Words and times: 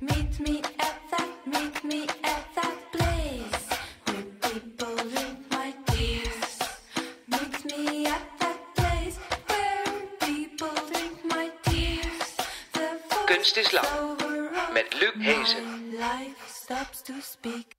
Meet 0.00 0.40
me 0.40 0.62
at 0.78 0.96
that, 1.10 1.30
meet 1.46 1.84
me 1.84 2.06
at 2.24 2.44
that 2.56 2.76
place 2.92 3.66
where 4.06 4.24
people 4.50 4.96
drink 4.96 5.38
my 5.50 5.74
tears. 5.86 6.58
Meet 7.28 7.64
me 7.66 8.06
at 8.06 8.22
that 8.40 8.60
place 8.74 9.16
where 9.46 9.84
people 10.20 10.74
drink 10.90 11.24
my 11.24 11.50
tears. 11.64 12.36
The 12.72 12.98
Kunst 13.28 13.56
is 13.58 13.72
lang. 13.72 13.84
Met 14.74 14.94
Luc 15.00 15.14
Hezen. 15.16 15.64
my 15.66 15.98
life 15.98 16.40
stops 16.48 17.02
to 17.02 17.20
speak. 17.20 17.76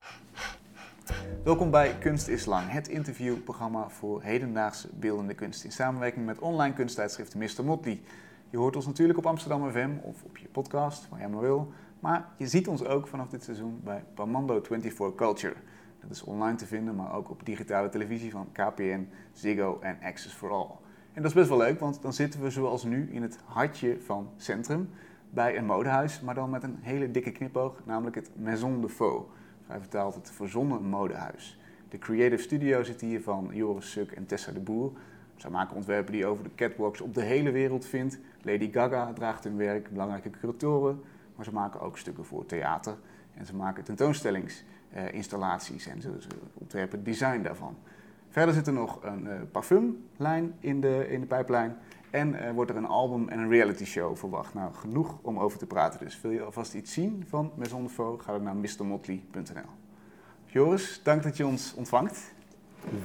Welkom 1.43 1.71
bij 1.71 1.97
Kunst 1.97 2.27
is 2.27 2.45
Lang, 2.45 2.71
het 2.71 2.87
interviewprogramma 2.87 3.89
voor 3.89 4.21
hedendaagse 4.21 4.89
beeldende 4.93 5.33
kunst 5.33 5.63
in 5.63 5.71
samenwerking 5.71 6.25
met 6.25 6.39
online 6.39 6.73
kunsttijdschrift 6.73 7.35
Mr. 7.35 7.63
Motley. 7.63 8.01
Je 8.49 8.57
hoort 8.57 8.75
ons 8.75 8.85
natuurlijk 8.85 9.17
op 9.17 9.25
Amsterdam 9.25 9.71
FM 9.71 9.89
of 10.01 10.23
op 10.23 10.37
je 10.37 10.47
podcast, 10.47 11.09
waar 11.09 11.19
jij 11.19 11.29
maar 11.29 11.41
wil. 11.41 11.71
Maar 11.99 12.27
je 12.37 12.47
ziet 12.47 12.67
ons 12.67 12.85
ook 12.85 13.07
vanaf 13.07 13.29
dit 13.29 13.43
seizoen 13.43 13.79
bij 13.83 14.03
Pamando 14.13 14.61
24 14.63 15.15
Culture. 15.15 15.53
Dat 15.99 16.11
is 16.11 16.23
online 16.23 16.57
te 16.57 16.65
vinden, 16.65 16.95
maar 16.95 17.13
ook 17.13 17.29
op 17.29 17.45
digitale 17.45 17.89
televisie 17.89 18.31
van 18.31 18.47
KPN, 18.51 19.09
Ziggo 19.33 19.79
en 19.79 19.97
Access 20.03 20.35
for 20.35 20.49
All. 20.49 20.69
En 21.13 21.21
dat 21.21 21.25
is 21.25 21.37
best 21.37 21.49
wel 21.49 21.57
leuk, 21.57 21.79
want 21.79 22.01
dan 22.01 22.13
zitten 22.13 22.41
we 22.41 22.49
zoals 22.49 22.83
nu 22.83 23.09
in 23.11 23.21
het 23.21 23.39
hartje 23.45 23.97
van 24.01 24.29
Centrum 24.37 24.89
bij 25.29 25.57
een 25.57 25.65
modehuis, 25.65 26.21
maar 26.21 26.35
dan 26.35 26.49
met 26.49 26.63
een 26.63 26.77
hele 26.81 27.11
dikke 27.11 27.31
knipoog, 27.31 27.81
namelijk 27.85 28.15
het 28.15 28.31
Maison 28.35 28.81
de 28.81 28.89
Faux. 28.89 29.25
Hij 29.71 29.79
vertaalt 29.79 30.15
het 30.15 30.31
verzonnen 30.31 30.83
modehuis. 30.83 31.59
De 31.89 31.97
creative 31.97 32.41
studio 32.41 32.83
zit 32.83 33.01
hier 33.01 33.21
van 33.21 33.49
Joris 33.51 33.91
Suk 33.91 34.11
en 34.11 34.25
Tessa 34.25 34.51
de 34.51 34.59
Boer. 34.59 34.91
Zij 35.35 35.49
maken 35.49 35.75
ontwerpen 35.75 36.11
die 36.11 36.21
je 36.21 36.27
over 36.27 36.43
de 36.43 36.55
catwalks 36.55 37.01
op 37.01 37.13
de 37.13 37.21
hele 37.21 37.51
wereld 37.51 37.85
vindt. 37.85 38.19
Lady 38.41 38.71
Gaga 38.71 39.13
draagt 39.13 39.43
hun 39.43 39.57
werk, 39.57 39.89
belangrijke 39.89 40.29
curatoren. 40.29 41.01
Maar 41.35 41.45
ze 41.45 41.53
maken 41.53 41.79
ook 41.79 41.97
stukken 41.97 42.25
voor 42.25 42.45
theater. 42.45 42.95
En 43.33 43.45
ze 43.45 43.55
maken 43.55 43.83
tentoonstellingsinstallaties 43.83 45.87
en 45.87 46.01
ze, 46.01 46.11
ze 46.19 46.27
ontwerpen 46.53 46.97
het 46.97 47.05
design 47.05 47.41
daarvan. 47.41 47.77
Verder 48.29 48.53
zit 48.53 48.67
er 48.67 48.73
nog 48.73 49.03
een 49.03 49.27
eh, 49.27 49.41
parfumlijn 49.51 50.53
in 50.59 50.81
de, 50.81 51.07
in 51.09 51.19
de 51.19 51.27
pijplijn. 51.27 51.77
En 52.11 52.35
eh, 52.35 52.51
wordt 52.51 52.71
er 52.71 52.77
een 52.77 52.85
album 52.87 53.29
en 53.29 53.39
een 53.39 53.49
reality 53.49 53.85
show 53.85 54.17
verwacht. 54.17 54.53
Nou, 54.53 54.73
genoeg 54.73 55.17
om 55.21 55.39
over 55.39 55.57
te 55.57 55.65
praten 55.65 55.99
dus. 55.99 56.21
Wil 56.21 56.31
je 56.31 56.41
alvast 56.41 56.73
iets 56.73 56.93
zien 56.93 57.23
van 57.27 57.51
Maison? 57.55 57.89
Ga 58.17 58.31
dan 58.31 58.43
naar 58.43 58.55
mrmotley.nl. 58.55 59.69
Joris, 60.45 60.99
dank 61.03 61.23
dat 61.23 61.37
je 61.37 61.45
ons 61.47 61.73
ontvangt. 61.73 62.33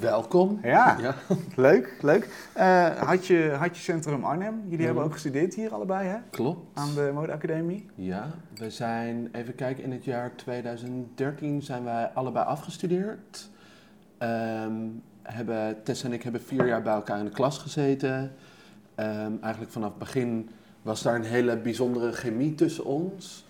Welkom. 0.01 0.59
Ja, 0.63 0.97
Ja. 1.01 1.15
leuk, 1.57 1.99
leuk. 2.03 2.49
Eh, 2.55 2.89
had, 2.89 3.27
je, 3.27 3.55
had 3.59 3.77
je 3.77 3.83
Centrum 3.83 4.25
Arnhem? 4.25 4.63
Jullie 4.69 4.85
hebben 4.85 4.95
Mhm. 5.03 5.05
ook 5.05 5.13
gestudeerd 5.13 5.55
hier 5.55 5.73
allebei, 5.73 6.09
hè? 6.09 6.17
Klopt. 6.31 6.79
Aan 6.79 6.95
de 6.95 7.11
modeacademie. 7.15 7.87
Ja, 7.95 8.31
we 8.55 8.71
zijn, 8.71 9.29
even 9.33 9.55
kijken, 9.55 9.85
in 9.85 9.93
het 9.93 10.05
jaar 10.05 10.35
2013 10.37 11.63
zijn 11.63 11.85
wij 11.85 12.07
allebei 12.15 12.47
afgestudeerd. 12.47 13.51
Ehm, 14.19 14.75
hebben, 15.23 15.83
Tess 15.83 16.05
en 16.05 16.13
ik 16.13 16.23
hebben 16.23 16.41
vier 16.43 16.67
jaar 16.67 16.83
bij 16.83 16.95
elkaar 16.95 17.19
in 17.19 17.25
de 17.25 17.31
klas 17.31 17.59
gezeten. 17.59 18.33
Ehm, 18.97 19.33
eigenlijk 19.41 19.73
vanaf 19.73 19.89
het 19.89 19.99
begin 19.99 20.51
was 20.83 21.03
daar 21.03 21.15
een 21.15 21.25
hele 21.25 21.57
bijzondere 21.57 22.13
chemie 22.13 22.55
tussen 22.55 22.85
ons. 22.85 23.47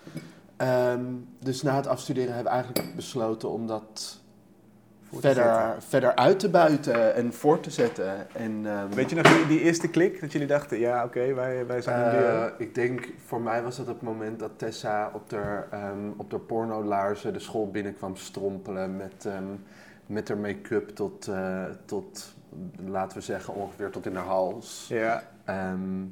Ehm, 0.56 1.04
dus 1.38 1.62
na 1.62 1.76
het 1.76 1.86
afstuderen 1.86 2.34
hebben 2.34 2.52
we 2.52 2.58
eigenlijk 2.58 2.96
besloten 2.96 3.50
om 3.50 3.66
dat 3.66 4.20
zetten. 5.10 5.32
verder, 5.32 5.82
verder 5.82 6.14
uit 6.14 6.38
te 6.38 6.48
buiten 6.48 7.14
en 7.14 7.32
voor 7.32 7.60
te 7.60 7.70
zetten. 7.70 8.34
En, 8.34 8.60
ehm, 8.64 8.88
Weet 8.88 9.10
je 9.10 9.16
nog 9.16 9.36
die, 9.36 9.46
die 9.46 9.60
eerste 9.60 9.88
klik? 9.88 10.20
Dat 10.20 10.32
jullie 10.32 10.46
dachten, 10.46 10.78
ja 10.78 11.04
oké, 11.04 11.34
wij, 11.34 11.66
wij 11.66 11.80
zijn 11.80 12.16
een. 12.16 12.24
Eh, 12.24 12.44
ik 12.58 12.74
denk, 12.74 13.08
voor 13.26 13.40
mij 13.40 13.62
was 13.62 13.76
dat 13.76 13.86
het 13.86 14.02
moment 14.02 14.38
dat 14.38 14.50
Tessa 14.56 15.10
op 15.14 15.30
de, 15.30 15.62
ehm 15.70 16.10
op 16.16 16.30
de 16.30 16.38
pornolaarzen 16.38 17.32
de 17.32 17.38
school 17.38 17.70
binnenkwam 17.70 18.16
strompelen 18.16 18.96
met, 18.96 19.28
met 20.06 20.28
haar 20.28 20.38
make-up 20.38 20.88
tot, 20.88 21.28
eh, 21.28 21.64
tot, 21.84 22.34
laten 22.86 23.18
we 23.18 23.24
zeggen, 23.24 23.54
ongeveer 23.54 23.90
tot 23.90 24.06
in 24.06 24.14
haar 24.14 24.24
hals. 24.24 24.86
Ja, 24.88 25.22
Ehm, 25.46 26.04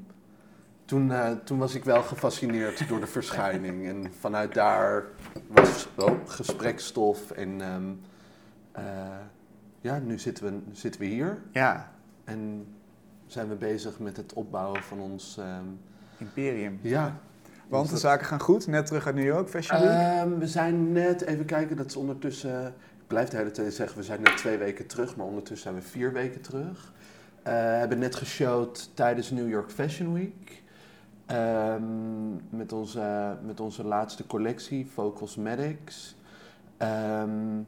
toen, 0.85 1.13
eh, 1.13 1.31
toen 1.45 1.59
was 1.59 1.75
ik 1.75 1.85
wel 1.85 2.03
gefascineerd 2.03 2.89
door 2.89 3.01
de 3.01 3.07
verschijning 3.07 3.87
en 3.89 4.13
vanuit 4.21 4.55
daar 4.55 5.05
was 5.47 5.89
oh, 5.95 6.11
gesprekstof 6.27 7.31
en 7.31 7.61
ehm, 7.61 7.93
eh, 8.73 8.85
ja, 9.81 9.99
nu 9.99 10.19
zitten 10.19 10.45
we, 10.45 10.61
zitten 10.73 11.01
we 11.01 11.07
hier 11.07 11.43
ja, 11.53 11.93
en 12.25 12.67
zijn 13.27 13.49
we 13.49 13.55
bezig 13.55 13.99
met 13.99 14.17
het 14.17 14.33
opbouwen 14.33 14.83
van 14.83 15.01
ons... 15.01 15.37
ehm, 15.39 15.65
Imperium. 16.19 16.79
ja. 16.83 17.19
Want 17.69 17.91
de 17.91 17.97
zaken 17.97 18.27
gaan 18.27 18.41
goed, 18.41 18.67
net 18.67 18.87
terug 18.87 19.07
uit 19.07 19.15
New 19.15 19.25
York, 19.25 19.49
Fashion 19.49 19.81
Week. 19.81 20.39
We 20.39 20.47
zijn 20.47 20.93
net, 20.93 21.23
even 21.23 21.45
kijken, 21.45 21.77
dat 21.77 21.87
is 21.87 21.97
ondertussen... 21.97 22.67
Ik 23.01 23.07
blijf 23.07 23.29
de 23.29 23.37
hele 23.37 23.51
tijd 23.51 23.75
zeggen, 23.75 23.97
we 23.97 24.03
zijn 24.03 24.23
net 24.23 24.37
twee 24.37 24.59
weken 24.59 24.87
terug, 24.87 25.17
maar 25.17 25.27
ondertussen 25.27 25.71
zijn 25.71 25.75
we 25.83 25.89
vier 25.89 26.13
weken 26.13 26.41
terug. 26.41 26.93
Eh, 27.45 27.53
We 27.53 27.59
hebben 27.61 27.99
net 27.99 28.15
geshowd 28.15 28.91
tijdens 28.95 29.31
New 29.31 29.49
York 29.49 29.71
Fashion 29.71 30.13
Week. 30.13 30.63
Ehm, 31.27 32.33
met, 32.57 32.73
onze, 32.73 33.37
met 33.47 33.61
onze 33.61 33.85
laatste 33.85 34.27
collectie, 34.27 34.87
Focus 34.93 35.37
Medics. 35.37 36.17
Ehm, 36.77 37.59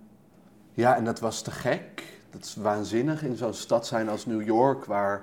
ja, 0.72 0.96
en 0.96 1.04
dat 1.04 1.20
was 1.20 1.42
te 1.42 1.50
gek. 1.50 2.02
Dat 2.30 2.44
is 2.44 2.54
waanzinnig 2.56 3.22
in 3.22 3.36
zo'n 3.36 3.54
stad 3.54 3.86
zijn 3.86 4.08
als 4.08 4.26
New 4.26 4.42
York, 4.42 4.84
waar 4.84 5.22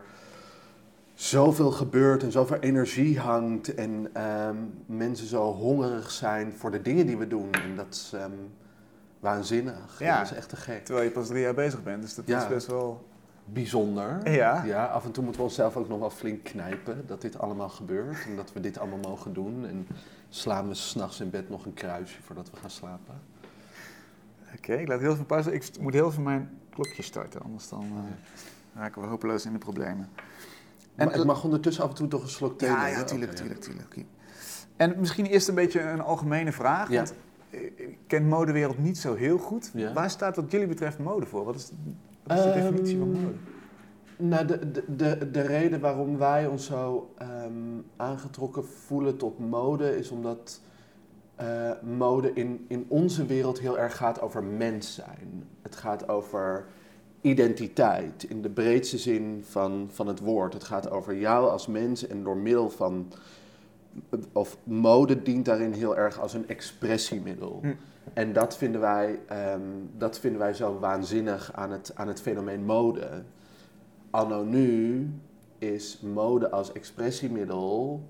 zoveel 1.13 1.71
gebeurt 1.71 2.23
en 2.23 2.31
zoveel 2.31 2.57
energie 2.59 3.19
hangt. 3.19 3.75
En 3.75 4.09
ehm, 4.13 4.55
mensen 4.85 5.27
zo 5.27 5.51
hongerig 5.53 6.11
zijn 6.11 6.53
voor 6.53 6.71
de 6.71 6.81
dingen 6.81 7.05
die 7.05 7.17
we 7.17 7.27
doen. 7.27 7.51
En 7.51 7.75
dat 7.75 7.87
is 7.89 8.13
waanzinnig. 9.19 9.99
Ja. 9.99 10.17
Dat 10.17 10.31
is 10.31 10.37
echt 10.37 10.49
te 10.49 10.55
gek. 10.55 10.85
Terwijl 10.85 11.05
je 11.07 11.11
pas 11.13 11.27
drie 11.27 11.41
jaar 11.41 11.53
bezig 11.53 11.83
bent, 11.83 12.01
dus 12.01 12.15
dat 12.15 12.27
Ja. 12.27 12.41
is 12.41 12.47
best 12.47 12.67
wel... 12.67 13.11
Bijzonder. 13.45 14.31
Ja. 14.31 14.63
Ja, 14.63 14.85
af 14.85 15.05
en 15.05 15.11
toe 15.11 15.23
moeten 15.23 15.41
we 15.41 15.47
onszelf 15.47 15.77
ook 15.77 15.87
nog 15.87 15.99
wel 15.99 16.09
flink 16.09 16.43
knijpen 16.43 17.03
dat 17.07 17.21
dit 17.21 17.39
allemaal 17.39 17.69
gebeurt. 17.69 18.25
En 18.25 18.35
dat 18.35 18.53
we 18.53 18.59
dit 18.59 18.77
allemaal 18.77 18.99
mogen 19.09 19.33
doen. 19.33 19.65
En 19.65 19.87
slaan 20.29 20.67
we 20.67 20.73
s'nachts 20.73 21.19
in 21.19 21.29
bed 21.29 21.49
nog 21.49 21.65
een 21.65 21.73
kruisje 21.73 22.21
voordat 22.21 22.49
we 22.49 22.57
gaan 22.57 22.69
slapen. 22.69 23.21
Oké, 24.55 24.73
ik 24.73 24.87
laat 24.87 24.99
heel 24.99 25.15
veel 25.15 25.25
pauze. 25.25 25.53
Ik 25.53 25.79
moet 25.79 25.93
heel 25.93 26.11
veel 26.11 26.23
mijn 26.23 26.49
klokje 26.69 27.03
starten, 27.03 27.41
anders 27.41 27.69
dan 27.69 27.81
eh, 27.81 28.81
raken 28.81 29.01
we 29.01 29.07
hopeloos 29.07 29.45
in 29.45 29.53
de 29.53 29.57
problemen. 29.57 30.09
En 30.95 31.11
ik 31.11 31.23
mag 31.23 31.43
ondertussen 31.43 31.83
af 31.83 31.89
en 31.89 31.95
toe 31.95 32.07
toch 32.07 32.21
een 32.21 32.29
slok 32.29 32.57
thee 32.57 32.69
Ja, 32.69 32.87
ja, 32.87 33.03
tuurlijk, 33.03 33.31
Oké, 33.31 33.41
tuurlijk, 33.41 33.61
tuurlijk. 33.61 33.95
En 34.75 34.99
misschien 34.99 35.25
eerst 35.25 35.47
een 35.47 35.55
beetje 35.55 35.81
een 35.81 36.01
algemene 36.01 36.51
vraag. 36.51 36.89
Ja. 36.89 36.95
Want 36.95 37.13
eh, 37.49 37.61
ik 37.61 37.97
ken 38.07 38.27
modewereld 38.27 38.77
niet 38.77 38.97
zo 38.97 39.15
heel 39.15 39.37
goed. 39.37 39.71
Ja. 39.73 39.93
Waar 39.93 40.09
staat 40.09 40.35
wat 40.35 40.51
jullie 40.51 40.67
betreft 40.67 40.99
mode 40.99 41.25
voor? 41.25 41.45
Wat 41.45 41.55
is, 41.55 41.71
wat 42.23 42.37
is 42.37 42.43
de 42.43 42.49
Ehm, 42.49 42.61
definitie 42.61 42.97
van 42.97 43.11
mode? 43.11 43.33
Nou, 44.17 44.45
de, 44.45 44.71
de, 44.71 44.83
de, 44.95 45.31
de 45.31 45.41
reden 45.41 45.79
waarom 45.79 46.17
wij 46.17 46.47
ons 46.47 46.65
zo 46.65 47.11
ehm, 47.17 47.51
aangetrokken 47.95 48.65
voelen 48.65 49.17
tot 49.17 49.39
mode 49.39 49.97
is 49.97 50.09
omdat 50.09 50.61
eh, 51.35 51.71
mode 51.81 52.33
in, 52.33 52.65
in 52.67 52.85
onze 52.87 53.25
wereld 53.25 53.59
heel 53.59 53.79
erg 53.79 53.95
gaat 53.97 54.21
over 54.21 54.43
mens 54.43 54.95
zijn. 54.95 55.47
Het 55.61 55.75
gaat 55.75 56.09
over 56.09 56.65
identiteit 57.21 58.23
in 58.23 58.41
de 58.41 58.49
breedste 58.49 58.97
zin 58.97 59.43
van, 59.45 59.87
van 59.91 60.07
het 60.07 60.19
woord. 60.19 60.53
Het 60.53 60.63
gaat 60.63 60.89
over 60.89 61.17
jou 61.17 61.49
als 61.49 61.67
mens 61.67 62.07
en 62.07 62.23
door 62.23 62.37
middel 62.37 62.69
van. 62.69 63.07
Of 64.31 64.57
mode 64.63 65.21
dient 65.21 65.45
daarin 65.45 65.71
heel 65.71 65.97
erg 65.97 66.19
als 66.19 66.33
een 66.33 66.47
expressiemiddel. 66.47 67.59
Hm. 67.61 67.73
En 68.13 68.33
dat 68.33 68.57
vinden, 68.57 68.81
wij, 68.81 69.19
ehm, 69.27 69.61
dat 69.97 70.19
vinden 70.19 70.39
wij 70.39 70.53
zo 70.53 70.79
waanzinnig 70.79 71.53
aan 71.53 71.71
het, 71.71 71.91
aan 71.95 72.07
het 72.07 72.21
fenomeen 72.21 72.65
mode. 72.65 73.23
Anno 74.09 74.43
nu 74.43 75.09
is 75.57 75.99
mode 76.01 76.49
als 76.49 76.71
expressiemiddel 76.71 78.01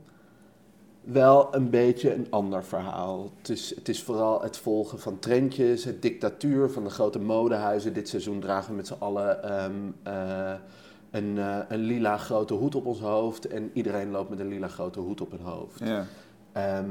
wel 1.03 1.55
een 1.55 1.69
beetje 1.69 2.13
een 2.13 2.27
ander 2.29 2.63
verhaal. 2.63 3.31
Het 3.37 3.49
is, 3.49 3.75
het 3.75 3.89
is 3.89 4.03
vooral 4.03 4.41
het 4.41 4.57
volgen 4.57 4.99
van 4.99 5.19
trendjes, 5.19 5.83
het 5.83 6.01
dictatuur 6.01 6.69
van 6.69 6.83
de 6.83 6.89
grote 6.89 7.19
modehuizen. 7.19 7.93
Dit 7.93 8.09
seizoen 8.09 8.39
dragen 8.39 8.69
we 8.69 8.75
met 8.75 8.87
z'n 8.87 8.95
allen 8.99 9.43
ehm, 9.43 9.91
eh, 10.03 10.53
een, 11.13 11.37
eh, 11.37 11.57
een 11.67 11.79
lila 11.79 12.17
grote 12.17 12.53
hoed 12.53 12.75
op 12.75 12.85
ons 12.85 12.99
hoofd. 12.99 13.47
En 13.47 13.71
iedereen 13.73 14.11
loopt 14.11 14.29
met 14.29 14.39
een 14.39 14.47
lila 14.47 14.67
grote 14.67 14.99
hoed 14.99 15.21
op 15.21 15.31
hun 15.31 15.41
hoofd. 15.41 15.79
Ja. 15.79 16.05
Ehm, 16.51 16.89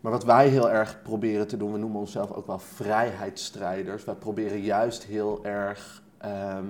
maar 0.00 0.12
wat 0.12 0.24
wij 0.24 0.48
heel 0.48 0.70
erg 0.70 1.02
proberen 1.02 1.46
te 1.46 1.56
doen, 1.56 1.72
we 1.72 1.78
noemen 1.78 2.00
onszelf 2.00 2.32
ook 2.32 2.46
wel 2.46 2.58
vrijheidsstrijders. 2.58 4.04
Wij 4.04 4.14
proberen 4.14 4.60
juist 4.60 5.04
heel 5.04 5.44
erg 5.44 6.02
ehm, 6.18 6.66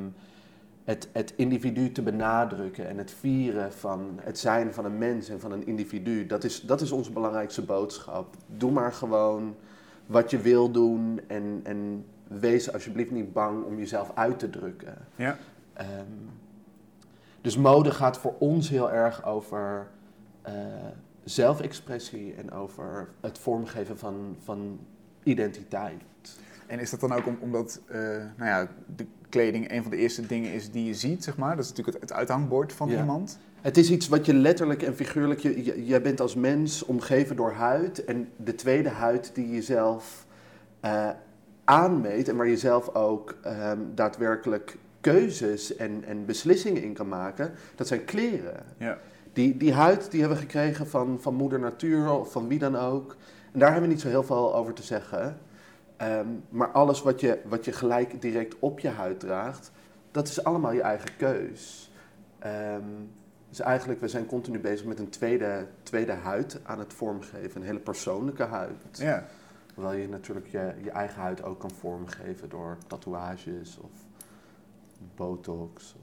het, 0.84 1.08
het 1.12 1.32
individu 1.36 1.92
te 1.92 2.02
benadrukken 2.02 2.88
en 2.88 2.98
het 2.98 3.10
vieren 3.10 3.72
van 3.72 4.18
het 4.20 4.38
zijn 4.38 4.74
van 4.74 4.84
een 4.84 4.98
mens 4.98 5.28
en 5.28 5.40
van 5.40 5.52
een 5.52 5.66
individu. 5.66 6.26
Dat 6.26 6.44
is, 6.44 6.60
dat 6.60 6.80
is 6.80 6.92
onze 6.92 7.12
belangrijkste 7.12 7.62
boodschap. 7.62 8.34
Doe 8.46 8.70
maar 8.70 8.92
gewoon 8.92 9.54
wat 10.06 10.30
je 10.30 10.38
wil 10.38 10.70
doen 10.70 11.20
en, 11.26 11.60
en 11.62 12.04
wees 12.28 12.72
alsjeblieft 12.72 13.10
niet 13.10 13.32
bang 13.32 13.64
om 13.64 13.78
jezelf 13.78 14.10
uit 14.14 14.38
te 14.38 14.50
drukken. 14.50 14.94
Ja. 15.16 15.38
Ehm, 15.72 15.88
dus 17.42 17.56
mode 17.56 17.90
gaat 17.90 18.18
voor 18.18 18.34
ons 18.38 18.68
heel 18.68 18.90
erg 18.92 19.24
over 19.24 19.86
eh, 20.42 20.54
zelfexpressie 21.24 22.34
en 22.34 22.52
over 22.52 23.08
het 23.20 23.38
vormgeven 23.38 23.98
van, 23.98 24.36
van 24.44 24.78
identiteit. 25.22 26.02
En 26.66 26.78
is 26.78 26.90
dat 26.90 27.00
dan 27.00 27.12
ook 27.12 27.26
om- 27.26 27.38
omdat 27.40 27.80
eh, 27.86 27.98
nou 28.36 28.50
ja, 28.50 28.68
de 28.96 29.06
kleding 29.28 29.70
een 29.72 29.82
van 29.82 29.90
de 29.90 29.96
eerste 29.96 30.26
dingen 30.26 30.52
is 30.52 30.70
die 30.70 30.84
je 30.84 30.94
ziet, 30.94 31.24
zeg 31.24 31.36
maar? 31.36 31.56
Dat 31.56 31.64
is 31.64 31.70
natuurlijk 31.70 31.98
het, 31.98 32.08
het 32.08 32.18
uithangbord 32.18 32.72
van 32.72 32.88
Ja. 32.88 32.98
iemand. 33.00 33.38
Het 33.60 33.76
is 33.76 33.90
iets 33.90 34.08
wat 34.08 34.26
je 34.26 34.34
letterlijk 34.34 34.82
en 34.82 34.94
figuurlijk, 34.94 35.40
je, 35.40 35.64
je- 35.64 35.84
jij 35.86 36.02
bent 36.02 36.20
als 36.20 36.34
mens 36.34 36.84
omgeven 36.84 37.36
door 37.36 37.52
huid. 37.52 38.04
En 38.04 38.28
de 38.36 38.54
tweede 38.54 38.88
huid 38.88 39.30
die 39.34 39.50
je 39.50 39.62
zelf 39.62 40.26
eh, 40.80 41.08
aanmeet 41.64 42.28
en 42.28 42.36
waar 42.36 42.48
je 42.48 42.56
zelf 42.56 42.94
ook 42.94 43.34
ehm, 43.42 43.78
daadwerkelijk 43.94 44.76
keuzes 45.02 45.76
en, 45.76 46.04
en 46.06 46.24
beslissingen 46.24 46.82
in 46.82 46.92
kan 46.92 47.08
maken, 47.08 47.52
dat 47.74 47.86
zijn 47.86 48.04
kleren. 48.04 48.64
Ja. 48.78 48.98
Die, 49.32 49.56
die 49.56 49.72
huid 49.72 50.10
die 50.10 50.20
hebben 50.20 50.38
we 50.38 50.44
gekregen 50.44 50.86
van, 50.86 51.18
van 51.20 51.34
moeder 51.34 51.58
natuur 51.58 52.10
of 52.10 52.32
van 52.32 52.48
wie 52.48 52.58
dan 52.58 52.76
ook. 52.76 53.16
En 53.52 53.58
daar 53.58 53.70
hebben 53.70 53.88
we 53.88 53.94
niet 53.94 54.02
zo 54.02 54.08
heel 54.08 54.22
veel 54.22 54.54
over 54.54 54.72
te 54.72 54.82
zeggen. 54.82 55.38
Ehm, 55.96 56.26
maar 56.48 56.68
alles 56.68 57.02
wat 57.02 57.20
je, 57.20 57.38
wat 57.44 57.64
je 57.64 57.72
gelijk 57.72 58.20
direct 58.20 58.56
op 58.58 58.80
je 58.80 58.88
huid 58.88 59.20
draagt, 59.20 59.70
dat 60.10 60.28
is 60.28 60.44
allemaal 60.44 60.72
je 60.72 60.82
eigen 60.82 61.16
keus. 61.16 61.92
Ehm, 62.38 62.82
dus 63.48 63.60
eigenlijk, 63.60 64.00
we 64.00 64.08
zijn 64.08 64.26
continu 64.26 64.58
bezig 64.58 64.86
met 64.86 64.98
een 64.98 65.08
tweede, 65.08 65.66
tweede 65.82 66.12
huid 66.12 66.60
aan 66.62 66.78
het 66.78 66.92
vormgeven. 66.92 67.60
Een 67.60 67.66
hele 67.66 67.78
persoonlijke 67.78 68.42
huid. 68.42 68.74
Ja. 68.92 69.26
Terwijl 69.74 70.00
je 70.00 70.08
natuurlijk 70.08 70.46
je, 70.46 70.72
je 70.82 70.90
eigen 70.90 71.20
huid 71.20 71.42
ook 71.42 71.60
kan 71.60 71.70
vormgeven 71.70 72.48
door 72.48 72.76
tatoeages 72.86 73.78
of 73.78 73.90
botox. 75.16 75.94
Of 75.94 76.00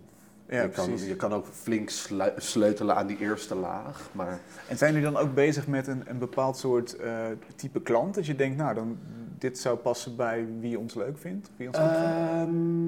Ja, 0.56 0.62
je, 0.62 0.70
kan, 0.70 0.98
je 0.98 1.16
kan 1.16 1.34
ook 1.34 1.48
flink 1.48 1.90
sleu- 1.90 2.34
sleutelen 2.38 2.96
aan 2.96 3.08
die 3.08 3.18
eerste 3.18 3.56
laag. 3.56 4.10
Maar 4.12 4.40
En 4.68 4.78
zijn 4.78 4.94
jullie 4.94 5.12
dan 5.12 5.22
ook 5.22 5.34
bezig 5.34 5.68
met 5.68 5.88
een, 5.88 6.04
een 6.06 6.18
bepaald 6.18 6.58
soort 6.58 6.96
eh, 6.96 7.26
type 7.56 7.82
klant? 7.82 8.16
Dat 8.16 8.26
je 8.26 8.36
denkt, 8.36 8.58
nou, 8.58 8.74
dan, 8.76 8.98
dit 9.38 9.60
zou 9.60 9.78
passen 9.78 10.16
bij 10.16 10.48
wie 10.60 10.80
ons 10.80 10.94
leuk 10.94 11.18
vindt? 11.18 11.50
Wie 11.56 11.68
ons 11.68 11.78
goed 11.78 11.88
vindt? 11.88 12.04
Ehm, 12.06 12.88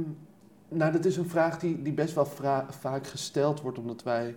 nou, 0.77 0.91
dat 0.91 1.05
is 1.05 1.17
een 1.17 1.29
vraag 1.29 1.59
die, 1.59 1.81
die 1.81 1.93
best 1.93 2.13
wel 2.13 2.27
vaak 2.69 3.07
gesteld 3.07 3.61
wordt, 3.61 3.77
omdat 3.77 4.03
wij 4.03 4.35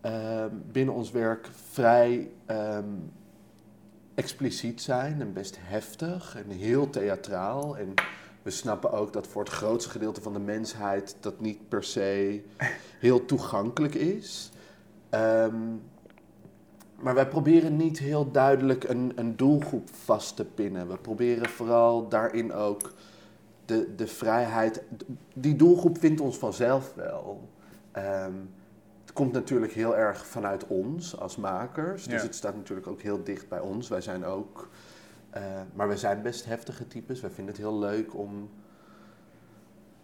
ehm, 0.00 0.50
binnen 0.72 0.94
ons 0.94 1.10
werk 1.10 1.48
vrij 1.70 2.30
ehm, 2.46 2.84
expliciet 4.14 4.80
zijn 4.82 5.20
en 5.20 5.32
best 5.32 5.56
heftig 5.60 6.36
en 6.36 6.50
heel 6.50 6.90
theatraal. 6.90 7.78
En 7.78 7.94
we 8.44 8.50
snappen 8.50 8.92
ook 8.92 9.12
dat 9.12 9.26
voor 9.26 9.42
het 9.42 9.52
grootste 9.52 9.90
gedeelte 9.90 10.20
van 10.22 10.32
de 10.32 10.38
mensheid 10.38 11.16
dat 11.20 11.40
niet 11.40 11.68
per 11.68 11.84
se 11.84 12.42
heel 12.98 13.24
toegankelijk 13.24 13.94
is. 13.94 14.50
Ehm, 15.10 15.56
maar 16.98 17.14
wij 17.14 17.28
proberen 17.28 17.76
niet 17.76 17.98
heel 17.98 18.30
duidelijk 18.30 18.84
een, 18.84 19.12
een 19.14 19.36
doelgroep 19.36 19.88
vast 19.92 20.36
te 20.36 20.44
pinnen. 20.44 20.88
We 20.88 20.96
proberen 20.96 21.48
vooral 21.48 22.08
daarin 22.08 22.52
ook 22.52 22.92
de, 23.64 23.94
de 23.96 24.06
vrijheid. 24.06 24.82
Die 25.34 25.56
doelgroep 25.56 25.98
vindt 25.98 26.20
ons 26.20 26.38
vanzelf 26.38 26.92
wel. 26.94 27.48
Ehm, 27.92 28.32
het 29.00 29.12
komt 29.12 29.32
natuurlijk 29.32 29.72
heel 29.72 29.96
erg 29.96 30.26
vanuit 30.26 30.66
ons 30.66 31.18
als 31.18 31.36
makers. 31.36 32.04
Dus 32.04 32.20
Ja. 32.20 32.26
het 32.26 32.34
staat 32.34 32.56
natuurlijk 32.56 32.86
ook 32.88 33.00
heel 33.00 33.24
dicht 33.24 33.48
bij 33.48 33.60
ons. 33.60 33.88
Wij 33.88 34.00
zijn 34.00 34.24
ook. 34.24 34.68
Eh, 35.34 35.42
maar 35.72 35.88
we 35.88 35.96
zijn 35.96 36.22
best 36.22 36.44
heftige 36.44 36.86
types. 36.86 37.20
Wij 37.20 37.30
vinden 37.30 37.54
het 37.54 37.62
heel 37.62 37.78
leuk 37.78 38.14
om 38.14 38.50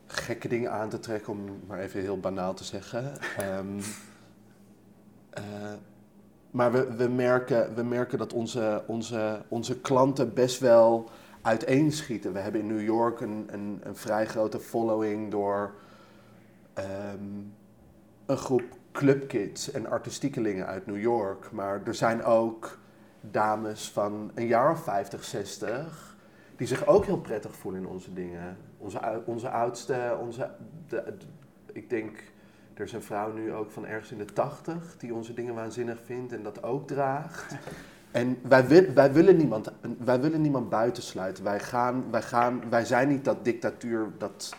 gekke 0.06 0.48
dingen 0.48 0.72
aan 0.72 0.88
te 0.88 0.98
trekken, 0.98 1.32
om 1.32 1.60
maar 1.66 1.78
even 1.78 2.00
heel 2.00 2.20
banaal 2.20 2.54
te 2.54 2.64
zeggen. 2.64 3.12
Ehm, 3.38 3.80
eh, 5.30 5.44
maar 6.50 6.72
we, 6.72 6.96
we, 6.96 7.08
merken, 7.08 7.74
we 7.74 7.82
merken 7.82 8.18
dat 8.18 8.32
onze, 8.32 8.82
onze, 8.86 9.42
onze 9.48 9.80
klanten 9.80 10.34
best 10.34 10.60
wel 10.60 11.10
uiteenschieten. 11.42 12.32
We 12.32 12.38
hebben 12.38 12.60
in 12.60 12.66
New 12.66 12.82
York 12.82 13.20
een, 13.20 13.48
een, 13.50 13.80
een 13.82 13.96
vrij 13.96 14.26
grote 14.26 14.60
following 14.60 15.30
door 15.30 15.74
ehm, 16.74 17.24
een 18.26 18.36
groep 18.36 18.78
clubkids 18.92 19.70
en 19.70 19.86
artistiekelingen 19.86 20.66
uit 20.66 20.86
New 20.86 21.00
York. 21.00 21.50
Maar 21.50 21.82
er 21.84 21.94
zijn 21.94 22.24
ook 22.24 22.78
dames 23.20 23.90
van 23.90 24.30
een 24.34 24.46
jaar 24.46 24.70
of 24.70 24.82
50, 24.82 25.24
60 25.24 26.16
die 26.56 26.66
zich 26.66 26.86
ook 26.86 27.04
heel 27.04 27.18
prettig 27.20 27.54
voelen 27.54 27.80
in 27.80 27.86
onze 27.86 28.12
dingen. 28.12 28.56
Onze, 28.78 29.22
onze 29.24 29.50
oudste, 29.50 30.16
onze, 30.20 30.50
de, 30.88 31.02
de- 31.18 31.26
ik 31.72 31.90
denk, 31.90 32.22
er 32.74 32.84
is 32.84 32.92
een 32.92 33.02
vrouw 33.02 33.32
nu 33.32 33.52
ook 33.52 33.70
van 33.70 33.86
ergens 33.86 34.10
in 34.12 34.18
de 34.18 34.24
80 34.24 34.96
die 34.98 35.14
onze 35.14 35.34
dingen 35.34 35.54
waanzinnig 35.54 35.98
vindt 36.04 36.32
en 36.32 36.42
dat 36.42 36.62
ook 36.62 36.86
draagt. 36.86 37.54
En 38.10 38.38
wij, 38.42 38.66
wil- 38.66 38.92
wij, 38.94 39.12
willen 39.12 39.36
niemand, 39.36 39.72
wij 39.98 40.20
willen 40.20 40.40
niemand 40.40 40.68
buitensluiten. 40.68 41.44
Wij, 41.44 41.60
gaan, 41.60 42.10
wij, 42.10 42.22
gaan, 42.22 42.62
wij 42.70 42.84
zijn 42.84 43.08
niet 43.08 43.24
dat 43.24 43.44
dictatuur 43.44 44.08
dat, 44.18 44.54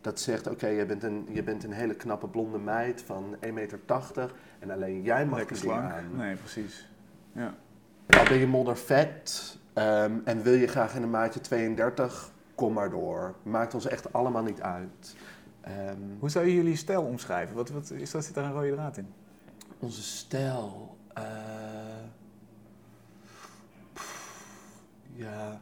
dat 0.00 0.20
zegt: 0.20 0.46
oké, 0.46 0.66
je, 0.66 0.86
bent 0.86 1.02
een- 1.02 1.28
je 1.30 1.42
bent 1.42 1.64
een 1.64 1.72
hele 1.72 1.94
knappe 1.94 2.28
blonde 2.28 2.58
meid 2.58 3.02
van 3.02 3.36
1,80 3.46 3.52
meter 3.52 3.78
en 4.58 4.70
alleen 4.70 5.02
jij 5.02 5.26
mag 5.26 5.38
Lekker 5.38 5.56
die 5.56 5.64
slank. 5.64 5.92
aan. 5.92 6.16
Nee, 6.16 6.36
precies. 6.36 6.88
Ja. 7.32 7.54
Al 8.06 8.24
ben 8.24 8.38
je 8.38 8.46
moddervet 8.46 9.58
ehm, 9.72 10.18
en 10.24 10.42
wil 10.42 10.52
je 10.54 10.66
graag 10.66 10.94
in 10.94 11.02
een 11.02 11.10
maatje 11.10 11.40
32, 11.40 12.30
kom 12.54 12.72
maar 12.72 12.90
door. 12.90 13.34
Maakt 13.42 13.74
ons 13.74 13.86
echt 13.86 14.12
allemaal 14.12 14.42
niet 14.42 14.60
uit. 14.62 15.16
Ehm, 15.60 15.96
Hoe 16.18 16.30
zou 16.30 16.46
je 16.46 16.54
jullie 16.54 16.76
stijl 16.76 17.02
omschrijven? 17.02 17.56
Wat, 17.56 17.70
wat 17.70 17.90
is 17.90 18.10
dat, 18.10 18.24
zit 18.24 18.34
daar 18.34 18.44
een 18.44 18.52
rode 18.52 18.72
draad 18.72 18.96
in? 18.96 19.06
onze 19.78 20.02
stijl. 20.02 20.96
eh, 21.14 21.24
pff, 23.92 24.42
ja. 25.12 25.60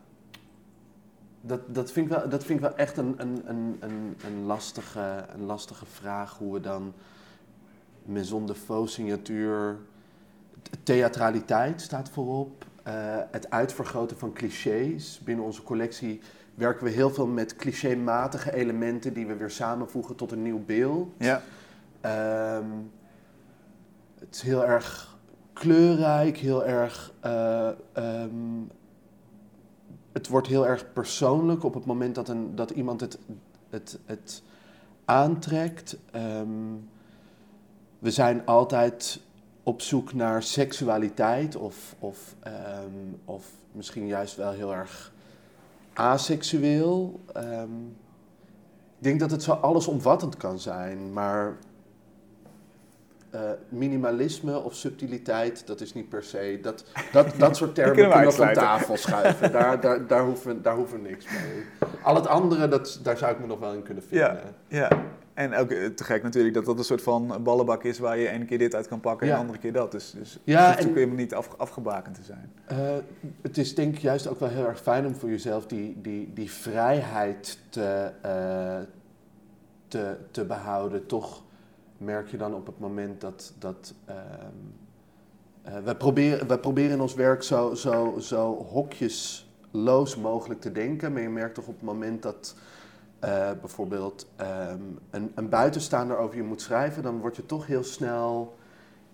Dat, 1.40 1.74
dat, 1.74 1.92
vind 1.92 2.06
ik 2.10 2.12
wel, 2.12 2.28
dat 2.28 2.44
vind 2.44 2.58
ik 2.58 2.64
wel 2.64 2.76
echt 2.76 2.96
een, 2.96 3.14
een, 3.16 3.42
een, 3.46 3.76
een, 3.80 4.16
een, 4.26 4.42
lastige, 4.44 5.24
een 5.34 5.44
lastige 5.44 5.86
vraag. 5.86 6.38
Hoe 6.38 6.52
we 6.52 6.60
dan 6.60 6.92
maison 8.04 8.46
de 8.46 8.54
faux 8.54 8.92
signatuur. 8.92 9.78
Th- 10.70 10.78
Theatraliteit 10.82 11.80
staat 11.80 12.08
voorop. 12.08 12.64
eh, 12.82 12.92
het 13.30 13.50
uitvergroten 13.50 14.18
van 14.18 14.32
clichés. 14.32 15.20
Binnen 15.24 15.44
onze 15.44 15.62
collectie 15.62 16.20
werken 16.54 16.84
we 16.84 16.90
heel 16.90 17.10
veel 17.10 17.26
met 17.26 17.56
clichématige 17.56 18.54
elementen 18.54 19.12
die 19.14 19.26
we 19.26 19.36
weer 19.36 19.50
samenvoegen 19.50 20.16
tot 20.16 20.32
een 20.32 20.42
nieuw 20.42 20.64
beeld. 20.66 21.08
Ja. 21.18 21.42
Ehm, 22.00 22.66
het 24.20 24.34
is 24.34 24.42
heel 24.42 24.64
erg 24.66 25.16
kleurrijk, 25.52 26.36
heel 26.36 26.64
erg. 26.64 27.12
eh, 27.20 27.68
ehm, 27.92 28.62
het 30.12 30.28
wordt 30.28 30.46
heel 30.46 30.66
erg 30.66 30.92
persoonlijk 30.92 31.64
op 31.64 31.74
het 31.74 31.84
moment 31.84 32.14
dat, 32.14 32.28
een, 32.28 32.54
dat 32.54 32.70
iemand 32.70 33.00
het, 33.00 33.18
het, 33.70 33.98
het 34.06 34.42
aantrekt. 35.04 35.96
Ehm, 36.10 36.48
we 37.98 38.10
zijn 38.10 38.46
altijd 38.46 39.20
op 39.64 39.80
zoek 39.82 40.12
naar 40.14 40.42
seksualiteit 40.42 41.56
of, 41.56 41.94
of, 41.98 42.34
ehm, 42.40 43.14
of 43.24 43.46
misschien 43.72 44.06
juist 44.06 44.36
wel 44.36 44.50
heel 44.50 44.74
erg 44.74 45.12
aseksueel. 45.92 47.20
Ehm, 47.32 47.86
ik 48.98 49.10
denk 49.10 49.20
dat 49.20 49.30
het 49.30 49.42
zo 49.42 49.52
allesomvattend 49.52 50.36
kan 50.36 50.58
zijn, 50.58 51.12
maar 51.12 51.56
eh, 53.30 53.40
minimalisme 53.68 54.58
of 54.58 54.74
subtiliteit, 54.74 55.66
dat 55.66 55.80
is 55.80 55.94
niet 55.94 56.08
per 56.08 56.22
se. 56.22 56.58
Dat, 56.62 56.84
dat, 57.12 57.26
dat 57.38 57.56
soort 57.56 57.74
termen 57.74 57.94
kunnen 57.94 58.10
we 58.10 58.16
van 58.18 58.24
uitsluiten. 58.24 58.62
tafel 58.62 58.96
schuiven. 58.96 59.52
Daar, 59.58 59.80
daar, 59.80 60.06
daar, 60.06 60.24
hoeven, 60.24 60.62
daar 60.62 60.76
hoeven 60.76 61.02
niks 61.02 61.24
mee. 61.24 61.64
Al 62.02 62.14
het 62.14 62.26
andere, 62.26 62.68
dat, 62.68 63.00
daar 63.02 63.16
zou 63.16 63.32
ik 63.32 63.40
me 63.40 63.46
nog 63.46 63.58
wel 63.58 63.72
in 63.72 63.82
kunnen 63.82 64.02
vinden. 64.02 64.40
Ja. 64.68 64.88
En 65.34 65.54
ook 65.54 65.70
eh, 65.70 65.86
te 65.86 66.04
gek 66.04 66.22
natuurlijk 66.22 66.54
dat 66.54 66.64
dat 66.64 66.78
een 66.78 66.84
soort 66.84 67.02
van 67.02 67.42
ballenbak 67.42 67.84
is 67.84 67.98
waar 67.98 68.18
je 68.18 68.28
ene 68.28 68.44
keer 68.44 68.58
dit 68.58 68.74
uit 68.74 68.88
kan 68.88 69.00
pakken 69.00 69.20
en 69.26 69.28
Ja. 69.28 69.34
de 69.34 69.40
andere 69.40 69.58
keer 69.58 69.72
dat. 69.72 69.92
Dus, 69.92 70.10
dus 70.10 70.38
Ja, 70.44 70.60
het 70.60 70.68
hoeft 70.68 70.80
en- 70.82 70.88
ook 70.88 70.94
helemaal 70.94 71.16
niet 71.16 71.34
af, 71.34 71.54
afgebakend 71.56 72.14
te 72.14 72.22
zijn. 72.22 72.52
Eh, 72.66 72.76
het 73.42 73.58
is 73.58 73.74
denk 73.74 73.94
ik 73.94 74.00
juist 74.00 74.26
ook 74.26 74.40
wel 74.40 74.48
heel 74.48 74.66
erg 74.66 74.80
fijn 74.80 75.06
om 75.06 75.14
voor 75.14 75.28
jezelf 75.28 75.66
die, 75.66 76.00
die, 76.00 76.32
die 76.32 76.50
vrijheid 76.50 77.58
te, 77.68 78.10
eh, 78.22 78.78
te, 79.88 80.16
te 80.30 80.44
behouden. 80.44 81.06
Toch 81.06 81.42
merk 81.98 82.28
je 82.28 82.36
dan 82.36 82.54
op 82.54 82.66
het 82.66 82.78
moment 82.78 83.20
dat. 83.20 83.52
dat 83.58 83.94
ehm, 84.04 84.18
eh, 85.62 85.74
wij, 85.84 85.94
proberen, 85.94 86.46
wij 86.48 86.58
proberen 86.58 86.90
in 86.90 87.00
ons 87.00 87.14
werk 87.14 87.42
zo, 87.42 87.74
zo, 87.74 88.14
zo 88.18 88.56
hokjesloos 88.56 90.16
mogelijk 90.16 90.60
te 90.60 90.72
denken. 90.72 91.12
Maar 91.12 91.22
je 91.22 91.28
merkt 91.28 91.54
toch 91.54 91.66
op 91.66 91.74
het 91.74 91.82
moment 91.84 92.22
dat. 92.22 92.54
Eh, 93.24 93.50
bijvoorbeeld 93.60 94.26
ehm, 94.36 94.80
een, 95.10 95.32
een 95.34 95.48
buitenstaander 95.48 96.16
over 96.16 96.36
je 96.36 96.42
moet 96.42 96.60
schrijven, 96.60 97.02
dan 97.02 97.18
word 97.18 97.36
je 97.36 97.46
toch 97.46 97.66
heel 97.66 97.84
snel 97.84 98.56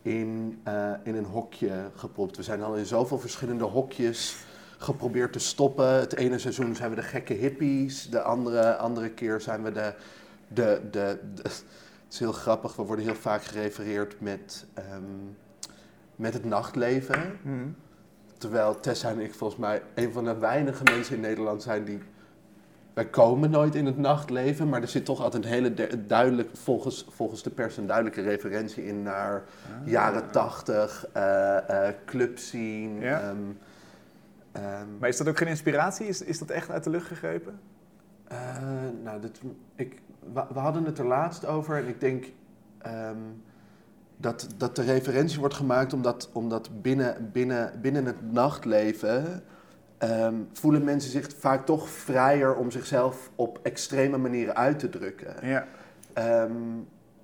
in, 0.03 0.61
eh, 0.65 0.93
in 1.03 1.15
een 1.15 1.25
hokje 1.25 1.91
gepropt. 1.95 2.37
We 2.37 2.43
zijn 2.43 2.63
al 2.63 2.75
in 2.75 2.87
zoveel 2.87 3.19
verschillende 3.19 3.65
hokjes 3.65 4.37
geprobeerd 4.79 5.33
te 5.33 5.39
stoppen. 5.39 5.95
Het 5.95 6.17
ene 6.17 6.39
seizoen 6.39 6.75
zijn 6.75 6.91
we 6.91 6.97
de 6.97 7.03
gekke 7.03 7.33
hippies, 7.33 8.11
de 8.11 8.23
andere, 8.23 8.77
andere 8.77 9.11
keer 9.11 9.41
zijn 9.41 9.63
we 9.63 9.73
de, 9.73 9.95
de, 10.49 10.81
de, 10.91 11.19
de, 11.35 11.43
Het 11.43 11.65
is 12.11 12.19
heel 12.19 12.33
grappig, 12.33 12.77
we 12.77 12.83
worden 12.83 13.05
heel 13.05 13.15
vaak 13.15 13.43
gerefereerd 13.43 14.21
met, 14.21 14.67
ehm, 14.75 15.03
met 16.17 16.33
het 16.33 16.45
nachtleven. 16.45 17.39
Mhm. 17.43 17.69
Terwijl 18.39 18.81
Tessa 18.81 19.11
en 19.11 19.21
ik 19.21 19.35
volgens 19.35 19.61
mij 19.61 19.83
een 19.95 20.13
van 20.13 20.25
de 20.25 20.39
weinige 20.39 20.85
mensen 20.85 21.15
in 21.15 21.21
Nederland 21.21 21.63
zijn 21.63 21.85
die... 21.85 22.01
Wij 23.01 23.09
komen 23.09 23.51
nooit 23.51 23.75
in 23.75 23.87
het 23.87 23.99
nachtleven, 23.99 24.69
maar 24.69 24.83
er 24.83 24.89
zit 24.89 25.05
toch 25.05 25.21
altijd 25.23 25.45
een 25.45 25.51
hele 25.51 25.75
de- 25.75 26.07
duidelijk, 26.07 26.49
volgens, 26.53 27.07
volgens 27.11 27.43
de 27.43 27.51
pers, 27.51 27.77
een 27.77 27.87
duidelijke 27.87 28.21
referentie 28.23 28.85
in 28.87 29.03
naar 29.03 29.35
Ah. 29.83 29.89
jaren 29.91 30.31
tachtig, 30.31 31.07
eh 31.13 31.87
eh 31.89 31.95
clubscene. 32.07 33.01
Ja. 33.01 33.21
ehm, 33.21 33.37
ehm, 34.53 34.87
Maar 34.99 35.09
is 35.09 35.17
dat 35.17 35.29
ook 35.29 35.37
geen 35.39 35.49
inspiratie? 35.49 36.07
Is, 36.07 36.23
is 36.23 36.39
dat 36.39 36.51
echt 36.51 36.71
uit 36.71 36.85
de 36.85 36.91
lucht 36.91 37.07
gegrepen? 37.07 37.61
Eh, 38.29 38.37
nou, 39.05 39.21
dit, 39.21 39.41
ik, 39.75 40.01
we, 40.33 40.45
we 40.53 40.59
hadden 40.59 40.85
het 40.85 40.99
er 40.99 41.07
laatst 41.07 41.47
over 41.47 41.77
en 41.77 41.89
ik 41.89 42.01
denk 42.01 42.25
ehm, 42.79 43.17
dat, 44.17 44.47
dat 44.57 44.77
de 44.77 44.83
referentie 44.83 45.39
wordt 45.39 45.55
gemaakt 45.55 45.93
omdat, 45.93 46.31
omdat 46.33 46.83
binnen, 46.83 47.31
binnen, 47.33 47.73
binnen 47.81 48.05
het 48.07 48.33
nachtleven 48.33 49.43
ehm, 50.01 50.35
voelen 50.53 50.85
mensen 50.85 51.11
zich 51.11 51.29
vaak 51.39 51.67
toch 51.67 51.89
vrijer 51.89 52.55
om 52.57 52.71
zichzelf 52.71 53.31
op 53.35 53.59
extreme 53.63 54.19
manieren 54.19 54.57
uit 54.57 54.79
te 54.79 54.89
drukken. 54.89 55.49
Ja. 55.49 55.67
Ehm, 56.13 56.53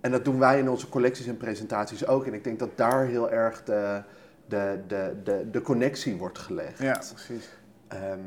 en 0.00 0.10
dat 0.10 0.24
doen 0.24 0.38
wij 0.38 0.58
in 0.58 0.68
onze 0.70 0.88
collecties 0.88 1.26
en 1.26 1.36
presentaties 1.36 2.06
ook. 2.06 2.26
En 2.26 2.34
ik 2.34 2.44
denk 2.44 2.58
dat 2.58 2.76
daar 2.76 3.04
heel 3.06 3.30
erg 3.30 3.64
de, 3.64 4.02
de, 4.48 4.78
de, 4.86 5.14
de, 5.24 5.48
de 5.50 5.60
connectie 5.62 6.16
wordt 6.16 6.38
gelegd. 6.38 6.78
Ja, 6.78 7.02
precies. 7.14 7.48
Ehm, 7.88 8.18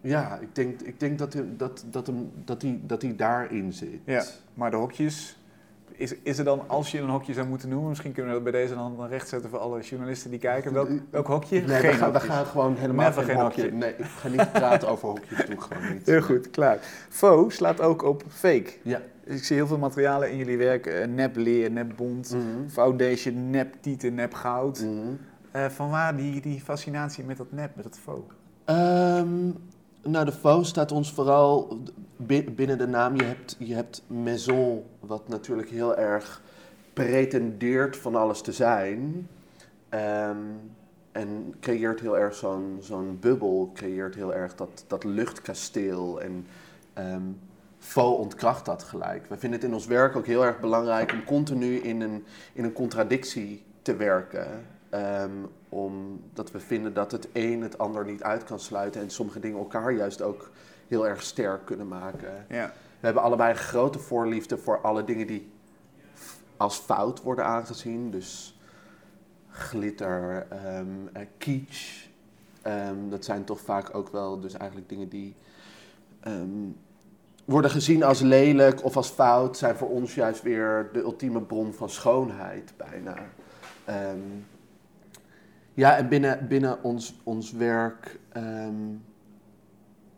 ja, 0.00 0.38
ik 0.38 0.54
denk, 0.54 0.80
ik 0.80 1.00
denk 1.00 1.18
dat, 1.18 1.32
hij- 1.32 1.48
dat, 1.56 1.84
dat, 1.90 2.06
hem, 2.06 2.30
dat, 2.44 2.64
dat 2.82 3.02
hij 3.02 3.16
daarin 3.16 3.72
zit. 3.72 4.00
Ja. 4.04 4.24
Maar 4.54 4.70
de 4.70 4.76
hokjes, 4.76 5.39
is, 6.00 6.14
is 6.22 6.38
er 6.38 6.44
dan, 6.44 6.60
als 6.66 6.90
je 6.90 7.00
een 7.00 7.08
hokje 7.08 7.32
zou 7.32 7.46
moeten 7.46 7.68
noemen, 7.68 7.88
misschien 7.88 8.12
kunnen 8.12 8.34
we 8.34 8.42
dat 8.42 8.52
bij 8.52 8.60
deze 8.62 8.74
dan 8.74 9.06
rechtzetten 9.08 9.50
voor 9.50 9.58
alle 9.58 9.80
journalisten 9.80 10.30
die 10.30 10.38
kijken. 10.38 10.72
Welk, 10.72 10.88
welk 11.10 11.26
hokje? 11.26 11.60
Nee, 11.60 11.80
Geen 11.80 11.90
we, 11.90 11.96
gaan, 11.96 12.12
we 12.12 12.18
hokjes. 12.18 12.34
gaan 12.34 12.46
gewoon 12.46 12.74
helemaal 12.76 13.06
Never 13.06 13.22
geen 13.24 13.36
hokje. 13.40 13.62
hokje. 13.62 13.76
Nee, 13.76 13.94
ik 13.96 14.04
ga 14.04 14.28
niet 14.28 14.52
praten 14.52 14.88
over 14.88 15.08
hokjes, 15.08 15.38
doe 15.46 15.54
ik 15.54 15.60
gewoon 15.60 15.92
niet. 15.92 16.06
Heel 16.06 16.22
goed, 16.22 16.50
klaar. 16.50 16.78
Faux 17.08 17.54
slaat 17.56 17.80
ook 17.80 18.02
op 18.02 18.22
fake. 18.28 18.70
Ja. 18.82 19.00
Ik 19.24 19.44
zie 19.44 19.56
heel 19.56 19.66
veel 19.66 19.78
materialen 19.78 20.30
in 20.30 20.36
jullie 20.36 20.58
werk. 20.58 20.86
eh, 20.86 21.06
nep 21.06 21.36
leer, 21.36 21.70
nep 21.70 21.92
bont, 21.96 22.30
Mhm. 22.34 22.68
foundation, 22.68 23.50
nep 23.50 23.74
tieten, 23.80 24.14
nep 24.14 24.34
goud. 24.34 24.80
Mhm. 24.80 24.92
Eh, 25.50 25.66
vanwaar 25.66 26.16
die, 26.16 26.40
die 26.40 26.60
fascinatie 26.60 27.24
met 27.24 27.36
dat 27.36 27.52
nep, 27.52 27.70
met 27.76 27.84
dat 27.84 27.98
faux? 28.02 28.20
Ehm, 28.64 29.48
nou, 30.02 30.24
de 30.24 30.32
faux 30.32 30.68
staat 30.68 30.92
ons 30.92 31.12
vooral 31.12 31.78
binnen 32.26 32.78
de 32.78 32.86
naam. 32.86 33.16
Je 33.16 33.24
hebt, 33.24 33.56
je 33.58 33.74
hebt 33.74 34.02
maison, 34.06 34.84
wat 35.00 35.28
natuurlijk 35.28 35.68
heel 35.70 35.96
erg 35.96 36.42
pretendeert 36.92 37.96
van 37.96 38.14
alles 38.14 38.40
te 38.40 38.52
zijn. 38.52 39.28
Ehm, 39.88 40.36
en 41.12 41.54
creëert 41.60 42.00
heel 42.00 42.18
erg 42.18 42.34
zo'n 42.34 42.78
zo'n 42.80 43.18
bubbel, 43.20 43.70
creëert 43.74 44.14
heel 44.14 44.34
erg 44.34 44.54
dat, 44.54 44.84
dat 44.86 45.04
luchtkasteel. 45.04 46.20
En 46.20 46.46
ehm 46.92 47.22
faux 47.80 48.18
ontkracht 48.18 48.64
dat 48.64 48.82
gelijk. 48.82 49.26
We 49.26 49.36
vinden 49.36 49.58
het 49.60 49.68
in 49.68 49.74
ons 49.74 49.86
werk 49.86 50.16
ook 50.16 50.26
heel 50.26 50.44
erg 50.44 50.60
belangrijk 50.60 51.12
om 51.12 51.24
continu 51.24 51.76
in 51.76 52.00
een, 52.00 52.24
in 52.52 52.64
een 52.64 52.72
contradictie 52.72 53.62
te 53.82 53.96
werken. 53.96 54.66
Ehm, 54.88 55.30
omdat 55.68 56.50
we 56.50 56.60
vinden 56.60 56.94
dat 56.94 57.12
het 57.12 57.28
een 57.32 57.62
het 57.62 57.78
ander 57.78 58.04
niet 58.04 58.22
uit 58.22 58.44
kan 58.44 58.60
sluiten 58.60 59.00
en 59.00 59.10
sommige 59.10 59.40
dingen 59.40 59.58
elkaar 59.58 59.92
juist 59.92 60.22
ook 60.22 60.50
heel 60.90 61.08
erg 61.08 61.22
sterk 61.22 61.64
kunnen 61.64 61.88
maken. 61.88 62.46
Ja. 62.48 62.72
We 63.00 63.06
hebben 63.06 63.22
allebei 63.22 63.50
een 63.50 63.58
grote 63.58 63.98
voorliefde 63.98 64.58
voor 64.58 64.80
alle 64.80 65.04
dingen 65.04 65.26
die 65.26 65.52
als 66.56 66.76
fout 66.76 67.22
worden 67.22 67.44
aangezien. 67.44 68.10
Dus 68.10 68.58
glitter, 69.48 70.46
eh, 70.48 71.22
kitsch. 71.38 72.06
Ehm, 72.62 73.08
dat 73.08 73.24
zijn 73.24 73.44
toch 73.44 73.60
vaak 73.60 73.94
ook 73.94 74.08
wel 74.08 74.40
dus 74.40 74.54
eigenlijk 74.54 74.88
dingen 74.88 75.08
die 75.08 75.34
ehm, 76.20 76.68
worden 77.44 77.70
gezien 77.70 78.02
als 78.02 78.20
lelijk 78.20 78.84
of 78.84 78.96
als 78.96 79.08
fout. 79.08 79.56
Zijn 79.56 79.76
voor 79.76 79.88
ons 79.88 80.14
juist 80.14 80.42
weer 80.42 80.88
de 80.92 81.00
ultieme 81.00 81.40
bron 81.40 81.72
van 81.72 81.90
schoonheid 81.90 82.72
bijna. 82.76 83.16
Ja, 85.74 85.96
en 85.96 86.08
binnen, 86.08 86.48
binnen 86.48 86.82
ons, 86.82 87.20
ons 87.22 87.52
werk, 87.52 88.18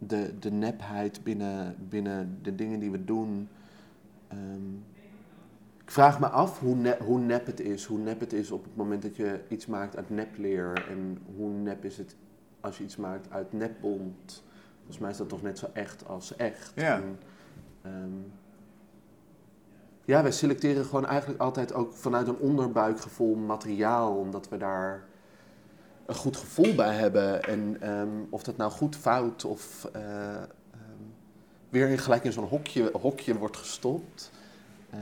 de, 0.06 0.38
de 0.38 0.50
nepheid 0.50 1.24
binnen, 1.24 1.76
binnen 1.88 2.38
de 2.42 2.54
dingen 2.54 2.80
die 2.80 2.90
we 2.90 3.04
doen. 3.04 3.48
ehm, 4.28 4.74
ik 5.84 5.90
vraag 5.90 6.20
me 6.20 6.26
af 6.26 6.58
hoe, 6.60 6.74
ne- 6.74 6.98
hoe 7.04 7.18
nep 7.18 7.46
het 7.46 7.60
is. 7.60 7.84
Hoe 7.84 7.98
nep 7.98 8.20
het 8.20 8.32
is 8.32 8.50
op 8.50 8.64
het 8.64 8.76
moment 8.76 9.02
dat 9.02 9.16
je 9.16 9.40
iets 9.48 9.66
maakt 9.66 9.96
uit 9.96 10.10
nepleer. 10.10 10.86
En 10.90 11.18
hoe 11.36 11.50
nep 11.50 11.84
is 11.84 11.98
het 11.98 12.16
als 12.60 12.78
je 12.78 12.84
iets 12.84 12.96
maakt 12.96 13.30
uit 13.30 13.52
nepbond. 13.52 14.42
Volgens 14.76 14.98
mij 14.98 15.10
is 15.10 15.16
dat 15.16 15.28
toch 15.28 15.42
net 15.42 15.58
zo 15.58 15.66
echt 15.72 16.06
als 16.06 16.36
echt. 16.36 16.72
Ja. 16.74 16.96
En, 16.96 17.18
ehm, 17.82 18.10
ja, 20.04 20.22
wij 20.22 20.32
selecteren 20.32 20.84
gewoon 20.84 21.06
eigenlijk 21.06 21.40
altijd 21.40 21.72
ook 21.72 21.94
vanuit 21.94 22.28
een 22.28 22.38
onderbuikgevoel 22.38 23.34
materiaal. 23.34 24.16
Omdat 24.16 24.48
we 24.48 24.56
daar 24.56 25.04
een 26.12 26.18
goed 26.20 26.36
gevoel 26.36 26.74
bij 26.74 26.94
hebben. 26.94 27.42
En 27.44 27.76
ehm, 27.80 28.08
of 28.30 28.42
dat 28.42 28.56
nou 28.56 28.70
goed, 28.70 28.96
fout 28.96 29.44
of 29.44 29.88
eh, 29.92 30.02
ehm, 30.36 30.42
weer 31.68 31.88
in, 31.88 31.98
gelijk 31.98 32.24
in 32.24 32.32
zo'n 32.32 32.44
hokje, 32.48 32.90
hokje 33.00 33.38
wordt 33.38 33.56
gestopt. 33.56 34.30
Ehm, 34.90 35.00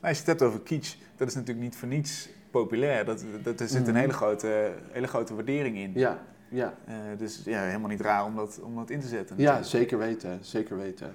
Maar 0.00 0.10
als 0.10 0.24
je 0.24 0.30
het 0.30 0.40
hebt 0.40 0.50
over 0.52 0.60
kitsch, 0.64 0.96
dat 1.16 1.28
is 1.28 1.34
natuurlijk 1.34 1.64
niet 1.66 1.76
voor 1.76 1.88
niets 1.88 2.28
populair. 2.50 3.04
Dat, 3.04 3.24
dat, 3.42 3.60
er 3.60 3.68
zit 3.68 3.86
een 3.86 3.92
Mhm. 3.92 4.00
hele 4.00 4.12
grote, 4.12 4.72
hele 4.90 5.06
grote 5.06 5.34
waardering 5.34 5.76
in. 5.76 5.92
ja, 5.94 6.18
ja. 6.48 6.74
Eh, 6.86 6.94
dus 7.18 7.42
ja, 7.44 7.62
helemaal 7.62 7.88
niet 7.88 8.00
raar 8.00 8.24
om 8.24 8.36
dat, 8.36 8.60
om 8.62 8.74
dat 8.76 8.90
in 8.90 9.00
te 9.00 9.06
zetten. 9.08 9.36
ja, 9.38 9.42
natuurlijk. 9.44 9.70
zeker 9.70 9.98
weten. 9.98 10.38
Zeker 10.40 10.76
weten. 10.76 11.12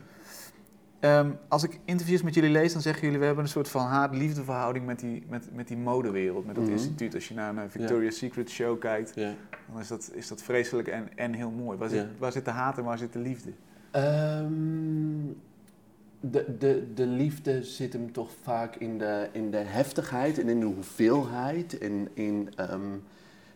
Ehm, 1.02 1.32
als 1.48 1.64
ik 1.64 1.80
interviews 1.86 2.22
met 2.22 2.34
jullie 2.34 2.50
lees, 2.50 2.74
dan 2.74 2.82
zeggen 2.82 3.04
jullie... 3.04 3.20
we 3.20 3.26
hebben 3.26 3.44
een 3.44 3.50
soort 3.50 3.70
van 3.70 3.86
haat-liefde 3.86 4.44
verhouding 4.44 4.86
met 4.86 5.00
die, 5.00 5.24
met, 5.30 5.48
met 5.56 5.68
die 5.68 5.78
modewereld, 5.78 6.46
met 6.46 6.56
dat 6.56 6.64
Mhm. 6.64 6.74
instituut. 6.74 7.14
Als 7.16 7.28
je 7.28 7.34
naar 7.34 7.58
een 7.58 7.70
Victoria's 7.70 8.18
Secret 8.18 8.50
show 8.50 8.80
kijkt, 8.80 9.12
Ja. 9.16 9.34
dan 9.72 9.82
is 9.82 9.88
dat, 9.88 10.12
is 10.14 10.28
dat 10.28 10.42
vreselijk 10.44 10.88
en, 10.88 11.08
en 11.16 11.34
heel 11.34 11.52
mooi. 11.52 11.78
Waar 11.78 11.90
zit, 11.90 12.06
waar 12.18 12.32
zit 12.32 12.46
de 12.46 12.52
haat 12.52 12.78
en 12.78 12.84
waar 12.84 12.98
zit 12.98 13.14
de 13.14 13.20
liefde? 13.20 13.52
Ehm, 13.92 14.52
de, 16.20 16.58
de, 16.60 16.88
de 16.94 17.06
liefde 17.06 17.64
zit 17.64 17.94
hem 17.94 18.12
toch 18.12 18.30
vaak 18.42 18.76
in 18.76 18.98
de, 18.98 19.28
in 19.32 19.52
de 19.52 19.58
heftigheid 19.58 20.40
en 20.40 20.50
in 20.50 20.60
de 20.60 20.66
hoeveelheid 20.66 21.78
en 21.78 22.08
in 22.14 22.50
ehm, 22.56 22.82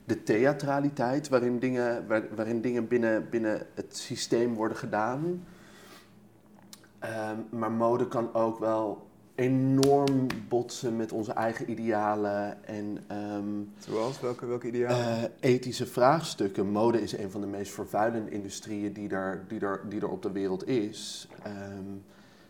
de 0.05 0.23
theatraliteit 0.23 1.29
waarin 1.29 1.59
dingen, 1.59 2.07
waar- 2.07 2.35
waarin 2.35 2.61
dingen 2.61 2.87
binnen, 2.87 3.29
binnen 3.29 3.61
het 3.73 3.97
systeem 3.97 4.53
worden 4.53 4.77
gedaan. 4.77 5.43
Ehm, 7.05 7.37
maar 7.49 7.71
mode 7.71 8.07
kan 8.07 8.33
ook 8.33 8.59
wel 8.59 9.07
enorm 9.35 10.27
botsen 10.47 10.95
met 10.95 11.11
onze 11.11 11.31
eigen 11.31 11.71
idealen 11.71 12.65
en 12.65 12.97
ehm, 13.07 13.61
Zoals, 13.77 14.19
welke, 14.19 14.45
welke 14.45 14.67
idealen? 14.67 14.97
eh, 14.97 15.23
ethische 15.39 15.85
vraagstukken. 15.85 16.67
Mode 16.69 17.01
is 17.01 17.17
een 17.17 17.31
van 17.31 17.41
de 17.41 17.47
meest 17.47 17.73
vervuilende 17.73 18.31
industrieën 18.31 18.93
die 18.93 19.09
er, 19.09 19.43
die 19.47 19.59
er, 19.59 19.81
die 19.89 20.01
er 20.01 20.09
op 20.09 20.21
de 20.21 20.31
wereld 20.31 20.67
is. 20.67 21.27
Ehm, 21.43 21.93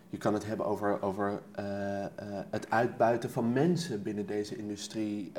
je 0.09 0.17
kan 0.17 0.33
het 0.33 0.45
hebben 0.45 0.65
over, 0.65 1.01
over 1.01 1.41
eh, 1.51 2.03
eh, 2.03 2.09
het 2.49 2.69
uitbuiten 2.69 3.29
van 3.29 3.53
mensen 3.53 4.03
binnen 4.03 4.25
deze 4.25 4.57
industrie. 4.57 5.31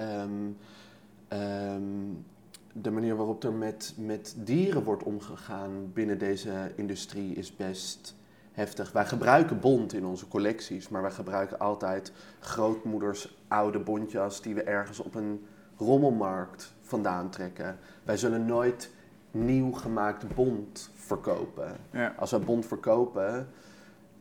De 2.83 2.91
manier 2.91 3.17
waarop 3.17 3.45
er 3.45 3.53
met, 3.53 3.95
met 3.99 4.35
dieren 4.39 4.83
wordt 4.83 5.03
omgegaan 5.03 5.91
binnen 5.93 6.19
deze 6.19 6.73
industrie 6.75 7.35
is 7.35 7.57
best 7.57 8.16
heftig. 8.57 8.93
Wij 8.93 9.07
gebruiken 9.07 9.61
bont 9.61 9.93
in 9.93 10.05
onze 10.05 10.29
collecties, 10.29 10.89
maar 10.89 11.03
wij 11.03 11.11
gebruiken 11.11 11.59
altijd 11.59 12.13
grootmoeders 12.41 13.37
oude 13.49 13.79
bontjas 13.79 14.43
die 14.43 14.55
we 14.55 14.63
ergens 14.63 15.01
op 15.01 15.15
een 15.15 15.47
rommelmarkt 15.79 16.73
vandaan 16.81 17.31
trekken. 17.31 17.79
Wij 18.05 18.17
zullen 18.17 18.47
nooit 18.47 18.91
nieuw 19.31 19.73
gemaakt 19.73 20.35
bont 20.35 20.91
verkopen. 20.95 21.77
ja. 21.91 22.15
Als 22.17 22.31
wij 22.31 22.41
bont 22.41 22.67
verkopen, 22.67 23.49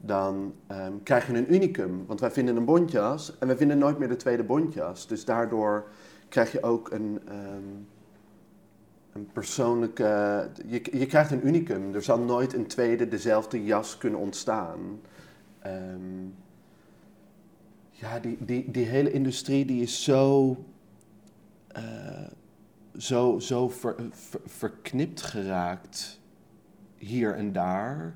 dan 0.01 0.53
ehm, 0.67 0.93
krijg 1.03 1.27
je 1.27 1.33
een 1.33 1.53
unicum. 1.53 2.05
Want 2.05 2.19
wij 2.19 2.31
vinden 2.31 2.55
een 2.55 2.65
bontjas 2.65 3.37
en 3.39 3.47
wij 3.47 3.57
vinden 3.57 3.77
nooit 3.77 3.97
meer 3.97 4.07
de 4.07 4.15
tweede 4.15 4.43
bontjas. 4.43 5.07
Dus 5.07 5.25
daardoor 5.25 5.87
krijg 6.29 6.51
je 6.51 6.63
ook 6.63 6.91
een, 6.91 7.19
ehm, 7.27 7.63
een 9.15 9.29
persoonlijke... 9.33 10.49
Je, 10.65 10.81
je 10.91 11.05
krijgt 11.05 11.31
een 11.31 11.47
unicum. 11.47 11.93
Er 11.93 12.03
zal 12.03 12.19
nooit 12.19 12.53
een 12.53 12.67
tweede 12.67 13.07
dezelfde 13.07 13.63
jas 13.63 13.97
kunnen 13.97 14.19
ontstaan. 14.19 14.99
Ehm, 15.59 16.23
ja, 17.89 18.19
die, 18.19 18.37
die, 18.39 18.71
die 18.71 18.85
hele 18.85 19.11
industrie 19.11 19.65
die 19.65 19.81
is 19.81 20.03
zo... 20.03 20.55
eh, 21.67 22.27
zo, 22.97 23.39
zo 23.39 23.69
ver- 23.69 23.95
ver- 24.11 24.41
verknipt 24.45 25.21
geraakt 25.21 26.19
hier 26.97 27.35
en 27.35 27.51
daar. 27.51 28.15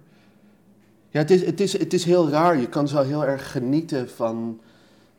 Ja, 1.10 1.20
het 1.20 1.32
is, 1.32 1.46
het, 1.46 1.60
is, 1.60 1.78
het 1.78 1.94
is 1.94 2.04
heel 2.04 2.30
raar. 2.30 2.58
Je 2.58 2.70
kan 2.70 2.88
zo 2.88 3.04
heel 3.04 3.26
erg 3.26 3.52
genieten 3.52 4.10
van, 4.10 4.62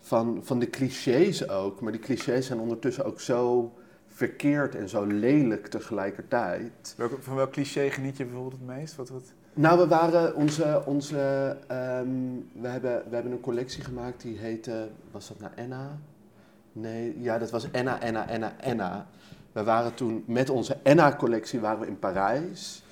van, 0.00 0.40
van 0.42 0.58
de 0.58 0.70
clichés 0.70 1.48
ook. 1.48 1.80
Maar 1.80 1.92
die 1.92 2.00
clichés 2.00 2.46
zijn 2.46 2.60
ondertussen 2.60 3.04
ook 3.04 3.20
zo 3.20 3.72
verkeerd 4.20 4.74
en 4.74 4.88
zo 4.88 5.04
lelijk 5.04 5.66
tegelijkertijd. 5.66 6.94
Welke, 6.96 7.22
van 7.22 7.36
welk 7.36 7.52
cliché 7.52 7.90
geniet 7.90 8.16
je 8.16 8.24
bijvoorbeeld 8.24 8.60
het 8.60 8.66
meest? 8.66 8.96
Wat, 8.96 9.08
wat? 9.08 9.32
Nou, 9.54 9.78
we 9.78 9.86
waren 9.86 10.34
onze. 10.34 10.82
onze 10.86 11.18
ehm, 11.66 12.08
we, 12.52 12.68
hebben, 12.68 13.02
we 13.08 13.14
hebben 13.14 13.32
een 13.32 13.40
collectie 13.40 13.84
gemaakt 13.84 14.22
die 14.22 14.38
heette. 14.38 14.88
Was 15.10 15.28
dat 15.28 15.40
nou 15.40 15.52
Enna? 15.54 15.98
Nee, 16.72 17.20
ja, 17.20 17.38
dat 17.38 17.50
was 17.50 17.70
Enna, 17.70 18.00
Enna, 18.00 18.28
Enna, 18.28 18.52
Enna. 18.60 19.06
We 19.52 19.64
waren 19.64 19.94
toen 19.94 20.24
met 20.26 20.50
onze 20.50 20.76
Enna-collectie 20.82 21.60
waren 21.60 21.80
we 21.80 21.86
in 21.86 21.98
Parijs. 21.98 22.82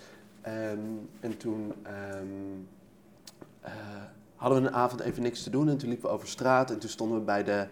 Ehm, 0.41 0.79
en 1.21 1.37
toen 1.37 1.73
ehm, 1.83 2.27
eh, 3.61 3.73
hadden 4.37 4.63
we 4.63 4.69
een 4.69 4.75
avond 4.75 5.01
even 5.01 5.23
niks 5.23 5.43
te 5.43 5.51
doen. 5.51 5.69
En 5.69 5.77
toen 5.77 5.89
liepen 5.89 6.09
we 6.09 6.15
over 6.15 6.29
straat. 6.29 6.71
En 6.71 6.79
toen 6.79 6.91
stonden 6.91 7.19
we 7.19 7.25
bij 7.25 7.45
de, 7.45 7.67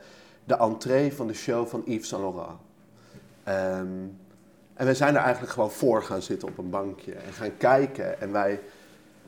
de 0.45 0.57
entree 0.57 1.13
van 1.13 1.27
de 1.27 1.35
show 1.35 1.67
van 1.67 1.83
Yves 1.85 2.09
Saint 2.09 2.25
Laurent. 2.25 2.65
Ehm, 3.47 4.07
en 4.75 4.87
we 4.87 4.95
zijn 4.95 5.15
er 5.15 5.21
eigenlijk 5.21 5.53
gewoon 5.53 5.71
voor 5.71 6.03
gaan 6.03 6.23
zitten 6.23 6.49
op 6.49 6.59
een 6.59 6.71
bankje 6.71 7.13
en 7.13 7.33
gaan 7.33 7.57
kijken. 7.57 8.21
En 8.21 8.33
wij 8.33 8.61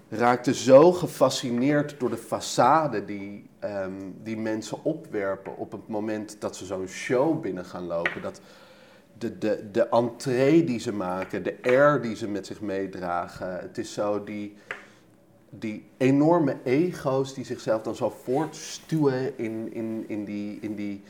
raakten 0.08 0.54
zo 0.54 0.92
gefascineerd 0.92 1.94
door 1.98 2.10
de 2.10 2.18
façade 2.18 3.04
die, 3.04 3.50
ehm, 3.58 3.92
die 4.22 4.37
mensen 4.37 4.84
opwerpen 4.84 5.56
op 5.56 5.72
het 5.72 5.88
moment 5.88 6.37
dat 6.40 6.56
ze 6.56 6.64
zo'n 6.64 6.87
show 6.87 7.40
binnen 7.40 7.64
gaan 7.64 7.87
lopen. 7.87 8.22
Dat 8.22 8.40
de, 9.18 9.38
de, 9.38 9.68
de 9.72 9.88
entree 9.88 10.64
die 10.64 10.80
ze 10.80 10.92
maken, 10.92 11.42
de 11.42 11.56
air 11.62 12.00
die 12.00 12.16
ze 12.16 12.28
met 12.28 12.46
zich 12.46 12.60
meedragen. 12.60 13.58
Het 13.58 13.78
is 13.78 13.92
zo 13.92 14.25
die, 14.25 14.56
die 15.50 15.90
enorme 15.96 16.56
ego's 16.64 17.34
die 17.34 17.44
zichzelf 17.44 17.82
dan 17.82 17.94
zo 17.94 18.10
voortstuwen 18.25 19.38
in, 19.38 19.72
in, 19.72 20.04
in 20.08 20.25
die... 20.25 20.58
In 20.60 20.75
die 20.75 21.02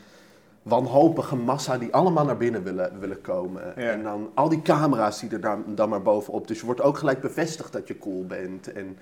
wanhopige 0.69 1.35
massa 1.35 1.77
die 1.77 1.93
allemaal 1.93 2.25
naar 2.25 2.37
binnen 2.37 2.63
willen, 2.63 2.99
willen 2.99 3.21
komen. 3.21 3.73
Ja. 3.75 3.91
En 3.91 4.03
dan 4.03 4.29
al 4.33 4.49
die 4.49 4.61
camera's 4.61 5.19
die 5.19 5.29
er 5.29 5.41
dan, 5.41 5.63
dan 5.67 5.89
maar 5.89 6.01
bovenop. 6.01 6.47
Dus 6.47 6.59
je 6.59 6.65
wordt 6.65 6.81
ook 6.81 6.97
gelijk 6.97 7.21
bevestigd 7.21 7.73
dat 7.73 7.87
je 7.87 7.97
cool 7.97 8.25
bent. 8.25 8.71
En 8.71 8.97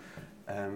ehm, 0.45 0.71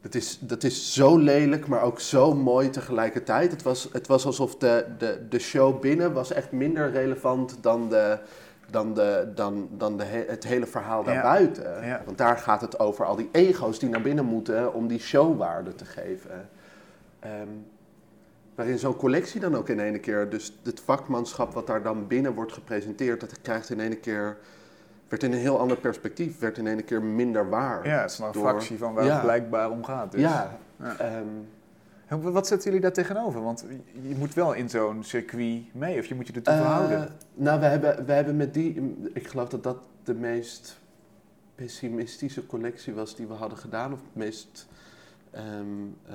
dat, 0.00 0.14
is, 0.14 0.38
dat 0.40 0.62
is 0.64 0.92
zo 0.94 1.16
lelijk, 1.18 1.66
maar 1.66 1.82
ook 1.82 2.00
zo 2.00 2.34
mooi 2.34 2.70
tegelijkertijd. 2.70 3.50
Het 3.50 3.62
was, 3.62 3.88
het 3.92 4.06
was 4.06 4.26
alsof 4.26 4.56
de, 4.56 4.86
de, 4.98 5.26
de 5.28 5.38
show 5.38 5.80
binnen 5.80 6.12
was 6.12 6.32
echt 6.32 6.52
minder 6.52 6.90
relevant 6.90 7.58
dan, 7.60 7.88
de, 7.88 8.18
dan, 8.70 8.94
de, 8.94 9.32
dan, 9.34 9.68
dan 9.70 9.96
de, 9.96 10.04
he- 10.04 10.24
het 10.26 10.44
hele 10.44 10.66
verhaal 10.66 11.04
daarbuiten. 11.04 11.86
Ja. 11.86 12.02
Want 12.04 12.18
daar 12.18 12.38
gaat 12.38 12.60
het 12.60 12.78
over 12.78 13.04
al 13.04 13.16
die 13.16 13.28
ego's 13.32 13.78
die 13.78 13.88
naar 13.88 14.02
binnen 14.02 14.24
moeten 14.24 14.74
om 14.74 14.86
die 14.86 15.00
showwaarde 15.00 15.74
te 15.74 15.84
geven. 15.84 16.48
Ehm, 17.20 17.48
waarin 18.54 18.78
zo'n 18.78 18.96
collectie 18.96 19.40
dan 19.40 19.54
ook 19.56 19.68
in 19.68 19.80
ene 19.80 19.98
keer, 19.98 20.28
dus 20.30 20.58
het 20.62 20.80
vakmanschap 20.80 21.52
wat 21.52 21.66
daar 21.66 21.82
dan 21.82 22.06
binnen 22.06 22.34
wordt 22.34 22.52
gepresenteerd, 22.52 23.20
dat 23.20 23.40
krijgt 23.40 23.70
in 23.70 23.80
ene 23.80 23.96
keer, 23.96 24.36
werd 25.08 25.22
in 25.22 25.32
een 25.32 25.38
heel 25.38 25.58
ander 25.58 25.76
perspectief, 25.76 26.38
werd 26.38 26.58
in 26.58 26.66
ene 26.66 26.82
keer 26.82 27.02
minder 27.02 27.48
waar. 27.48 27.86
Ja, 27.86 28.00
het 28.00 28.10
is 28.10 28.18
maar 28.18 28.28
een 28.28 28.34
Door- 28.34 28.42
fractie 28.48 28.78
van 28.78 28.94
waar 28.94 29.04
Ja. 29.04 29.12
het 29.12 29.22
blijkbaar 29.22 29.70
om 29.70 29.84
gaat. 29.84 30.12
Dus. 30.12 30.20
Ja, 30.20 30.58
Ja. 30.78 30.96
ehm, 30.98 31.26
En 32.08 32.32
Wat 32.32 32.46
zetten 32.46 32.66
jullie 32.66 32.80
daar 32.82 32.92
tegenover? 32.92 33.42
Want 33.42 33.64
je- 34.02 34.14
moet 34.18 34.34
wel 34.34 34.52
in 34.52 34.68
zo'n 34.68 35.02
circuit 35.04 35.74
mee, 35.74 35.98
of 35.98 36.06
je 36.06 36.14
moet 36.14 36.26
je 36.26 36.32
ertoe 36.32 36.52
eh, 36.52 36.60
verhouden. 36.60 37.08
nou, 37.34 37.60
we 37.60 37.66
hebben, 37.66 38.06
we 38.06 38.12
hebben 38.12 38.36
met 38.36 38.54
die, 38.54 38.96
ik 39.12 39.28
geloof 39.28 39.48
dat 39.48 39.62
dat 39.62 39.76
de 40.04 40.14
meest 40.14 40.78
pessimistische 41.54 42.46
collectie 42.46 42.94
was 42.94 43.16
die 43.16 43.26
we 43.26 43.32
hadden 43.32 43.58
gedaan, 43.58 43.92
of 43.92 43.98
het 44.00 44.14
meest 44.14 44.66
ehm, 45.30 45.44
eh, 46.06 46.14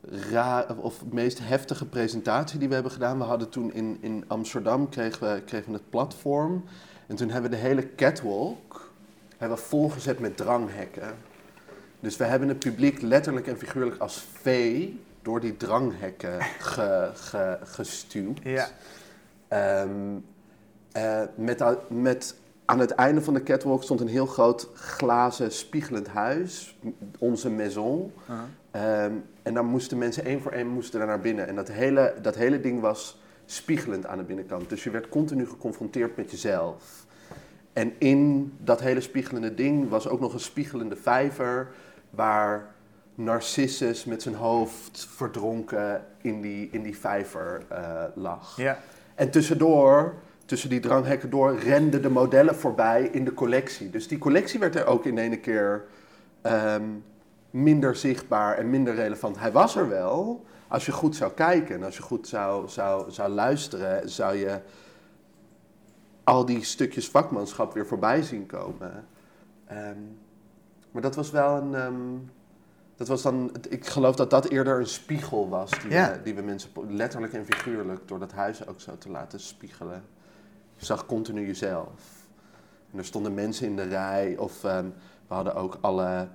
raar, 0.00 0.76
of 0.76 1.04
meest 1.10 1.38
heftige 1.42 1.86
presentatie 1.86 2.58
die 2.58 2.68
we 2.68 2.74
hebben 2.74 2.92
gedaan. 2.92 3.18
We 3.18 3.24
hadden 3.24 3.48
toen 3.48 3.72
in, 3.72 3.98
in 4.00 4.24
Amsterdam 4.26 4.88
kregen 4.88 5.34
we, 5.34 5.42
kregen 5.42 5.72
we 5.72 5.78
het 5.78 5.90
platform. 5.90 6.64
En 7.06 7.16
toen 7.16 7.30
hebben 7.30 7.50
we 7.50 7.56
de 7.56 7.62
hele 7.62 7.94
catwalk 7.94 8.88
hebben 9.38 9.58
we 9.58 9.64
volgezet 9.64 10.18
met 10.18 10.36
dranghekken. 10.36 11.14
Dus 12.00 12.16
we 12.16 12.24
hebben 12.24 12.48
het 12.48 12.58
publiek 12.58 13.02
letterlijk 13.02 13.46
en 13.46 13.58
figuurlijk 13.58 14.00
als 14.00 14.24
vee 14.32 15.00
door 15.22 15.40
die 15.40 15.56
dranghekken 15.56 16.42
ge, 16.72 17.10
ge, 17.14 17.58
gestuwd. 17.62 18.40
Ja. 18.42 18.68
Ehm, 19.48 19.90
eh, 20.92 21.22
met, 21.34 21.64
met 21.88 22.34
aan 22.70 22.78
het 22.78 22.90
einde 22.90 23.22
van 23.22 23.34
de 23.34 23.42
catwalk 23.42 23.82
stond 23.82 24.00
een 24.00 24.08
heel 24.08 24.26
groot 24.26 24.68
glazen 24.74 25.52
spiegelend 25.52 26.08
huis, 26.08 26.78
onze 27.18 27.50
maison. 27.50 28.12
Uh-huh. 28.22 28.44
Ehm, 28.70 29.12
en 29.42 29.54
dan 29.54 29.66
moesten 29.66 29.98
mensen 29.98 30.24
één 30.24 30.40
voor 30.40 30.52
één 30.52 30.68
moesten 30.68 30.98
daar 30.98 31.08
naar 31.08 31.20
binnen. 31.20 31.48
En 31.48 31.54
dat 31.54 31.68
hele, 31.68 32.14
dat 32.22 32.34
hele 32.34 32.60
ding 32.60 32.80
was 32.80 33.20
spiegelend 33.46 34.06
aan 34.06 34.18
de 34.18 34.24
binnenkant. 34.24 34.68
Dus 34.68 34.84
je 34.84 34.90
werd 34.90 35.08
continu 35.08 35.46
geconfronteerd 35.46 36.16
met 36.16 36.30
jezelf. 36.30 37.06
En 37.72 37.92
in 37.98 38.52
dat 38.58 38.80
hele 38.80 39.00
spiegelende 39.00 39.54
ding 39.54 39.88
was 39.88 40.08
ook 40.08 40.20
nog 40.20 40.32
een 40.32 40.40
spiegelende 40.40 40.96
vijver... 40.96 41.68
waar 42.10 42.74
Narcissus 43.14 44.04
met 44.04 44.22
zijn 44.22 44.34
hoofd 44.34 45.08
verdronken 45.10 46.04
in 46.20 46.40
die, 46.40 46.68
in 46.72 46.82
die 46.82 46.98
vijver 46.98 47.62
eh, 47.68 48.04
lag. 48.14 48.56
Ja. 48.56 48.78
En 49.14 49.30
tussendoor, 49.30 50.14
tussen 50.48 50.68
die 50.70 50.80
dranghekken 50.80 51.30
door, 51.30 51.58
renden 51.58 52.02
de 52.02 52.10
modellen 52.10 52.54
voorbij 52.56 53.02
in 53.12 53.24
de 53.24 53.34
collectie. 53.34 53.90
Dus 53.90 54.08
die 54.08 54.18
collectie 54.18 54.60
werd 54.60 54.74
er 54.76 54.86
ook 54.86 55.04
in 55.04 55.18
ene 55.18 55.38
keer 55.40 55.84
ehm, 56.42 56.84
minder 57.50 57.96
zichtbaar 57.96 58.56
en 58.58 58.70
minder 58.70 58.94
relevant. 58.94 59.38
Hij 59.38 59.52
was 59.52 59.76
er 59.76 59.88
wel. 59.88 60.44
Als 60.68 60.86
je 60.86 60.92
goed 60.92 61.16
zou 61.16 61.32
kijken 61.32 61.74
en 61.74 61.82
als 61.82 61.96
je 61.96 62.02
goed 62.02 62.28
zou, 62.28 62.68
zou, 62.68 63.10
zou 63.10 63.30
luisteren, 63.30 64.10
zou 64.10 64.36
je 64.36 64.60
al 66.24 66.44
die 66.44 66.64
stukjes 66.64 67.08
vakmanschap 67.08 67.74
weer 67.74 67.86
voorbij 67.86 68.22
zien 68.22 68.46
komen. 68.46 69.04
Ehm, 69.66 69.98
maar 70.90 71.02
dat 71.02 71.14
was 71.14 71.30
wel 71.30 71.56
een. 71.56 71.74
ehm, 71.74 71.94
dat 72.96 73.08
was 73.08 73.22
dan, 73.22 73.50
ik 73.68 73.86
geloof 73.86 74.16
dat 74.16 74.30
dat 74.30 74.48
eerder 74.48 74.78
een 74.78 74.86
spiegel 74.86 75.48
was 75.48 75.70
die, 75.82 75.90
Ja. 75.90 76.12
we, 76.12 76.22
die 76.22 76.34
we 76.34 76.42
mensen 76.42 76.70
letterlijk 76.88 77.32
en 77.32 77.44
figuurlijk 77.44 78.08
door 78.08 78.18
dat 78.18 78.32
huis 78.32 78.66
ook 78.66 78.80
zo 78.80 78.98
te 78.98 79.10
laten 79.10 79.40
spiegelen. 79.40 80.02
Zag 80.78 81.06
continu 81.06 81.46
jezelf. 81.46 82.26
En 82.92 82.98
er 82.98 83.04
stonden 83.04 83.34
mensen 83.34 83.66
in 83.66 83.76
de 83.76 83.82
rij 83.82 84.36
of 84.36 84.64
ehm, 84.64 84.86
we 85.28 85.34
hadden 85.34 85.54
ook 85.54 85.78
alle, 85.80 86.28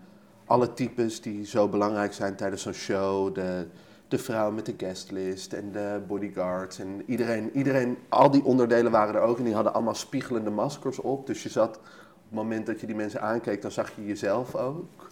alle 0.46 0.74
types 0.74 1.22
die 1.22 1.46
zo 1.46 1.68
belangrijk 1.68 2.14
zijn 2.14 2.36
tijdens 2.36 2.62
zo'n 2.62 2.74
show. 2.74 3.36
De, 3.36 3.68
de 4.08 4.18
vrouw 4.18 4.52
met 4.52 4.66
de 4.66 4.74
guestlist 4.78 5.54
en 5.54 5.72
de 5.72 6.02
bodyguards 6.08 6.80
en 6.80 7.04
iedereen, 7.06 7.52
iedereen, 7.58 7.98
al 8.10 8.32
die 8.32 8.44
onderdelen 8.44 8.92
waren 8.92 9.16
er 9.16 9.22
ook 9.22 9.38
en 9.38 9.44
die 9.44 9.54
hadden 9.54 9.74
allemaal 9.74 9.96
spiegelende 9.96 10.50
maskers 10.50 11.00
op. 11.00 11.28
Dus 11.28 11.44
je 11.44 11.50
zat, 11.50 11.78
op 11.78 11.84
het 12.28 12.32
moment 12.32 12.66
dat 12.66 12.80
je 12.80 12.86
die 12.86 12.96
mensen 12.96 13.22
aankeek, 13.22 13.62
dan 13.62 13.72
zag 13.72 13.96
je 13.96 14.06
jezelf 14.06 14.56
ook. 14.56 15.10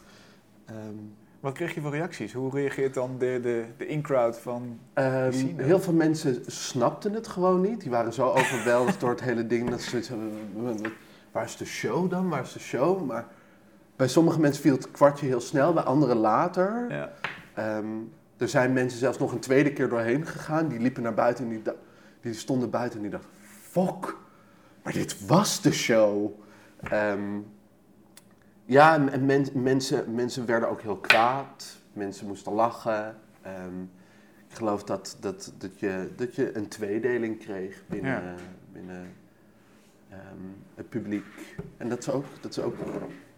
Ehm, 0.65 0.95
Wat 1.41 1.53
kreeg 1.53 1.73
je 1.73 1.81
voor 1.81 1.91
reacties? 1.91 2.33
Hoe 2.33 2.51
reageert 2.51 2.93
dan 2.93 3.17
de, 3.17 3.39
de, 3.41 3.65
de 3.77 3.87
in-crowd 3.87 4.37
van... 4.39 4.79
Zien, 5.29 5.57
hè? 5.57 5.63
heel 5.63 5.79
veel 5.79 5.93
mensen 5.93 6.43
snapten 6.47 7.13
het 7.13 7.27
gewoon 7.27 7.61
niet. 7.61 7.81
Die 7.81 7.89
waren 7.91 8.13
zo 8.13 8.27
overweldigd 8.29 8.99
door 8.99 9.09
het 9.09 9.21
hele 9.21 9.47
ding 9.47 9.69
dat 9.69 9.81
ze 9.81 9.89
zoiets 9.89 10.09
hadden. 10.09 10.31
"Wat- 10.55 10.81
wat- 10.81 10.91
Waar 11.31 11.43
is 11.43 11.57
de 11.57 11.65
show 11.65 12.09
dan? 12.09 12.29
Waar 12.29 12.41
is 12.41 12.53
de 12.53 12.59
show? 12.59 13.05
Maar 13.05 13.25
bij 13.95 14.07
sommige 14.07 14.39
mensen 14.39 14.61
viel 14.61 14.73
het 14.75 14.91
kwartje 14.91 15.25
heel 15.25 15.39
snel, 15.41 15.73
bij 15.73 15.83
anderen 15.83 16.17
later. 16.17 16.85
Ja. 16.89 17.11
Ehm, 17.53 17.85
er 18.37 18.47
zijn 18.49 18.73
mensen 18.73 18.99
zelfs 18.99 19.17
nog 19.17 19.31
een 19.31 19.39
tweede 19.39 19.73
keer 19.73 19.89
doorheen 19.89 20.25
gegaan. 20.25 20.67
Die 20.67 20.79
liepen 20.79 21.03
naar 21.03 21.13
buiten 21.13 21.43
en 21.43 21.49
die, 21.49 21.61
die 22.21 22.33
stonden 22.33 22.69
buiten 22.69 22.95
en 22.97 23.01
die 23.01 23.11
dachten: 23.11 23.29
Fok, 23.61 24.21
maar 24.83 24.93
dit 24.93 25.25
was 25.27 25.61
de 25.61 25.71
show. 25.71 26.31
Ehm, 26.81 27.19
ja, 28.71 28.93
en 28.95 29.09
en 29.11 29.25
men- 29.25 29.47
mensen, 29.53 30.15
mensen 30.15 30.45
werden 30.45 30.69
ook 30.69 30.81
heel 30.81 30.97
kwaad. 30.97 31.77
Mensen 31.93 32.27
moesten 32.27 32.53
lachen. 32.53 33.15
Ehm, 33.41 33.81
ik 34.47 34.55
geloof 34.57 34.83
dat, 34.83 35.17
dat, 35.19 35.53
dat, 35.57 35.79
je, 35.79 36.09
dat 36.15 36.35
je 36.35 36.55
een 36.57 36.67
tweedeling 36.67 37.39
kreeg 37.39 37.83
binnen, 37.87 38.23
Ja. 38.23 38.35
binnen 38.73 39.13
ehm, 40.09 40.19
het 40.75 40.89
publiek. 40.89 41.55
En 41.77 41.89
dat 41.89 41.99
is 41.99 42.09
ook, 42.09 42.25
dat 42.41 42.51
is 42.51 42.59
ook 42.59 42.75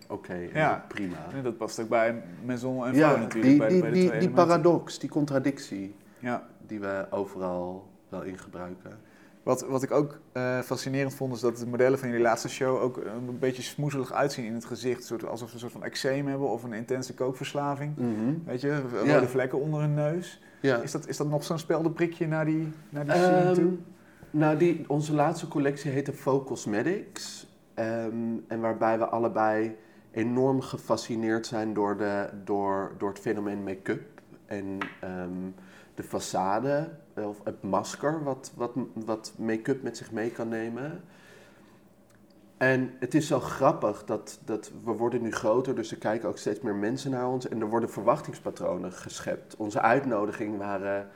oké 0.08 0.34
Ja. 0.54 0.86
prima. 0.88 1.18
Dat 1.44 1.58
past 1.58 1.80
ook 1.80 1.90
bij 1.90 2.24
Maison 2.46 2.86
en 2.86 2.94
Ja, 2.96 3.10
Vrouw 3.10 3.22
natuurlijk. 3.24 3.44
die, 3.50 3.58
bij, 3.58 3.68
die, 3.70 3.82
bij 3.82 3.90
de 3.90 3.96
die, 3.96 4.18
die 4.18 4.30
paradox, 4.30 5.00
die 5.00 5.10
contradictie, 5.10 5.96
Ja. 6.20 6.48
die 6.68 6.80
we 6.80 7.08
overal 7.10 7.88
wel 8.10 8.22
in 8.22 8.38
gebruiken. 8.38 9.00
Wat, 9.44 9.62
wat 9.68 9.84
ik 9.84 9.92
ook 9.92 10.20
eh, 10.32 10.60
fascinerend 10.60 11.14
vond, 11.14 11.34
is 11.36 11.40
dat 11.40 11.58
de 11.58 11.68
modellen 11.68 12.00
van 12.00 12.08
jullie 12.08 12.24
laatste 12.24 12.50
show 12.50 12.82
ook 12.82 12.98
een 12.98 13.40
beetje 13.40 13.62
smoezelig 13.62 14.12
uitzien 14.14 14.46
in 14.46 14.54
het 14.54 14.66
gezicht. 14.66 15.04
Soort, 15.04 15.26
alsof 15.26 15.48
ze 15.48 15.54
een 15.54 15.60
soort 15.60 15.72
van 15.72 15.84
eczeem 15.84 16.28
hebben 16.28 16.50
of 16.50 16.64
een 16.64 16.74
intense 16.74 17.14
kookverslaving. 17.14 17.94
Weet 18.46 18.62
je, 18.62 18.82
rode 18.82 19.06
Ja. 19.10 19.28
vlekken 19.28 19.60
onder 19.60 19.80
hun 19.80 19.94
neus. 19.94 20.42
Ja. 20.62 20.78
Is 20.82 20.92
dat, 20.92 21.08
is 21.08 21.18
dat 21.18 21.28
nog 21.30 21.44
zo'n 21.44 21.60
speldenprikje 21.60 22.28
naar 22.28 22.46
die, 22.46 22.72
naar 22.90 23.06
die 23.06 23.14
scene 23.14 23.52
toe? 23.52 23.64
Ehm, 23.64 23.74
nou, 24.32 24.58
die, 24.58 24.84
onze 24.88 25.14
laatste 25.14 25.48
collectie 25.48 25.92
heette 25.92 26.14
Faux 26.14 26.46
Cosmetics. 26.48 27.48
Ehm, 27.74 28.14
en 28.48 28.60
waarbij 28.60 28.98
we 28.98 29.06
allebei 29.06 29.76
enorm 30.12 30.62
gefascineerd 30.62 31.46
zijn 31.48 31.74
door, 31.74 31.98
de, 31.98 32.30
door, 32.44 32.92
door 32.98 33.10
het 33.10 33.20
fenomeen 33.20 33.64
make-up 33.64 34.04
en 34.46 34.78
ehm, 35.02 35.30
de 35.96 36.04
façade, 36.04 36.90
of 37.16 37.38
het 37.44 37.64
masker 37.64 38.24
wat, 38.24 38.52
wat, 38.56 38.72
wat 38.94 39.34
make-up 39.38 39.84
met 39.84 39.98
zich 39.98 40.12
mee 40.12 40.30
kan 40.30 40.48
nemen. 40.48 41.04
En 42.58 42.92
het 43.00 43.14
is 43.14 43.28
zo 43.28 43.40
grappig 43.40 44.06
dat, 44.06 44.40
dat 44.46 44.72
we 44.84 44.92
worden 44.92 45.22
nu 45.22 45.32
groter, 45.32 45.76
dus 45.76 45.92
er 45.92 45.98
kijken 45.98 46.30
ook 46.30 46.38
steeds 46.38 46.60
meer 46.60 46.76
mensen 46.76 47.12
naar 47.12 47.28
ons 47.28 47.48
en 47.48 47.62
er 47.62 47.70
worden 47.70 47.90
verwachtingspatronen 47.90 48.92
geschept. 48.92 49.56
Onze 49.56 49.82
uitnodiging 49.82 50.58
waren, 50.58 51.08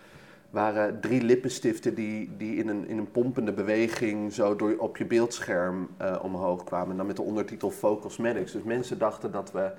waren 0.50 1.00
drie 1.00 1.24
lippenstiften 1.24 1.96
die, 1.96 2.38
die 2.38 2.56
in, 2.56 2.68
een, 2.68 2.88
in 2.88 2.98
een 2.98 3.12
pompende 3.12 3.54
beweging 3.54 4.34
zo 4.34 4.56
door, 4.56 4.78
op 4.78 4.98
je 4.98 5.06
beeldscherm 5.06 5.90
eh, 5.98 6.20
omhoog 6.22 6.64
kwamen. 6.64 6.92
En 6.92 6.98
dan 6.98 7.08
met 7.08 7.16
de 7.16 7.22
ondertitel 7.22 7.72
Faux 7.72 8.02
Cosmetics. 8.02 8.52
Dus 8.52 8.64
mensen 8.64 8.98
dachten 8.98 9.32
dat 9.32 9.52
we 9.52 9.72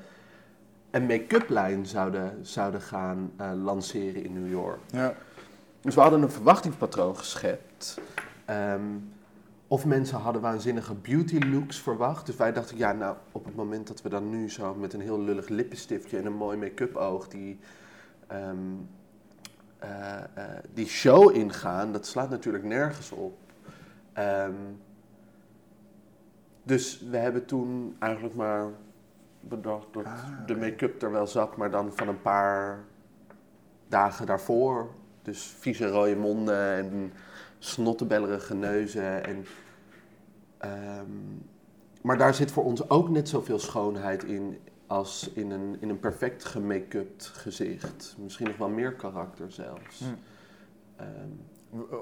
een 0.90 1.06
make-up 1.06 1.48
lijn 1.48 1.86
zouden, 1.86 2.38
zouden 2.42 2.80
gaan 2.80 3.30
eh, 3.36 3.50
lanceren 3.62 4.24
in 4.24 4.32
New 4.32 4.50
York. 4.50 4.80
Ja. 4.90 5.14
Dus 5.88 5.96
we 5.96 6.02
hadden 6.02 6.22
een 6.22 6.30
verwachtingspatroon 6.30 7.16
geschept. 7.16 8.00
Ehm, 8.44 8.96
of 9.66 9.84
mensen 9.84 10.18
hadden 10.18 10.42
waanzinnige 10.42 10.94
beauty 10.94 11.38
looks 11.38 11.80
verwacht. 11.80 12.26
Dus 12.26 12.36
wij 12.36 12.52
dachten, 12.52 12.76
ja, 12.76 12.92
nou, 12.92 13.16
op 13.32 13.44
het 13.44 13.54
moment 13.56 13.86
dat 13.86 14.02
we 14.02 14.08
dan 14.08 14.30
nu 14.30 14.50
zo 14.50 14.74
met 14.74 14.92
een 14.92 15.00
heel 15.00 15.20
lullig 15.20 15.48
lippenstiftje 15.48 16.18
en 16.18 16.26
een 16.26 16.32
mooi 16.32 16.56
make-up 16.56 16.96
oog 16.96 17.28
die, 17.28 17.58
ehm, 18.26 18.56
eh, 19.78 20.16
eh, 20.18 20.24
die 20.74 20.86
show 20.86 21.34
ingaan, 21.34 21.92
dat 21.92 22.06
slaat 22.06 22.30
natuurlijk 22.30 22.64
nergens 22.64 23.12
op. 23.12 23.38
Ehm, 24.12 24.54
dus 26.62 27.00
we 27.10 27.16
hebben 27.16 27.44
toen 27.44 27.96
eigenlijk 27.98 28.34
maar 28.34 28.66
bedacht 29.40 29.92
dat 29.92 30.04
Ah, 30.04 30.46
de 30.46 30.56
make-up 30.56 31.02
er 31.02 31.12
wel 31.12 31.26
zat, 31.26 31.56
maar 31.56 31.70
dan 31.70 31.92
van 31.94 32.08
een 32.08 32.22
paar 32.22 32.84
dagen 33.88 34.26
daarvoor. 34.26 34.97
Dus 35.28 35.54
vieze 35.58 35.86
rode 35.88 36.16
monden 36.16 36.74
en 36.76 37.12
snottebellerige 37.58 38.54
neuzen. 38.54 39.24
En, 39.24 39.44
ehm, 40.58 41.10
maar 42.02 42.18
daar 42.18 42.34
zit 42.34 42.50
voor 42.50 42.64
ons 42.64 42.90
ook 42.90 43.08
net 43.08 43.28
zoveel 43.28 43.58
schoonheid 43.58 44.24
in 44.24 44.58
als 44.86 45.30
in 45.34 45.50
een, 45.50 45.76
in 45.80 45.88
een 45.88 46.00
perfect 46.00 46.44
gemake-upt 46.44 47.26
gezicht. 47.26 48.16
Misschien 48.18 48.46
nog 48.46 48.56
wel 48.56 48.68
meer 48.68 48.92
karakter 48.94 49.52
zelfs. 49.52 50.02
Ehm, 50.96 51.08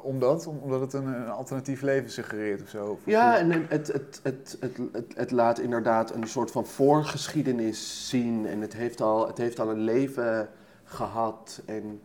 Omdat? 0.02 0.46
Om- 0.46 0.58
Omdat 0.58 0.80
het 0.80 0.92
een, 0.92 1.06
een 1.06 1.28
alternatief 1.28 1.82
leven 1.82 2.10
suggereert 2.10 2.62
of 2.62 2.68
zo? 2.68 2.86
Of- 2.86 2.98
Ja, 3.06 3.38
en 3.38 3.50
het, 3.50 3.68
het, 3.72 3.86
het, 3.92 4.20
het, 4.22 4.56
het, 4.60 4.78
het, 4.92 5.14
het 5.16 5.30
laat 5.30 5.58
inderdaad 5.58 6.14
een 6.14 6.26
soort 6.26 6.50
van 6.50 6.66
voorgeschiedenis 6.66 8.08
zien. 8.08 8.46
En 8.46 8.60
het 8.60 8.72
heeft 8.72 9.00
al, 9.00 9.26
het 9.26 9.38
heeft 9.38 9.60
al 9.60 9.70
een 9.70 9.80
leven 9.80 10.48
gehad. 10.84 11.62
En, 11.64 12.00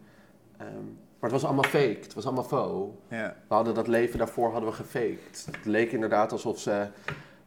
ehm, 0.58 0.86
maar 1.22 1.30
het 1.30 1.42
was 1.42 1.46
allemaal 1.46 1.70
fake, 1.70 2.00
het 2.02 2.14
was 2.14 2.26
allemaal 2.26 2.44
faux. 2.44 2.96
Ja. 3.08 3.36
We 3.48 3.54
hadden 3.54 3.74
dat 3.74 3.88
leven 3.88 4.18
daarvoor 4.18 4.52
hadden 4.52 4.70
we 4.70 4.76
gefaked. 4.76 5.48
Het 5.52 5.66
leek 5.66 5.92
inderdaad 5.92 6.32
alsof 6.32 6.60
ze 6.60 6.88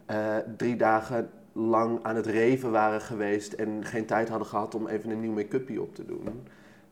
eh, 0.06 0.36
drie 0.56 0.76
dagen 0.76 1.30
lang 1.52 1.98
aan 2.02 2.16
het 2.16 2.26
reven 2.26 2.70
waren 2.70 3.00
geweest 3.00 3.52
en 3.52 3.84
geen 3.84 4.06
tijd 4.06 4.28
hadden 4.28 4.46
gehad 4.46 4.74
om 4.74 4.86
even 4.86 5.10
een 5.10 5.20
nieuw 5.20 5.32
make-upje 5.32 5.82
op 5.82 5.94
te 5.94 6.06
doen. 6.06 6.48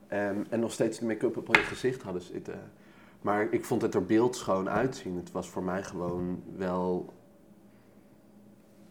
Ehm, 0.09 0.37
en 0.49 0.61
nog 0.61 0.73
steeds 0.73 0.99
de 0.99 1.07
make-up 1.07 1.37
op 1.37 1.55
hun 1.55 1.64
gezicht 1.64 2.03
hadden 2.03 2.23
zitten. 2.23 2.61
Maar 3.21 3.53
ik 3.53 3.64
vond 3.64 3.83
het 3.83 3.95
er 3.95 4.07
beeldschoon 4.07 4.68
uitzien. 4.68 5.16
Het 5.16 5.33
was 5.33 5.49
voor 5.49 5.62
mij 5.62 5.83
gewoon 5.83 6.42
wel 6.57 7.12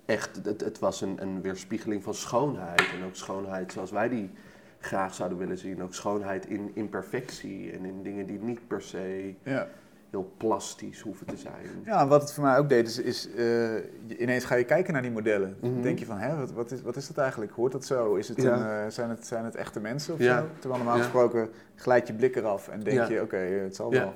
echt, 0.06 0.40
het, 0.44 0.62
het 0.62 0.80
was 0.80 1.02
een, 1.02 1.22
een 1.22 1.42
weerspiegeling 1.42 2.04
van 2.04 2.14
schoonheid. 2.14 2.90
En 2.94 3.06
ook 3.06 3.16
schoonheid 3.16 3.72
zoals 3.72 3.92
wij 3.92 4.10
die 4.10 4.32
graag 4.82 5.14
zouden 5.14 5.38
willen 5.38 5.58
zien. 5.58 5.84
Ook 5.84 5.94
schoonheid 5.94 6.46
in 6.46 6.72
imperfectie 6.74 7.72
en 7.72 7.86
in 7.86 8.04
dingen 8.04 8.26
die 8.26 8.40
niet 8.40 8.68
per 8.68 8.82
se 8.82 9.34
Ja. 9.44 9.68
heel 10.10 10.32
plastisch 10.38 11.02
hoeven 11.02 11.28
te 11.28 11.38
zijn. 11.38 11.66
ja, 11.86 12.08
wat 12.08 12.22
het 12.22 12.34
voor 12.34 12.44
mij 12.44 12.58
ook 12.58 12.70
deed, 12.70 12.88
is, 12.88 13.00
is 13.00 13.34
eh, 13.34 13.70
ineens 14.18 14.46
ga 14.46 14.56
je 14.56 14.64
kijken 14.64 14.94
naar 14.94 15.02
die 15.02 15.12
modellen. 15.12 15.58
Dan 15.62 15.72
Mhm. 15.74 15.82
denk 15.82 16.00
je 16.00 16.06
van, 16.06 16.18
hè, 16.18 16.36
wat, 16.38 16.52
wat, 16.52 16.72
is, 16.72 16.82
wat 16.82 16.96
is 16.96 17.08
dat 17.08 17.18
eigenlijk? 17.18 17.52
Hoort 17.52 17.72
dat 17.72 17.86
zo? 17.86 18.16
Is 18.16 18.28
het 18.28 18.42
Ja. 18.42 18.54
een, 18.82 18.86
eh, 18.86 18.92
zijn, 18.92 19.10
het, 19.10 19.28
zijn 19.28 19.46
het 19.46 19.56
echte 19.56 19.80
mensen 19.80 20.14
of 20.14 20.20
Ja. 20.20 20.40
zo? 20.40 20.46
Terwijl 20.60 20.82
normaal 20.84 21.02
gesproken 21.02 21.50
glijdt 21.76 22.08
je 22.08 22.14
blik 22.14 22.36
eraf 22.36 22.68
en 22.68 22.80
denk 22.80 23.08
je, 23.08 23.22
oké, 23.22 23.38
eh, 23.38 23.62
het 23.62 23.76
zal 23.76 23.92
wel. 23.92 24.14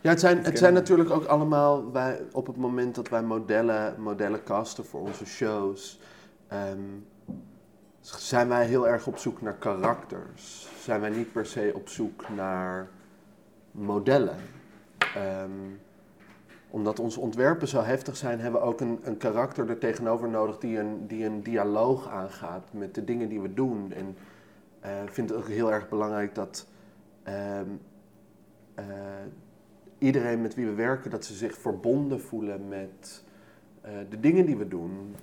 Ja, 0.00 0.10
het 0.10 0.20
zijn, 0.20 0.44
het 0.44 0.58
zijn 0.58 0.74
natuurlijk 0.74 1.10
ook 1.10 1.24
allemaal, 1.24 1.92
wij, 1.92 2.20
op 2.32 2.46
het 2.46 2.56
moment 2.56 2.94
dat 2.94 3.08
wij 3.08 3.22
modellen, 3.22 4.00
modellen 4.00 4.42
casten 4.44 4.84
voor 4.84 5.00
onze 5.00 5.26
shows, 5.26 6.00
ehm, 6.48 6.78
zijn 8.16 8.48
wij 8.48 8.66
heel 8.66 8.88
erg 8.88 9.06
op 9.06 9.18
zoek 9.18 9.42
naar 9.42 9.54
karakters. 9.54 10.68
Zijn 10.80 11.00
wij 11.00 11.10
niet 11.10 11.32
per 11.32 11.46
se 11.46 11.72
op 11.74 11.88
zoek 11.88 12.28
naar 12.28 12.88
modellen. 13.70 14.36
Ehm, 15.14 15.50
omdat 16.70 16.98
onze 16.98 17.20
ontwerpen 17.20 17.68
zo 17.68 17.82
heftig 17.82 18.16
zijn, 18.16 18.40
hebben 18.40 18.60
we 18.60 18.66
ook 18.66 18.80
een, 18.80 18.98
een 19.02 19.16
karakter 19.16 19.70
er 19.70 19.78
tegenover 19.78 20.28
nodig 20.28 20.58
die 20.58 20.78
een, 20.78 21.06
die 21.06 21.24
een 21.24 21.42
dialoog 21.42 22.08
aangaat 22.08 22.72
met 22.72 22.94
de 22.94 23.04
dingen 23.04 23.28
die 23.28 23.40
we 23.40 23.54
doen. 23.54 23.92
En 23.92 24.16
eh, 24.80 25.02
ik 25.02 25.12
vind 25.12 25.30
het 25.30 25.38
ook 25.38 25.48
heel 25.48 25.72
erg 25.72 25.88
belangrijk 25.88 26.34
dat 26.34 26.66
ehm, 27.22 27.68
eh, 28.74 28.84
iedereen 29.98 30.42
met 30.42 30.54
wie 30.54 30.66
we 30.66 30.74
werken, 30.74 31.10
dat 31.10 31.24
ze 31.24 31.34
zich 31.34 31.58
verbonden 31.58 32.20
voelen 32.20 32.68
met 32.68 33.24
eh, 33.80 33.92
de 34.10 34.20
dingen 34.20 34.46
die 34.46 34.56
we 34.56 34.68
doen. 34.68 35.14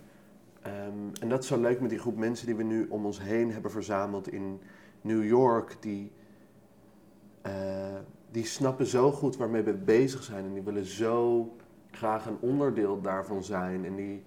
Ehm, 0.65 1.21
en 1.21 1.29
dat 1.29 1.41
is 1.41 1.47
zo 1.47 1.59
leuk 1.59 1.79
met 1.81 1.89
die 1.89 1.99
groep 1.99 2.17
mensen 2.17 2.45
die 2.45 2.55
we 2.55 2.63
nu 2.63 2.87
om 2.89 3.05
ons 3.05 3.21
heen 3.21 3.51
hebben 3.51 3.71
verzameld 3.71 4.27
in 4.31 4.61
New 5.01 5.25
York. 5.25 5.77
Die, 5.79 6.11
eh, 7.41 7.95
die 8.31 8.45
snappen 8.45 8.85
zo 8.85 9.11
goed 9.11 9.37
waarmee 9.37 9.61
we 9.61 9.73
bezig 9.73 10.23
zijn 10.23 10.45
en 10.45 10.53
die 10.53 10.61
willen 10.61 10.85
zo 10.85 11.49
graag 11.91 12.25
een 12.25 12.37
onderdeel 12.39 13.01
daarvan 13.01 13.43
zijn. 13.43 13.85
En 13.85 13.95
die 13.95 14.23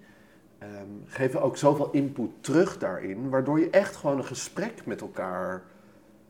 ehm, 0.57 0.87
geven 1.05 1.41
ook 1.41 1.57
zoveel 1.57 1.91
input 1.91 2.31
terug 2.39 2.77
daarin, 2.77 3.29
waardoor 3.29 3.59
je 3.59 3.69
echt 3.69 3.95
gewoon 3.95 4.17
een 4.17 4.25
gesprek 4.25 4.85
met 4.85 5.01
elkaar 5.01 5.63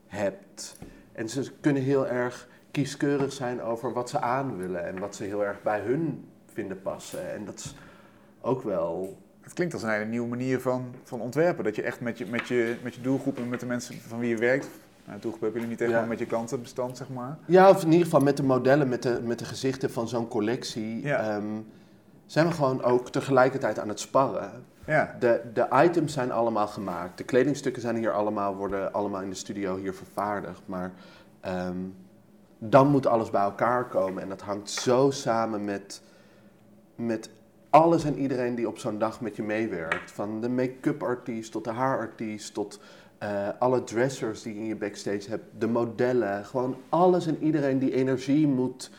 hebt. 0.08 0.80
En 1.12 1.30
ze 1.30 1.52
kunnen 1.60 1.84
heel 1.84 2.08
erg 2.08 2.50
kieskeurig 2.72 3.34
zijn 3.34 3.62
over 3.62 3.94
wat 3.94 4.10
ze 4.10 4.20
aan 4.20 4.58
willen 4.58 4.86
en 4.86 5.00
wat 5.00 5.16
ze 5.16 5.24
heel 5.24 5.46
erg 5.46 5.62
bij 5.62 5.80
hun 5.80 6.30
vinden 6.46 6.82
passen. 6.82 7.34
En 7.34 7.46
dat 7.46 7.56
is 7.56 7.76
ook 8.42 8.62
wel. 8.62 9.18
Het 9.50 9.58
klinkt 9.58 9.74
als 9.74 9.84
een 9.84 9.90
hele 9.90 10.06
nieuwe 10.06 10.28
manier 10.28 10.62
van, 10.62 10.94
van 11.04 11.22
ontwerpen. 11.22 11.64
Dat 11.64 11.76
je 11.76 11.82
echt 11.82 12.00
met 12.02 12.18
je, 12.18 12.26
met, 12.26 12.48
je, 12.48 12.76
met 12.84 12.96
je 12.96 13.02
doelgroep 13.02 13.38
en 13.38 13.50
met 13.50 13.60
de 13.60 13.66
mensen 13.66 13.96
van 14.08 14.20
wie 14.20 14.30
je 14.30 14.38
werkt... 14.38 14.68
Nou, 15.06 15.20
doelgroep 15.20 15.42
hebben 15.42 15.62
jullie 15.62 15.78
niet 15.78 15.90
Ja. 15.90 16.00
maar 16.00 16.08
met 16.08 16.20
je 16.20 16.26
klantenbestand, 16.26 16.98
zeg 16.98 17.10
maar. 17.10 17.38
Ja, 17.46 17.70
of 17.70 17.82
in 17.84 17.88
ieder 17.92 18.04
geval 18.06 18.20
met 18.20 18.38
de 18.38 18.44
modellen, 18.44 18.90
met 18.90 19.04
de, 19.04 19.20
met 19.24 19.40
de 19.40 19.46
gezichten 19.46 19.92
van 19.92 20.08
zo'n 20.08 20.28
collectie, 20.28 21.02
Ja. 21.02 21.20
ehm, 21.36 21.46
zijn 22.26 22.48
we 22.48 22.54
gewoon 22.54 22.84
ook 22.84 23.10
tegelijkertijd 23.12 23.80
aan 23.80 23.88
het 23.90 24.00
sparren. 24.00 24.52
Ja, 24.86 25.16
De, 25.20 25.42
de 25.54 25.68
items 25.84 26.14
zijn 26.14 26.32
allemaal 26.32 26.68
gemaakt. 26.68 27.18
De 27.18 27.24
kledingstukken 27.24 27.82
zijn 27.82 27.96
hier 27.96 28.12
allemaal, 28.12 28.56
worden 28.56 28.94
allemaal 28.94 29.22
in 29.22 29.30
de 29.30 29.36
studio 29.36 29.78
hier 29.78 29.94
vervaardigd. 29.94 30.62
Maar 30.66 30.92
ehm, 31.40 31.78
dan 32.60 32.88
moet 32.88 33.06
alles 33.08 33.30
bij 33.30 33.42
elkaar 33.42 33.88
komen. 33.88 34.24
En 34.24 34.30
dat 34.30 34.42
hangt 34.42 34.70
zo 34.70 35.12
samen 35.12 35.64
met, 35.66 36.02
met 36.96 37.30
alles 37.70 38.04
en 38.04 38.18
iedereen 38.18 38.56
die 38.56 38.68
op 38.68 38.78
zo'n 38.78 39.00
dag 39.00 39.22
met 39.22 39.36
je 39.36 39.44
meewerkt. 39.44 40.12
Van 40.12 40.42
de 40.42 40.50
make-up 40.50 41.04
artiest 41.04 41.52
tot 41.52 41.64
de 41.64 41.72
haarartiest 41.72 42.54
tot 42.54 42.80
eh, 43.18 43.48
alle 43.60 43.84
dressers 43.84 44.42
die 44.42 44.54
je 44.54 44.60
in 44.60 44.66
je 44.66 44.76
backstage 44.76 45.30
hebt. 45.30 45.44
De 45.58 45.68
modellen. 45.68 46.46
Gewoon 46.46 46.76
alles 46.90 47.28
en 47.28 47.44
iedereen 47.44 47.80
die 47.80 47.94
energie 47.94 48.48
moet 48.48 48.92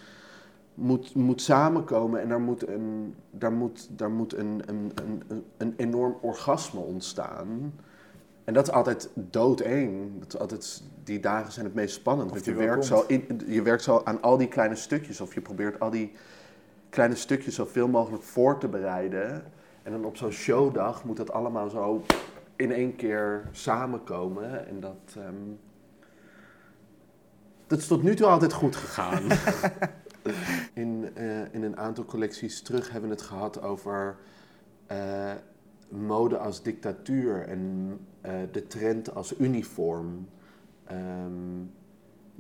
moet, 0.81 1.15
moet 1.15 1.43
samenkomen 1.43 2.21
en 2.21 2.29
daar 2.29 2.41
moet 2.41 2.69
een, 2.69 3.15
daar 3.31 3.53
moet, 3.53 3.89
daar 3.91 4.11
moet 4.11 4.37
een, 4.37 4.63
een, 4.67 4.93
een, 4.95 5.45
een, 5.57 5.75
enorm 5.77 6.17
orgasme 6.21 6.81
ontstaan. 6.81 7.73
En 8.45 8.55
dat 8.55 8.69
is 8.69 8.73
altijd 8.73 9.09
doodeng. 9.15 10.19
Dat 10.19 10.35
is 10.35 10.41
altijd, 10.41 10.83
die 11.05 11.21
dagen 11.21 11.53
zijn 11.53 11.67
het 11.67 11.75
meest 11.75 11.95
spannend. 11.95 12.31
Want 12.31 12.45
je 12.45 12.55
werkt, 12.55 12.75
komt. 12.75 12.85
zo 12.85 13.05
in, 13.07 13.41
je 13.47 13.63
werkt 13.63 13.83
zo 13.83 14.01
aan 14.05 14.23
al 14.23 14.37
die 14.37 14.49
kleine 14.49 14.75
stukjes. 14.75 15.21
Of 15.21 15.35
je 15.35 15.41
probeert 15.41 15.81
al 15.81 15.91
die 15.91 16.13
kleine 16.91 17.15
stukjes 17.15 17.55
zoveel 17.55 17.89
mogelijk 17.89 18.23
voor 18.23 18.59
te 18.59 18.69
bereiden. 18.69 19.45
En 19.83 19.93
dan 19.93 20.05
op 20.05 20.17
zo'n 20.17 20.31
showdag 20.31 21.05
moet 21.05 21.17
dat 21.17 21.33
allemaal 21.33 21.69
zo 21.69 22.05
in 22.57 22.73
één 22.73 22.97
keer 22.97 23.49
samenkomen. 23.51 24.67
En 24.67 24.81
dat, 24.81 25.15
ehm, 25.17 25.35
dat 27.67 27.79
is 27.79 27.87
tot 27.87 28.03
nu 28.03 28.15
toe 28.15 28.27
altijd 28.27 28.53
goed 28.53 28.77
gegaan. 28.77 29.23
in, 30.83 31.11
eh, 31.15 31.55
in 31.55 31.63
een 31.63 31.77
aantal 31.77 32.05
collecties 32.05 32.63
terug 32.63 32.91
hebben 32.91 33.11
we 33.11 33.15
het 33.15 33.25
gehad 33.25 33.63
over 33.63 34.17
eh, 34.87 35.33
mode 35.89 36.39
als 36.39 36.63
dictatuur 36.63 37.49
en 37.49 37.91
eh, 38.21 38.33
de 38.53 38.67
trend 38.67 39.15
als 39.15 39.39
uniform. 39.39 40.29
Ehm, 40.85 41.65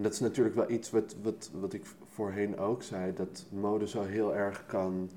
dat 0.02 0.12
is 0.12 0.20
natuurlijk 0.20 0.54
wel 0.56 0.70
iets 0.70 0.90
wat, 0.90 1.16
wat, 1.22 1.50
wat 1.52 1.72
ik 1.72 1.82
voorheen 2.08 2.58
ook 2.58 2.82
zei, 2.82 3.12
dat 3.14 3.44
mode 3.50 3.88
zo 3.88 4.02
heel 4.02 4.34
erg 4.34 4.66
kan 4.66 5.10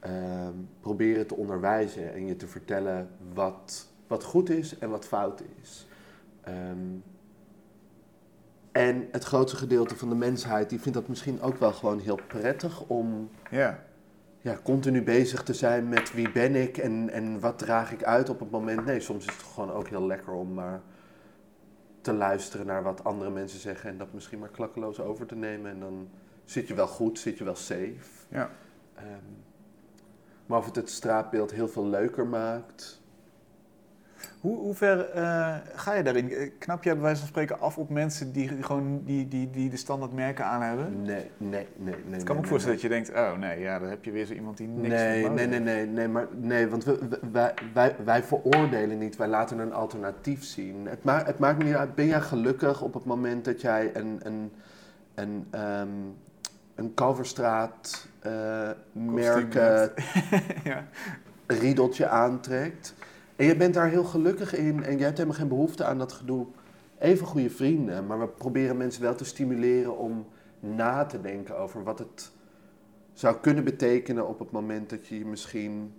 ehm, 0.00 0.54
proberen 0.80 1.26
te 1.26 1.34
onderwijzen 1.34 2.12
en 2.12 2.26
je 2.26 2.36
te 2.36 2.46
vertellen 2.46 3.08
wat, 3.34 3.88
wat 4.06 4.24
goed 4.24 4.50
is 4.50 4.78
en 4.78 4.90
wat 4.90 5.06
fout 5.06 5.42
is. 5.62 5.86
Ehm, 6.40 6.98
en 8.72 9.08
het 9.10 9.24
grootste 9.24 9.56
gedeelte 9.56 9.96
van 9.96 10.08
de 10.08 10.14
mensheid 10.14 10.70
die 10.70 10.80
vindt 10.80 10.98
dat 10.98 11.08
misschien 11.08 11.42
ook 11.42 11.56
wel 11.56 11.72
gewoon 11.72 11.98
heel 11.98 12.18
prettig 12.26 12.82
om 12.86 13.30
Ja, 13.50 13.84
ja, 14.42 14.58
continu 14.62 15.02
bezig 15.02 15.42
te 15.42 15.54
zijn 15.54 15.88
met 15.88 16.12
wie 16.12 16.32
ben 16.32 16.54
ik 16.54 16.78
en, 16.78 17.10
en 17.10 17.40
wat 17.40 17.58
draag 17.58 17.92
ik 17.92 18.04
uit 18.04 18.28
op 18.28 18.40
het 18.40 18.50
moment. 18.50 18.84
Nee, 18.84 19.00
soms 19.00 19.26
is 19.26 19.32
het 19.32 19.42
gewoon 19.42 19.70
ook 19.70 19.88
heel 19.88 20.06
lekker 20.06 20.32
om 20.32 20.54
maar 20.54 20.80
te 22.02 22.12
luisteren 22.12 22.66
naar 22.66 22.82
wat 22.82 23.04
andere 23.04 23.30
mensen 23.30 23.60
zeggen 23.60 23.90
en 23.90 23.98
dat 23.98 24.12
misschien 24.12 24.38
maar 24.38 24.48
klakkeloos 24.48 25.00
over 25.00 25.26
te 25.26 25.34
nemen. 25.34 25.70
En 25.70 25.80
dan 25.80 26.08
zit 26.44 26.68
je 26.68 26.74
wel 26.74 26.86
goed, 26.86 27.18
zit 27.18 27.38
je 27.38 27.44
wel 27.44 27.54
safe. 27.54 28.26
ja. 28.28 28.50
Ehm, 28.94 29.06
maar 30.46 30.58
of 30.58 30.66
het 30.66 30.76
het 30.76 30.90
straatbeeld 30.90 31.50
heel 31.50 31.68
veel 31.68 31.86
leuker 31.86 32.26
maakt. 32.26 33.01
Hoe, 34.40 34.56
hoe 34.56 34.74
ver 34.74 35.10
eh, 35.10 35.54
ga 35.74 35.94
je 35.94 36.02
daarin? 36.02 36.32
Eh, 36.32 36.50
Knap 36.58 36.84
je 36.84 36.92
bij 36.92 37.02
wijze 37.02 37.18
van 37.18 37.28
spreken 37.28 37.60
af 37.60 37.78
op 37.78 37.90
mensen 37.90 38.32
die 38.32 38.48
gewoon 38.48 39.02
die, 39.04 39.28
die, 39.28 39.50
die 39.50 39.70
de 39.70 39.76
standaard 39.76 40.12
merken 40.12 40.44
aan 40.44 40.62
hebben? 40.62 41.02
Nee, 41.02 41.30
nee, 41.36 41.66
nee. 41.76 41.94
nee 42.06 42.18
Ik 42.18 42.24
kan 42.24 42.36
me 42.36 42.42
ook 42.42 42.48
voorstellen 42.48 42.76
dat 42.76 42.84
je 42.84 42.88
denkt, 42.92 43.12
oh 43.12 43.38
nee, 43.38 43.60
ja, 43.60 43.78
dan 43.78 43.88
heb 43.88 44.04
je 44.04 44.10
weer 44.10 44.26
zo 44.26 44.32
iemand 44.32 44.56
die 44.56 44.68
niks 44.68 44.88
Nee, 44.88 45.28
nee, 45.28 45.46
nee, 45.46 45.60
nee, 45.60 45.86
nee, 45.86 46.08
maar 46.08 46.26
nee, 46.36 46.68
want 46.68 46.84
we, 46.84 46.98
wij, 47.32 47.54
wij, 47.72 47.96
wij 48.04 48.22
veroordelen 48.22 48.98
niet, 48.98 49.16
wij 49.16 49.28
laten 49.28 49.58
een 49.58 49.72
alternatief 49.72 50.44
zien. 50.44 50.86
Het, 50.86 51.04
ma 51.04 51.24
het 51.24 51.38
maakt 51.38 51.58
me 51.58 51.64
niet 51.64 51.74
uit, 51.74 51.94
ben 51.94 52.06
jij 52.06 52.20
gelukkig 52.20 52.82
op 52.82 52.94
het 52.94 53.04
moment 53.04 53.44
dat 53.44 53.60
jij 53.60 53.90
een, 53.94 54.20
een, 54.22 54.52
een, 55.14 55.46
ehm, 55.50 55.88
een 56.74 56.94
Kalverstraat 56.94 58.06
eh 58.20 58.70
merken 58.92 59.92
ja. 60.64 60.84
riedeltje 61.46 62.08
aantrekt. 62.08 62.94
En 63.42 63.48
je 63.48 63.56
bent 63.56 63.74
daar 63.74 63.88
heel 63.88 64.04
gelukkig 64.04 64.54
in 64.54 64.84
en 64.84 64.98
je 64.98 65.04
hebt 65.04 65.16
helemaal 65.16 65.38
geen 65.38 65.48
behoefte 65.48 65.84
aan 65.84 65.98
dat 65.98 66.12
gedoe. 66.12 66.46
Even 66.98 67.26
goede 67.26 67.50
vrienden, 67.50 68.06
maar 68.06 68.20
we 68.20 68.28
proberen 68.28 68.76
mensen 68.76 69.02
wel 69.02 69.14
te 69.14 69.24
stimuleren 69.24 69.98
om 69.98 70.26
na 70.60 71.04
te 71.04 71.20
denken 71.20 71.58
over 71.58 71.82
wat 71.82 71.98
het 71.98 72.32
zou 73.12 73.36
kunnen 73.36 73.64
betekenen 73.64 74.28
op 74.28 74.38
het 74.38 74.50
moment 74.50 74.90
dat 74.90 75.06
je 75.06 75.24
misschien, 75.24 75.94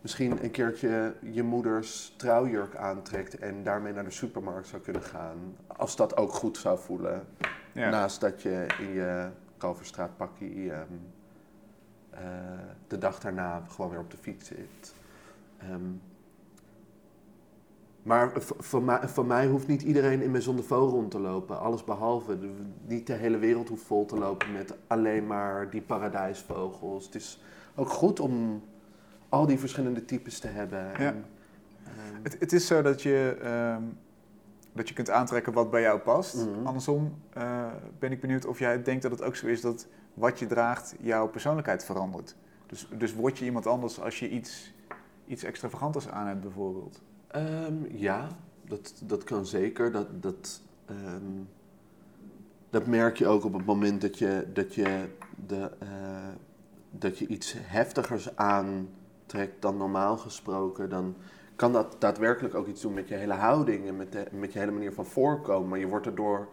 misschien 0.00 0.44
een 0.44 0.50
keertje 0.50 1.14
je 1.20 1.42
moeders 1.42 2.14
trouwjurk 2.16 2.76
aantrekt 2.76 3.38
en 3.38 3.62
daarmee 3.62 3.92
naar 3.92 4.04
de 4.04 4.10
supermarkt 4.10 4.68
zou 4.68 4.82
kunnen 4.82 5.02
gaan. 5.02 5.56
Als 5.66 5.96
dat 5.96 6.16
ook 6.16 6.32
goed 6.32 6.56
zou 6.56 6.78
voelen. 6.78 7.26
Ja. 7.72 7.90
Naast 7.90 8.20
dat 8.20 8.42
je 8.42 8.66
in 8.78 8.92
je 8.92 9.28
Kalverstraatpakkie 9.56 10.72
ehm, 10.72 10.82
eh, 12.10 12.20
de 12.86 12.98
dag 12.98 13.20
daarna 13.20 13.62
gewoon 13.68 13.90
weer 13.90 14.00
op 14.00 14.10
de 14.10 14.16
fiets 14.16 14.46
zit. 14.46 14.94
Ehm, 15.58 16.09
maar 18.02 18.32
voor 18.58 18.82
mij, 18.82 19.08
voor 19.08 19.26
mij 19.26 19.46
hoeft 19.46 19.66
niet 19.66 19.82
iedereen 19.82 20.22
in 20.22 20.30
mijn 20.30 20.42
zondevo 20.42 20.88
rond 20.88 21.10
te 21.10 21.18
lopen. 21.18 21.60
Alles 21.60 21.84
behalve. 21.84 22.38
Niet 22.86 23.06
de 23.06 23.12
hele 23.12 23.38
wereld 23.38 23.68
hoeft 23.68 23.82
vol 23.82 24.06
te 24.06 24.18
lopen 24.18 24.52
met 24.52 24.74
alleen 24.86 25.26
maar 25.26 25.70
die 25.70 25.82
paradijsvogels. 25.82 27.04
Het 27.04 27.14
is 27.14 27.42
ook 27.74 27.88
goed 27.88 28.20
om 28.20 28.62
al 29.28 29.46
die 29.46 29.58
verschillende 29.58 30.04
types 30.04 30.38
te 30.38 30.48
hebben. 30.48 30.94
En, 30.94 31.24
ehm, 31.84 32.22
Het, 32.22 32.36
het 32.38 32.52
is 32.52 32.66
zo 32.66 32.82
dat 32.82 33.02
je, 33.02 33.38
ehm, 33.42 33.82
dat 34.72 34.88
je 34.88 34.94
kunt 34.94 35.10
aantrekken 35.10 35.52
wat 35.52 35.70
bij 35.70 35.80
jou 35.80 35.98
past. 35.98 36.34
Mhm. 36.34 36.66
Andersom 36.66 37.14
eh, 37.32 37.66
ben 37.98 38.12
ik 38.12 38.20
benieuwd 38.20 38.46
of 38.46 38.58
jij 38.58 38.82
denkt 38.82 39.02
dat 39.02 39.10
het 39.10 39.22
ook 39.22 39.36
zo 39.36 39.46
is 39.46 39.60
dat 39.60 39.86
wat 40.14 40.38
je 40.38 40.46
draagt 40.46 40.94
jouw 41.00 41.28
persoonlijkheid 41.28 41.84
verandert. 41.84 42.36
Dus, 42.66 42.88
dus 42.98 43.14
word 43.14 43.38
je 43.38 43.44
iemand 43.44 43.66
anders 43.66 44.00
als 44.00 44.18
je 44.18 44.28
iets, 44.28 44.74
iets 45.26 45.42
extravaganters 45.42 46.08
aan 46.08 46.26
hebt 46.26 46.40
bijvoorbeeld. 46.40 47.00
Ehm, 47.30 47.74
ja, 47.96 48.28
dat, 48.64 49.02
dat 49.04 49.24
kan 49.24 49.46
zeker. 49.46 49.92
Dat, 49.92 50.22
dat, 50.22 50.60
ehm, 50.86 51.42
dat 52.70 52.86
merk 52.86 53.16
je 53.16 53.26
ook 53.26 53.44
op 53.44 53.52
het 53.52 53.64
moment 53.64 54.00
dat 54.00 54.18
je, 54.18 54.46
dat 54.52 54.74
je, 54.74 55.08
de, 55.46 55.70
eh, 55.78 56.28
dat 56.90 57.18
je 57.18 57.26
iets 57.26 57.54
heftigers 57.56 58.36
aantrekt 58.36 59.62
dan 59.62 59.76
normaal 59.76 60.16
gesproken. 60.16 60.88
Dan 60.88 61.16
kan 61.56 61.72
dat 61.72 61.96
daadwerkelijk 61.98 62.54
ook 62.54 62.66
iets 62.66 62.80
doen 62.80 62.94
met 62.94 63.08
je 63.08 63.14
hele 63.14 63.32
houding 63.32 63.86
en 63.86 63.96
met, 63.96 64.32
met 64.32 64.52
je 64.52 64.58
hele 64.58 64.72
manier 64.72 64.92
van 64.92 65.06
voorkomen. 65.06 65.68
Maar 65.68 65.78
je 65.78 65.88
wordt 65.88 66.06
erdoor. 66.06 66.48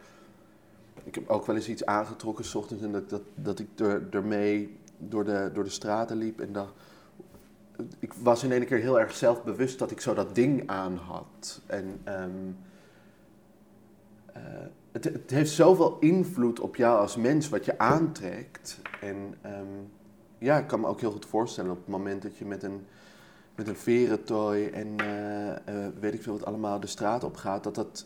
Ik 1.04 1.16
heb 1.16 1.30
ook 1.30 1.46
wel 1.46 1.56
eens 1.56 1.70
iets 1.70 1.86
aangetrokken 1.86 2.46
s 2.46 2.56
ochtends 2.56 2.84
en 2.84 2.92
dat, 2.92 3.10
dat, 3.10 3.22
dat 3.36 3.60
ik 3.60 3.68
er, 3.80 4.08
ermee 4.10 4.78
door 4.98 5.26
de, 5.26 5.50
door 5.54 5.63
de 5.63 5.70
straten 5.70 6.18
liep 6.18 6.40
en 6.40 6.52
dacht 6.52 6.74
ik 8.00 8.13
was 8.13 8.44
in 8.44 8.52
één 8.52 8.66
keer 8.66 8.78
heel 8.78 9.00
erg 9.00 9.16
zelfbewust 9.16 9.80
dat 9.80 9.92
ik 9.92 10.02
zo 10.02 10.13
dat 10.13 10.36
ding 10.36 10.68
aan 10.70 10.96
had. 10.98 11.62
En 11.66 12.00
ehm, 12.04 12.30
eh, 14.34 14.42
het, 14.92 15.04
het 15.04 15.32
heeft 15.32 15.52
zoveel 15.52 15.98
invloed 16.00 16.60
op 16.60 16.76
jou 16.76 17.00
als 17.00 17.16
mens 17.16 17.50
wat 17.50 17.66
je 17.66 17.78
aantrekt. 17.78 18.80
En 19.02 19.36
ehm, 19.42 19.66
ja, 20.38 20.58
ik 20.58 20.68
kan 20.68 20.80
me 20.80 20.88
ook 20.88 21.00
heel 21.00 21.12
goed 21.12 21.26
voorstellen 21.26 21.72
op 21.72 21.78
het 21.78 21.88
moment 21.88 22.22
dat 22.22 22.38
je 22.38 22.46
met 22.46 22.63
een, 22.63 22.86
met 23.56 23.68
een 23.68 23.76
verentooi 23.76 24.68
en 24.68 24.98
eh, 24.98 25.52
eh, 25.52 25.94
weet 26.00 26.13
ik 26.13 26.22
veel 26.22 26.34
wat 26.34 26.46
allemaal 26.46 26.80
de 26.80 26.88
straat 26.88 27.24
op 27.24 27.36
gaat, 27.36 27.63
dat 27.63 27.76
dat, 27.76 28.06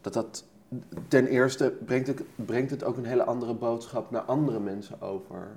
dat, 0.00 0.12
dat 0.12 0.44
ten 1.08 1.26
eerste 1.26 1.74
brengt 1.84 2.22
brengt 2.34 2.70
het 2.70 2.84
ook 2.84 2.96
een 2.96 3.04
hele 3.04 3.24
andere 3.24 3.54
boodschap 3.54 4.10
naar 4.10 4.22
andere 4.22 4.60
mensen 4.60 5.00
over. 5.00 5.48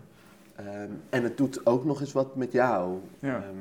Ehm, 0.56 0.92
en 1.10 1.24
het 1.24 1.38
doet 1.38 1.66
ook 1.66 1.86
nog 1.86 2.00
eens 2.00 2.12
wat 2.12 2.36
met 2.36 2.52
jou. 2.52 3.00
Ja. 3.20 3.44
Ehm, 3.44 3.56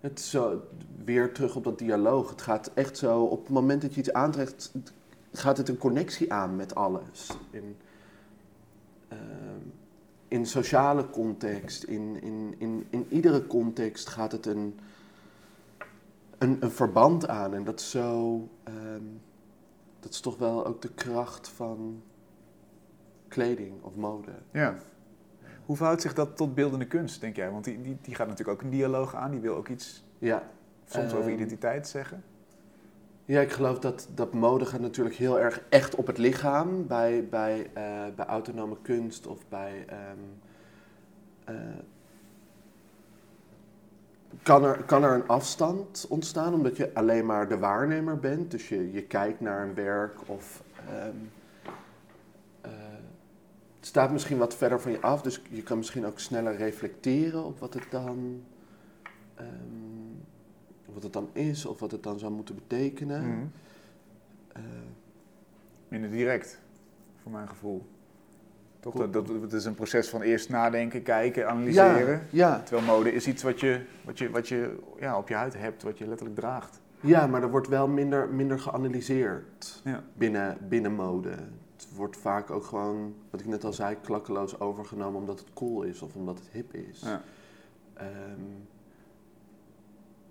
het 0.00 0.18
is 0.18 0.30
zo, 0.30 0.62
weer 1.04 1.32
terug 1.32 1.56
op 1.56 1.64
dat 1.64 1.78
dialoog. 1.78 2.30
Het 2.30 2.42
gaat 2.42 2.70
echt 2.74 2.98
zo, 2.98 3.22
op 3.22 3.40
het 3.40 3.48
moment 3.48 3.82
dat 3.82 3.94
je 3.94 4.00
iets 4.00 4.12
aantrekt, 4.12 4.72
gaat 5.32 5.56
het 5.56 5.68
een 5.68 5.78
connectie 5.78 6.32
aan 6.32 6.56
met 6.56 6.74
alles. 6.74 7.30
In, 7.50 7.76
ehm, 9.08 9.20
in 10.28 10.46
sociale 10.46 11.10
context, 11.10 11.82
in, 11.84 12.22
in, 12.22 12.54
in, 12.58 12.86
in 12.90 13.06
iedere 13.08 13.46
context 13.46 14.08
gaat 14.08 14.32
het 14.32 14.46
een, 14.46 14.78
een, 16.38 16.56
een 16.60 16.70
verband 16.70 17.28
aan. 17.28 17.54
En 17.54 17.64
dat 17.64 17.80
is 17.80 17.90
zo, 17.90 18.48
dat 20.00 20.12
is 20.12 20.20
toch 20.20 20.38
wel 20.38 20.66
ook 20.66 20.82
de 20.82 20.92
kracht 20.92 21.48
van 21.48 22.02
kleding 23.28 23.82
of 23.82 23.94
mode. 23.94 24.32
Ja. 24.52 24.78
Hoe 25.66 25.76
verhoudt 25.76 26.02
zich 26.02 26.14
dat 26.14 26.36
tot 26.36 26.54
beeldende 26.54 26.86
kunst, 26.86 27.20
denk 27.20 27.36
jij? 27.36 27.50
Want 27.50 27.64
die, 27.64 27.80
die, 27.80 27.98
die 28.02 28.14
gaat 28.14 28.28
natuurlijk 28.28 28.58
ook 28.58 28.64
een 28.64 28.70
dialoog 28.76 29.14
aan. 29.14 29.30
Die 29.30 29.40
wil 29.40 29.54
ook 29.56 29.68
iets 29.68 30.04
Ja, 30.18 30.42
soms 30.84 31.12
over 31.12 31.24
Ehm, 31.24 31.34
identiteit 31.34 31.88
zeggen. 31.88 32.24
Ja, 33.24 33.40
ik 33.40 33.52
geloof 33.52 33.78
dat, 33.78 34.08
dat 34.14 34.32
mode 34.32 34.66
gaat 34.66 34.80
natuurlijk 34.80 35.16
heel 35.16 35.40
erg 35.40 35.62
echt 35.68 35.94
op 35.94 36.06
het 36.06 36.18
lichaam. 36.18 36.86
Bij, 36.86 37.28
bij, 37.30 37.70
eh, 37.72 38.04
bij 38.16 38.26
autonome 38.26 38.76
kunst 38.82 39.26
of 39.26 39.38
bij... 39.48 39.84
ehm, 39.86 40.18
eh, 41.44 41.54
kan, 44.42 44.64
er, 44.64 44.82
kan 44.84 45.04
er 45.04 45.14
een 45.14 45.28
afstand 45.28 46.06
ontstaan 46.08 46.54
omdat 46.54 46.76
je 46.76 46.94
alleen 46.94 47.26
maar 47.26 47.48
de 47.48 47.58
waarnemer 47.58 48.18
bent. 48.18 48.50
Dus 48.50 48.68
je, 48.68 48.92
je 48.92 49.02
kijkt 49.02 49.40
naar 49.40 49.62
een 49.62 49.74
werk 49.74 50.18
of... 50.26 50.62
ehm, 50.88 50.96
eh, 50.98 51.10
het 53.82 53.90
staat 53.90 54.12
misschien 54.12 54.38
wat 54.38 54.54
verder 54.56 54.80
van 54.80 54.92
je 54.92 55.00
af, 55.00 55.22
dus 55.22 55.42
je 55.50 55.62
kan 55.62 55.76
misschien 55.76 56.06
ook 56.06 56.18
sneller 56.18 56.56
reflecteren 56.56 57.44
op 57.44 57.58
wat 57.58 57.74
het 57.74 57.86
dan... 57.90 58.42
ehm, 59.34 59.46
wat 60.92 61.02
het 61.02 61.12
dan 61.12 61.28
is 61.32 61.66
of 61.66 61.80
wat 61.80 61.90
het 61.90 62.02
dan 62.02 62.18
zou 62.18 62.32
moeten 62.32 62.54
betekenen. 62.54 63.22
Mhm. 63.28 63.46
Eh, 64.52 64.62
Minder 65.88 66.10
direct, 66.10 66.60
voor 67.22 67.32
mijn 67.32 67.48
gevoel. 67.48 67.86
Toch? 68.80 68.94
Dat, 68.94 69.12
dat, 69.12 69.28
het 69.28 69.52
is 69.52 69.64
een 69.64 69.74
proces 69.74 70.08
van 70.08 70.22
eerst 70.22 70.48
nadenken, 70.48 71.02
kijken, 71.02 71.48
analyseren. 71.48 72.14
ja, 72.30 72.48
ja, 72.48 72.60
Terwijl 72.62 72.86
mode 72.86 73.12
is 73.12 73.26
iets 73.26 73.42
wat 73.42 73.60
je, 73.60 73.80
wat 74.04 74.18
je, 74.18 74.30
wat 74.30 74.48
je 74.48 74.78
ja, 75.00 75.18
op 75.18 75.28
je 75.28 75.34
huid 75.34 75.54
hebt, 75.58 75.82
wat 75.82 75.98
je 75.98 76.06
letterlijk 76.06 76.38
draagt. 76.38 76.80
ja, 77.00 77.26
maar 77.26 77.42
er 77.42 77.50
wordt 77.50 77.68
wel 77.68 77.88
minder, 77.88 78.28
minder 78.28 78.58
geanalyseerd 78.58 79.80
Ja. 79.84 80.02
binnen, 80.14 80.56
binnen 80.68 80.92
mode. 80.92 81.34
Wordt 81.94 82.16
vaak 82.16 82.50
ook 82.50 82.64
gewoon, 82.64 83.14
wat 83.30 83.40
ik 83.40 83.46
net 83.46 83.64
al 83.64 83.72
zei, 83.72 83.96
klakkeloos 84.02 84.60
overgenomen 84.60 85.20
omdat 85.20 85.38
het 85.38 85.52
cool 85.52 85.82
is 85.82 86.02
of 86.02 86.14
omdat 86.14 86.38
het 86.38 86.48
hip 86.52 86.74
is. 86.74 87.00
Ja. 87.00 87.22
Ehm, 87.94 88.10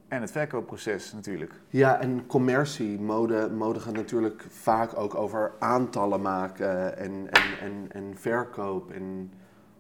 En 0.08 0.22
het 0.22 0.32
verkoopproces 0.32 1.14
natuurlijk. 1.14 1.54
ja, 1.70 2.00
en 2.00 2.26
commercie, 2.26 3.00
mode, 3.00 3.50
mode 3.50 3.80
gaat 3.80 3.94
natuurlijk 3.94 4.46
vaak 4.50 4.98
ook 4.98 5.16
over 5.16 5.54
aantallen 5.60 6.22
maken 6.22 6.98
en, 6.98 7.12
en, 7.32 7.60
en, 7.62 7.92
en 7.92 8.18
verkoop 8.18 8.92
en 8.92 9.32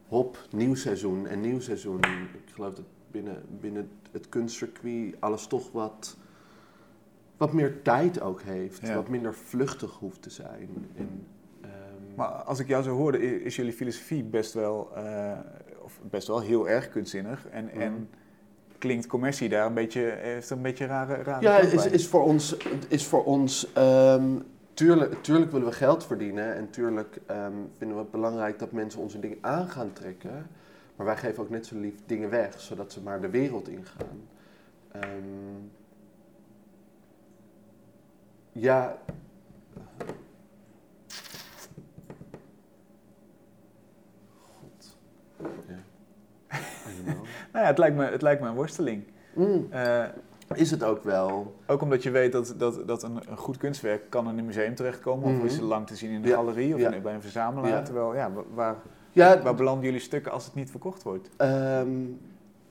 hop, 0.07 0.37
nieuw 0.51 0.75
seizoen 0.75 1.27
en 1.27 1.41
nieuw 1.41 1.59
seizoen. 1.59 1.99
Ik 2.45 2.51
geloof 2.53 2.73
dat 2.73 2.85
binnen, 3.11 3.43
binnen 3.59 3.89
het 4.11 4.29
kunstcircuit 4.29 5.15
alles 5.19 5.47
toch 5.47 5.71
wat, 5.71 6.17
wat 7.37 7.53
meer 7.53 7.81
tijd 7.81 8.21
ook 8.21 8.41
heeft, 8.41 8.87
Ja. 8.87 8.95
wat 8.95 9.09
minder 9.09 9.33
vluchtig 9.33 9.91
hoeft 9.97 10.21
te 10.21 10.29
zijn. 10.29 10.69
En, 10.95 11.27
Maar 12.15 12.27
als 12.27 12.59
ik 12.59 12.67
jou 12.67 12.83
zo 12.83 12.95
hoorde, 12.95 13.41
is 13.43 13.55
jullie 13.55 13.73
filosofie 13.73 14.23
best 14.23 14.53
wel, 14.53 14.91
eh, 14.95 15.37
of 15.83 15.99
best 16.09 16.27
wel 16.27 16.39
heel 16.39 16.69
erg 16.69 16.89
kunstzinnig. 16.89 17.47
En, 17.47 17.65
Mhm. 17.65 17.81
en 17.81 18.09
klinkt 18.77 19.07
commercie 19.07 19.49
daar 19.49 19.65
een 19.65 19.73
beetje, 19.73 20.01
heeft 20.19 20.49
een 20.49 20.61
beetje 20.61 20.85
rare, 20.85 21.15
rare 21.15 21.41
Ja, 21.43 21.57
is, 21.57 21.85
is 21.85 22.07
voor 22.07 22.23
ons, 22.23 22.57
is 22.87 23.05
voor 23.07 23.23
ons 23.23 23.73
ehm, 23.73 24.39
tuurlijk, 24.73 25.23
tuurlijk 25.23 25.51
willen 25.51 25.67
we 25.67 25.73
geld 25.73 26.05
verdienen 26.05 26.55
en 26.55 26.69
tuurlijk 26.69 27.19
ehm, 27.25 27.53
vinden 27.77 27.97
we 27.97 28.03
het 28.03 28.11
belangrijk 28.11 28.59
dat 28.59 28.71
mensen 28.71 29.01
onze 29.01 29.19
dingen 29.19 29.37
aan 29.41 29.69
gaan 29.69 29.93
trekken. 29.93 30.47
Maar 30.95 31.05
wij 31.05 31.17
geven 31.17 31.43
ook 31.43 31.49
net 31.49 31.65
zo 31.65 31.79
lief 31.79 31.93
dingen 32.05 32.29
weg, 32.29 32.61
zodat 32.61 32.91
ze 32.91 33.01
maar 33.01 33.21
de 33.21 33.29
wereld 33.29 33.67
ingaan. 33.67 34.21
Ehm, 34.91 35.57
ja. 38.51 38.97
God. 44.41 44.97
Ja. 45.67 45.75
I 46.53 46.59
don't 46.59 46.83
know. 46.85 46.90
Nou 47.53 47.63
ja, 47.63 47.65
het 47.65 47.77
lijkt 47.77 47.95
me, 47.97 48.03
het 48.05 48.21
lijkt 48.21 48.41
me 48.41 48.47
een 48.47 48.55
worsteling. 48.55 49.03
Mm, 49.33 49.67
Eh, 49.69 50.03
is 50.53 50.71
het 50.71 50.83
ook 50.83 51.03
wel. 51.03 51.55
ook 51.67 51.81
omdat 51.81 52.03
je 52.03 52.11
weet 52.11 52.31
dat, 52.31 52.53
dat, 52.57 52.87
dat 52.87 53.03
een, 53.03 53.19
een 53.29 53.37
goed 53.37 53.57
kunstwerk 53.57 54.09
kan 54.09 54.29
in 54.29 54.37
een 54.37 54.45
museum 54.45 54.75
terechtkomen. 54.75 55.37
Of 55.37 55.43
is 55.43 55.53
het 55.53 55.61
lang 55.61 55.87
te 55.87 55.95
zien 55.95 56.11
in 56.11 56.21
de 56.21 56.27
Ja, 56.27 56.35
galerie 56.35 56.73
of 56.73 56.79
ja. 56.79 56.99
bij 56.99 57.13
een 57.13 57.21
verzamelaar. 57.21 57.69
Ja. 57.69 57.81
Terwijl, 57.81 58.15
ja, 58.15 58.31
wa- 58.31 58.43
waar, 58.53 58.75
Ja, 59.11 59.41
waar 59.41 59.55
belanden 59.55 59.85
jullie 59.85 59.99
stukken 59.99 60.31
als 60.31 60.45
het 60.45 60.53
niet 60.55 60.69
verkocht 60.71 61.03
wordt? 61.03 61.29
Ehm, 61.37 61.87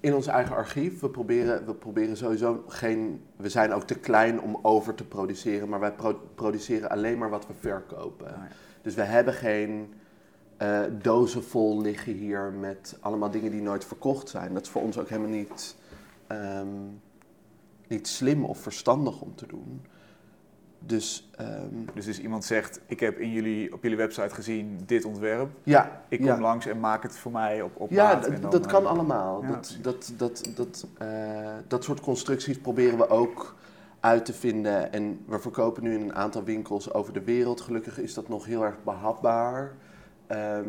in 0.01 0.15
ons 0.15 0.27
eigen 0.27 0.57
archief. 0.57 1.01
We 1.01 1.09
proberen, 1.09 1.67
we 1.67 1.75
proberen 1.75 2.17
sowieso 2.17 2.65
geen. 2.67 3.23
We 3.37 3.49
zijn 3.49 3.73
ook 3.73 3.83
te 3.83 3.95
klein 3.99 4.41
om 4.41 4.59
over 4.63 4.95
te 4.95 5.05
produceren, 5.05 5.69
maar 5.69 5.81
wij 5.81 5.93
pro- 5.93 6.21
produceren 6.35 6.91
alleen 6.91 7.19
maar 7.19 7.31
wat 7.31 7.47
we 7.47 7.53
verkopen. 7.61 8.27
Nou 8.27 8.39
ja. 8.39 8.49
Dus 8.83 8.95
we 8.95 9.03
hebben 9.03 9.35
geen 9.35 9.93
eh, 10.61 10.81
dozen 11.03 11.45
vol 11.45 11.81
liggen 11.81 12.13
hier 12.13 12.53
met 12.53 12.97
allemaal 13.01 13.31
dingen 13.31 13.51
die 13.51 13.63
nooit 13.63 13.85
verkocht 13.85 14.29
zijn. 14.29 14.55
Dat 14.55 14.63
is 14.63 14.69
voor 14.69 14.83
ons 14.83 14.99
ook 14.99 15.09
helemaal 15.09 15.31
niet, 15.31 15.77
ehm, 16.27 16.67
niet 17.89 18.09
slim 18.09 18.45
of 18.45 18.59
verstandig 18.59 19.21
om 19.21 19.35
te 19.35 19.47
doen. 19.47 19.83
Dus 20.79 21.31
ehm, 21.37 21.75
Dus 21.95 22.07
als 22.07 22.21
iemand 22.21 22.45
zegt, 22.45 22.81
ik 22.87 23.01
heb 23.01 23.19
in 23.19 23.31
jullie, 23.33 23.73
op 23.73 23.83
jullie 23.83 23.97
website 23.97 24.35
gezien 24.35 24.79
dit 24.87 25.05
ontwerp. 25.05 25.51
ja, 25.63 26.03
Ik 26.09 26.19
kom 26.19 26.27
ja. 26.27 26.41
langs 26.41 26.67
en 26.67 26.81
maak 26.81 27.03
het 27.03 27.19
voor 27.19 27.33
mij 27.33 27.63
op, 27.63 27.81
op 27.81 27.91
Ja, 27.91 28.13
maat. 28.13 28.27
en 28.27 28.41
dan, 28.41 28.51
dat 28.51 28.65
eh, 28.65 28.71
kan 28.73 28.87
allemaal. 28.87 29.43
ja, 29.43 29.49
dat, 29.49 29.79
dat, 29.83 30.13
dat, 30.17 30.51
dat, 30.57 30.87
eh, 30.99 31.09
dat 31.69 31.85
soort 31.85 32.01
constructies 32.01 32.59
proberen 32.59 32.99
we 32.99 33.09
ook 33.09 33.55
uit 34.01 34.25
te 34.25 34.33
vinden. 34.33 34.93
En 34.93 35.21
we 35.27 35.39
verkopen 35.39 35.83
nu 35.83 35.95
in 35.95 36.01
een 36.01 36.15
aantal 36.15 36.45
winkels 36.45 36.93
over 36.93 37.13
de 37.13 37.23
wereld. 37.25 37.61
Gelukkig 37.61 37.99
is 37.99 38.15
dat 38.15 38.29
nog 38.29 38.45
heel 38.45 38.65
erg 38.65 38.77
behapbaar. 38.85 39.73
Ehm, 40.31 40.69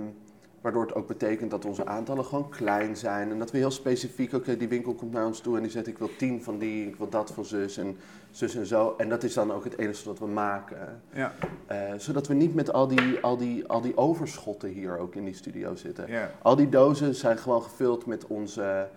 waardoor 0.62 0.82
het 0.86 0.94
ook 0.96 1.08
betekent 1.08 1.52
dat 1.52 1.66
onze 1.66 1.86
aantallen 1.86 2.26
gewoon 2.26 2.50
klein 2.50 2.98
zijn. 2.98 3.32
En 3.32 3.40
dat 3.40 3.52
we 3.52 3.58
heel 3.58 3.72
specifiek, 3.72 4.34
oké, 4.34 4.58
die 4.58 4.68
winkel 4.68 4.94
komt 4.94 5.12
naar 5.12 5.26
ons 5.26 5.40
toe 5.40 5.56
en 5.58 5.62
die 5.62 5.72
zegt 5.72 5.88
ik 5.88 5.98
wil 5.98 6.10
tien 6.18 6.44
van 6.44 6.58
die, 6.58 6.88
ik 6.88 6.96
wil 6.96 7.10
dat 7.10 7.32
van 7.32 7.46
zus 7.46 7.78
en 7.78 7.98
zus 8.32 8.56
en 8.56 8.66
zo. 8.66 8.94
En 8.98 9.10
dat 9.10 9.24
is 9.24 9.34
dan 9.34 9.52
ook 9.52 9.64
het 9.64 9.78
enige 9.78 10.06
wat 10.08 10.20
we 10.20 10.26
maken. 10.26 11.02
Ja, 11.14 11.34
Eh, 11.68 11.94
zodat 11.98 12.28
we 12.28 12.34
niet 12.34 12.56
met 12.56 12.74
al 12.74 12.88
die, 12.88 13.20
al, 13.22 13.38
die, 13.38 13.68
al 13.68 13.82
die 13.82 13.98
overschotten 13.98 14.70
hier 14.70 14.98
ook 14.98 15.16
in 15.16 15.26
die 15.26 15.34
studio 15.36 15.76
zitten. 15.76 16.08
ja. 16.12 16.32
Al 16.42 16.56
die 16.56 16.70
dozen 16.70 17.16
zijn 17.16 17.38
gewoon 17.38 17.64
gevuld 17.64 18.06
met 18.06 18.28
onze 18.28 18.88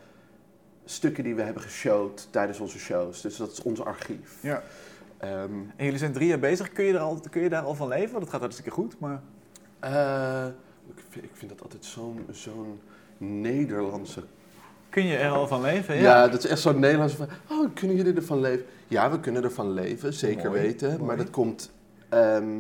stukken 0.84 1.24
die 1.24 1.34
we 1.34 1.42
hebben 1.42 1.62
geshowd 1.62 2.28
tijdens 2.30 2.60
onze 2.60 2.78
shows. 2.78 3.20
Dus 3.20 3.36
dat 3.36 3.50
is 3.52 3.62
ons 3.62 3.80
archief. 3.84 4.38
ja. 4.42 4.62
Ehm, 5.18 5.32
En 5.76 5.84
jullie 5.84 5.98
zijn 5.98 6.12
drie 6.12 6.28
jaar 6.28 6.38
bezig. 6.38 6.72
Kun 6.72 6.84
je, 6.84 6.92
er 6.92 6.98
al, 6.98 7.20
kun 7.30 7.42
je 7.42 7.48
daar 7.48 7.62
al 7.62 7.74
van 7.74 7.88
leven? 7.88 8.20
Dat 8.20 8.28
gaat 8.30 8.40
hartstikke 8.40 8.70
goed, 8.70 8.98
maar... 8.98 9.22
eh, 9.84 10.46
ik, 10.86 11.02
vind, 11.08 11.24
ik 11.24 11.30
vind 11.32 11.50
dat 11.50 11.62
altijd 11.62 11.84
zo'n 11.84 12.26
zo'n 12.30 12.80
Nederlandse... 13.18 14.22
Kun 14.88 15.06
je 15.06 15.16
er 15.16 15.30
al 15.30 15.46
van 15.46 15.60
leven? 15.60 15.96
Ja. 15.96 16.28
dat 16.28 16.44
is 16.44 16.50
echt 16.50 16.60
zo'n 16.60 16.78
Nederlandse 16.80 17.16
van... 17.16 17.28
Oh, 17.50 17.74
kunnen 17.74 17.96
jullie 17.96 18.14
ervan 18.14 18.40
leven? 18.40 18.64
Ja, 18.88 19.10
we 19.10 19.20
kunnen 19.20 19.42
ervan 19.44 19.72
leven, 19.72 20.12
zeker 20.12 20.48
Mooi, 20.50 20.60
weten. 20.60 20.88
mooi. 20.90 21.02
Maar 21.02 21.16
dat 21.16 21.30
komt... 21.30 21.72
ehm, 22.08 22.58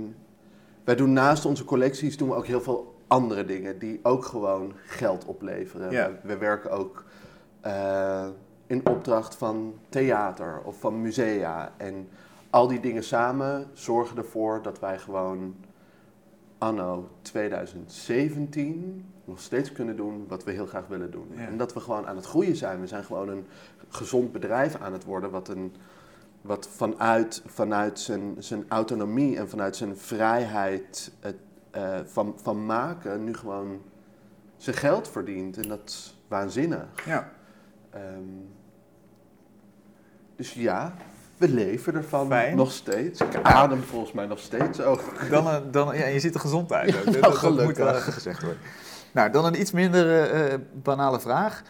wij 0.84 0.94
doen 0.94 1.12
naast 1.12 1.44
onze 1.44 1.64
collecties 1.64 2.16
doen 2.16 2.28
we 2.28 2.34
ook 2.34 2.46
heel 2.46 2.60
veel 2.60 2.94
andere 3.06 3.44
dingen 3.44 3.78
die 3.78 4.00
ook 4.02 4.24
gewoon 4.24 4.72
geld 4.86 5.24
opleveren. 5.24 5.90
Ja. 5.90 6.08
We, 6.10 6.28
we 6.28 6.36
werken 6.38 6.70
ook 6.70 7.04
eh, 7.60 8.26
in 8.66 8.86
opdracht 8.88 9.34
van 9.34 9.74
theater 9.88 10.60
of 10.64 10.80
van 10.80 11.02
musea. 11.02 11.72
En 11.76 12.08
al 12.50 12.66
die 12.68 12.80
dingen 12.80 13.04
samen 13.04 13.66
zorgen 13.72 14.16
ervoor 14.16 14.62
dat 14.62 14.80
wij 14.80 14.98
gewoon 14.98 15.54
anno 16.64 17.08
2017 17.22 19.04
nog 19.24 19.40
steeds 19.40 19.72
kunnen 19.72 19.96
doen 19.96 20.24
wat 20.28 20.44
we 20.44 20.50
heel 20.50 20.66
graag 20.66 20.86
willen 20.86 21.10
doen. 21.10 21.28
Ja. 21.34 21.46
En 21.46 21.56
dat 21.56 21.72
we 21.72 21.80
gewoon 21.80 22.06
aan 22.06 22.16
het 22.16 22.26
groeien 22.26 22.56
zijn. 22.56 22.80
We 22.80 22.86
zijn 22.86 23.04
gewoon 23.04 23.28
een 23.28 23.46
gezond 23.88 24.32
bedrijf 24.32 24.80
aan 24.80 24.92
het 24.92 25.04
worden 25.04 25.30
wat, 25.30 25.48
een, 25.48 25.74
wat 26.40 26.68
vanuit, 26.68 27.42
vanuit 27.46 28.00
zijn, 28.00 28.34
zijn 28.38 28.64
autonomie 28.68 29.36
en 29.36 29.48
vanuit 29.48 29.76
zijn 29.76 29.96
vrijheid 29.96 31.12
het, 31.20 31.36
eh, 31.70 32.00
van, 32.04 32.34
van 32.36 32.66
maken 32.66 33.24
nu 33.24 33.34
gewoon 33.34 33.80
zijn 34.56 34.76
geld 34.76 35.08
verdient. 35.08 35.56
En 35.56 35.68
dat 35.68 35.82
is 35.84 36.18
waanzinnig. 36.28 37.06
Ja. 37.06 37.32
Ehm, 37.90 38.22
dus 40.36 40.52
ja, 40.52 40.94
we 41.36 41.48
leven 41.48 41.94
ervan 41.94 42.26
Fijn. 42.26 42.56
nog 42.56 42.72
steeds. 42.72 43.20
Ik 43.20 43.36
adem 43.42 43.82
volgens 43.82 44.12
mij 44.12 44.26
nog 44.26 44.38
steeds 44.38 44.80
ook. 44.80 45.00
Dan, 45.30 45.46
eh, 45.46 45.56
dan, 45.70 45.96
ja, 45.96 46.06
je 46.06 46.20
ziet 46.20 46.34
er 46.34 46.40
gezond 46.40 46.72
uit. 46.72 46.90
Ja, 46.92 46.98
ook. 46.98 47.04
nou, 47.04 47.20
dat, 47.20 47.40
dat 47.40 47.64
moet 47.64 47.76
wel 47.76 47.94
even 47.96 48.12
gezegd 48.12 48.42
worden. 48.42 48.60
Nou, 49.12 49.30
dan 49.30 49.44
een 49.44 49.60
iets 49.60 49.70
minder 49.72 50.30
eh, 50.30 50.52
eh, 50.52 50.60
banale 50.82 51.20
vraag. 51.20 51.62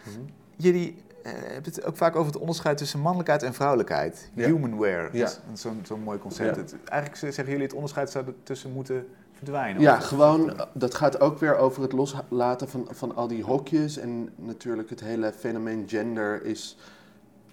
Jullie 0.55 0.95
eh, 1.23 1.31
hebben 1.33 1.73
het 1.73 1.85
ook 1.85 1.97
vaak 1.97 2.15
over 2.15 2.31
het 2.31 2.41
onderscheid 2.41 2.77
tussen 2.77 2.99
mannelijkheid 2.99 3.43
en 3.43 3.53
vrouwelijkheid. 3.53 4.29
Ja. 4.33 4.45
Humanware. 4.45 5.09
Ja. 5.11 5.29
Zo'n 5.53 5.79
zo'n 5.83 5.99
mooi 5.99 6.19
concept. 6.19 6.55
Het- 6.55 6.75
eigenlijk 6.85 7.33
zeggen 7.33 7.45
jullie 7.53 7.63
het 7.67 7.73
onderscheid 7.73 8.09
zou 8.11 8.25
tussen 8.43 8.71
moeten 8.71 9.07
verdwijnen. 9.33 9.81
Ja, 9.81 9.99
gewoon, 9.99 10.57
eh, 10.57 10.65
dat 10.73 10.95
gaat 10.95 11.19
ook 11.19 11.39
weer 11.39 11.57
over 11.57 11.81
het 11.81 11.91
loslaten 11.91 12.69
van, 12.69 12.87
van 12.91 13.15
al 13.15 13.27
die 13.27 13.43
hokjes. 13.43 13.97
En 13.97 14.29
natuurlijk 14.35 14.89
het 14.89 14.99
hele 14.99 15.33
fenomeen 15.39 15.83
gender 15.87 16.43
is 16.45 16.77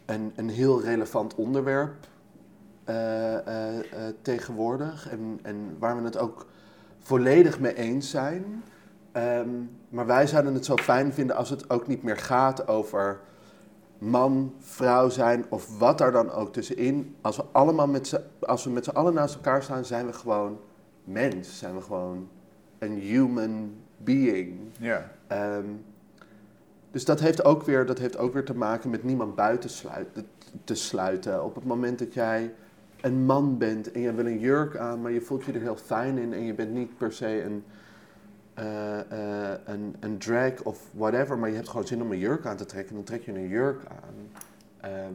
een, 0.07 0.33
een 0.37 0.49
heel 0.49 0.83
relevant 0.83 1.35
onderwerp 1.35 1.95
eh, 2.85 3.47
eh, 3.47 3.79
eh, 3.79 4.15
tegenwoordig. 4.23 5.09
En, 5.11 5.39
en 5.43 5.77
waar 5.79 5.97
we 5.97 6.03
het 6.03 6.19
ook 6.19 6.47
volledig 6.99 7.61
mee 7.61 7.75
eens 7.75 8.11
zijn. 8.11 8.65
Ehm, 9.13 9.49
maar 9.89 10.07
wij 10.07 10.27
zouden 10.27 10.55
het 10.55 10.65
zo 10.65 10.77
fijn 10.77 11.13
vinden 11.13 11.37
als 11.37 11.51
het 11.51 11.71
ook 11.71 11.87
niet 11.87 12.03
meer 12.03 12.17
gaat 12.17 12.69
over 12.69 13.21
man, 13.99 14.55
vrouw 14.59 15.09
zijn 15.09 15.45
of 15.49 15.79
wat 15.79 15.99
daar 15.99 16.13
dan 16.13 16.31
ook 16.31 16.53
tussenin. 16.53 17.17
Als 17.21 17.37
we 17.37 17.45
allemaal 17.53 17.89
met 17.89 18.07
z'n, 18.07 18.21
als 18.41 18.65
we 18.65 18.71
met 18.71 18.85
z'n 18.85 18.91
allen 18.91 19.15
naast 19.15 19.35
elkaar 19.35 19.63
staan, 19.63 19.85
zijn 19.85 20.07
we 20.07 20.13
gewoon 20.13 20.59
mens. 21.05 21.59
Zijn 21.59 21.75
we 21.75 21.81
gewoon 21.81 22.29
een 22.79 22.99
human 22.99 23.75
being. 23.97 24.59
Ja. 24.79 25.11
Ehm, 25.27 25.67
dus 26.93 27.05
dat 27.05 27.21
heeft, 27.21 27.45
ook 27.45 27.63
weer, 27.63 27.87
dat 27.87 27.99
heeft 27.99 28.19
ook 28.19 28.33
weer 28.33 28.45
te 28.45 28.57
maken 28.57 28.91
met 28.91 29.05
niemand 29.05 29.35
buiten 29.35 29.71
te 30.65 30.75
sluiten. 30.75 31.45
Op 31.45 31.55
het 31.55 31.65
moment 31.65 31.99
dat 31.99 32.15
jij 32.15 32.53
een 33.01 33.25
man 33.25 33.59
bent 33.59 33.93
en 33.93 34.01
je 34.01 34.15
wil 34.15 34.27
een 34.27 34.39
jurk 34.39 34.77
aan, 34.77 35.01
maar 35.01 35.13
je 35.13 35.21
voelt 35.21 35.45
je 35.45 35.53
er 35.53 35.61
heel 35.61 35.77
fijn 35.77 36.19
in 36.19 36.33
en 36.33 36.45
je 36.45 36.55
bent 36.55 36.73
niet 36.73 36.97
per 36.97 37.13
se 37.13 37.43
een, 37.43 37.65
eh, 38.55 39.01
eh, 39.01 39.59
een, 39.65 39.97
een 40.01 40.19
drag 40.19 40.63
of 40.63 40.89
whatever, 40.93 41.39
maar 41.39 41.49
je 41.49 41.55
hebt 41.55 41.69
gewoon 41.69 41.87
zin 41.87 42.03
om 42.03 42.13
een 42.13 42.19
jurk 42.19 42.47
aan 42.47 42.57
te 42.57 42.65
trekken, 42.65 42.95
dan 42.95 43.05
trek 43.05 43.23
je 43.23 43.33
een 43.33 43.49
jurk 43.49 43.81
aan. 43.89 44.15
Ehm, 44.81 45.15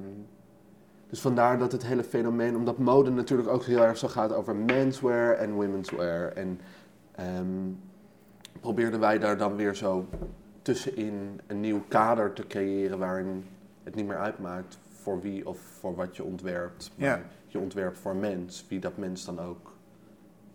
dus 1.09 1.21
vandaar 1.21 1.57
dat 1.57 1.71
het 1.71 1.85
hele 1.85 2.03
fenomeen, 2.03 2.55
omdat 2.55 2.77
mode 2.77 3.09
natuurlijk 3.11 3.49
ook 3.49 3.63
heel 3.63 3.83
erg 3.83 3.97
zo 3.97 4.07
gaat 4.07 4.33
over 4.33 4.55
menswear 4.55 5.33
en 5.33 5.53
womenswear. 5.53 6.31
En 6.31 6.59
ehm, 7.15 7.71
probeerden 8.59 8.99
wij 8.99 9.19
daar 9.19 9.37
dan 9.37 9.55
weer 9.55 9.75
zo 9.75 10.05
tussenin 10.73 11.41
een 11.47 11.59
nieuw 11.59 11.83
kader 11.87 12.33
te 12.33 12.47
creëren 12.47 12.97
waarin 12.99 13.45
het 13.83 13.95
niet 13.95 14.05
meer 14.07 14.17
uitmaakt 14.17 14.77
voor 15.01 15.21
wie 15.21 15.47
of 15.47 15.59
voor 15.59 15.95
wat 15.95 16.15
je 16.15 16.23
ontwerpt. 16.23 16.91
Maar 16.95 17.07
Ja. 17.07 17.21
je 17.47 17.59
ontwerpt 17.59 17.97
voor 17.97 18.15
mens, 18.15 18.65
wie 18.69 18.79
dat 18.79 18.97
mens 18.97 19.25
dan 19.25 19.39
ook 19.39 19.73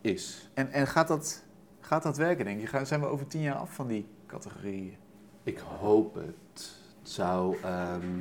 is. 0.01 0.51
En, 0.55 0.71
en 0.71 0.87
gaat, 0.87 1.09
dat, 1.09 1.45
gaat 1.81 2.03
dat 2.03 2.17
werken, 2.17 2.45
denk 2.45 2.61
je? 2.61 2.67
Gaan- 2.67 2.87
Zijn 2.87 3.01
we 3.01 3.07
over 3.07 3.27
tien 3.27 3.41
jaar 3.41 3.55
af 3.55 3.75
van 3.75 3.87
die 3.87 4.07
categorieën? 4.27 4.97
Ik 5.43 5.59
hoop 5.59 6.15
het. 6.15 6.77
Het 6.99 7.11
zou, 7.11 7.57
ehm, 7.63 8.21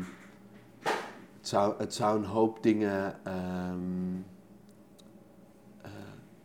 het 1.37 1.47
zou, 1.47 1.73
het 1.77 1.93
zou 1.93 2.17
een 2.17 2.25
hoop 2.25 2.63
dingen 2.63 3.25
ehm, 3.25 4.15
eh, 5.81 5.89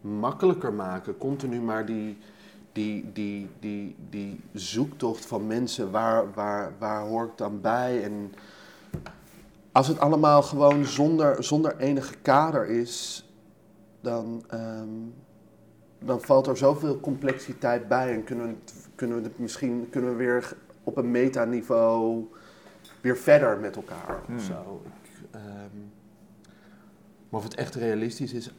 makkelijker 0.01 0.73
maken. 0.73 1.19
Continu 1.19 1.61
maar 1.61 1.87
die, 1.87 2.19
die, 2.77 3.13
die, 3.13 3.49
die, 3.61 3.97
die 4.11 4.41
zoektocht 4.53 5.27
van 5.27 5.47
mensen, 5.47 5.91
waar, 5.91 6.33
waar, 6.35 6.73
waar 6.79 7.01
hoor 7.07 7.25
ik 7.25 7.37
dan 7.37 7.61
bij? 7.61 8.03
En 8.03 8.33
als 9.73 9.89
het 9.89 9.99
allemaal 9.99 10.43
gewoon 10.43 10.85
zonder, 10.85 11.45
zonder 11.45 11.77
enige 11.77 12.15
kader 12.23 12.67
is, 12.67 13.25
dan, 14.01 14.45
ehm, 14.49 14.89
dan 15.99 16.21
valt 16.21 16.47
er 16.47 16.57
zoveel 16.57 17.01
complexiteit 17.01 17.89
bij 17.89 18.13
en 18.13 18.25
kunnen 18.25 18.47
we 18.47 18.55
het, 18.61 18.75
kunnen 18.95 19.17
we 19.17 19.23
het 19.23 19.39
misschien 19.39 19.87
kunnen 19.91 20.11
we 20.11 20.17
weer 20.17 20.57
op 20.83 20.97
een 20.97 21.11
metaniveau 21.11 22.25
weer 23.01 23.17
verder 23.17 23.59
met 23.59 23.77
elkaar 23.77 24.21
Hmm. 24.27 24.37
of 24.37 24.43
zo. 24.43 24.83
Ik, 24.85 25.29
ehm, 25.31 25.79
maar 27.29 27.41
of 27.41 27.45
het 27.45 27.55
echt 27.55 27.75
realistisch 27.75 28.33
is, 28.33 28.51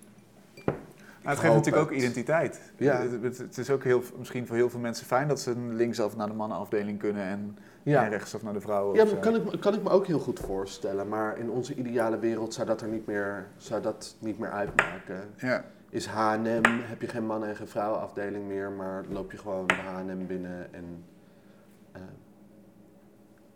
Maar 1.27 1.35
het 1.35 1.45
geeft 1.45 1.55
natuurlijk 1.57 1.83
ook 1.91 1.97
identiteit. 1.97 2.71
Ja. 2.77 3.01
Het, 3.21 3.57
is 3.57 3.69
ook 3.69 3.83
heel, 3.83 4.03
misschien 4.17 4.47
voor 4.47 4.55
heel 4.55 4.69
veel 4.69 4.79
mensen 4.79 5.05
fijn 5.05 5.27
dat 5.27 5.39
ze 5.39 5.57
linksaf 5.57 6.15
naar 6.15 6.27
de 6.27 6.33
mannenafdeling 6.33 6.99
kunnen 6.99 7.23
en, 7.23 7.57
ja. 7.83 8.03
en 8.03 8.09
rechtsaf 8.09 8.43
naar 8.43 8.53
de 8.53 8.59
vrouwen. 8.61 8.95
Ja, 8.95 9.05
zo. 9.05 9.15
kan 9.15 9.35
ik, 9.35 9.43
me- 9.43 9.59
kan 9.59 9.73
ik 9.73 9.83
me 9.83 9.89
ook 9.89 10.07
heel 10.07 10.19
goed 10.19 10.39
voorstellen. 10.39 11.07
Maar 11.07 11.37
in 11.37 11.49
onze 11.49 11.75
ideale 11.75 12.19
wereld 12.19 12.53
zou 12.53 12.67
dat 12.67 12.81
er 12.81 12.87
niet 12.87 13.05
meer, 13.05 13.47
zou 13.57 13.81
dat 13.81 14.15
niet 14.19 14.39
meer 14.39 14.51
uitmaken. 14.51 15.21
Ja. 15.37 15.63
Is 15.89 16.05
H&M, 16.05 16.61
heb 16.65 17.01
je 17.01 17.07
geen 17.07 17.25
mannen- 17.25 17.49
en 17.49 17.55
geen 17.55 17.67
vrouwenafdeling 17.67 18.47
meer, 18.47 18.71
maar 18.71 19.03
loop 19.09 19.31
je 19.31 19.37
gewoon 19.37 19.69
H&M 19.71 20.25
binnen 20.27 20.73
en 20.73 21.03
eh, 21.91 22.01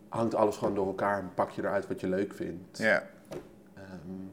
hangt 0.08 0.34
alles 0.34 0.56
gewoon 0.56 0.74
door 0.74 0.86
elkaar 0.86 1.18
en 1.18 1.30
pak 1.34 1.50
je 1.50 1.62
eruit 1.62 1.86
wat 1.88 2.00
je 2.00 2.08
leuk 2.08 2.34
vindt. 2.34 2.78
ja. 2.78 3.02
Ehm, 3.74 4.24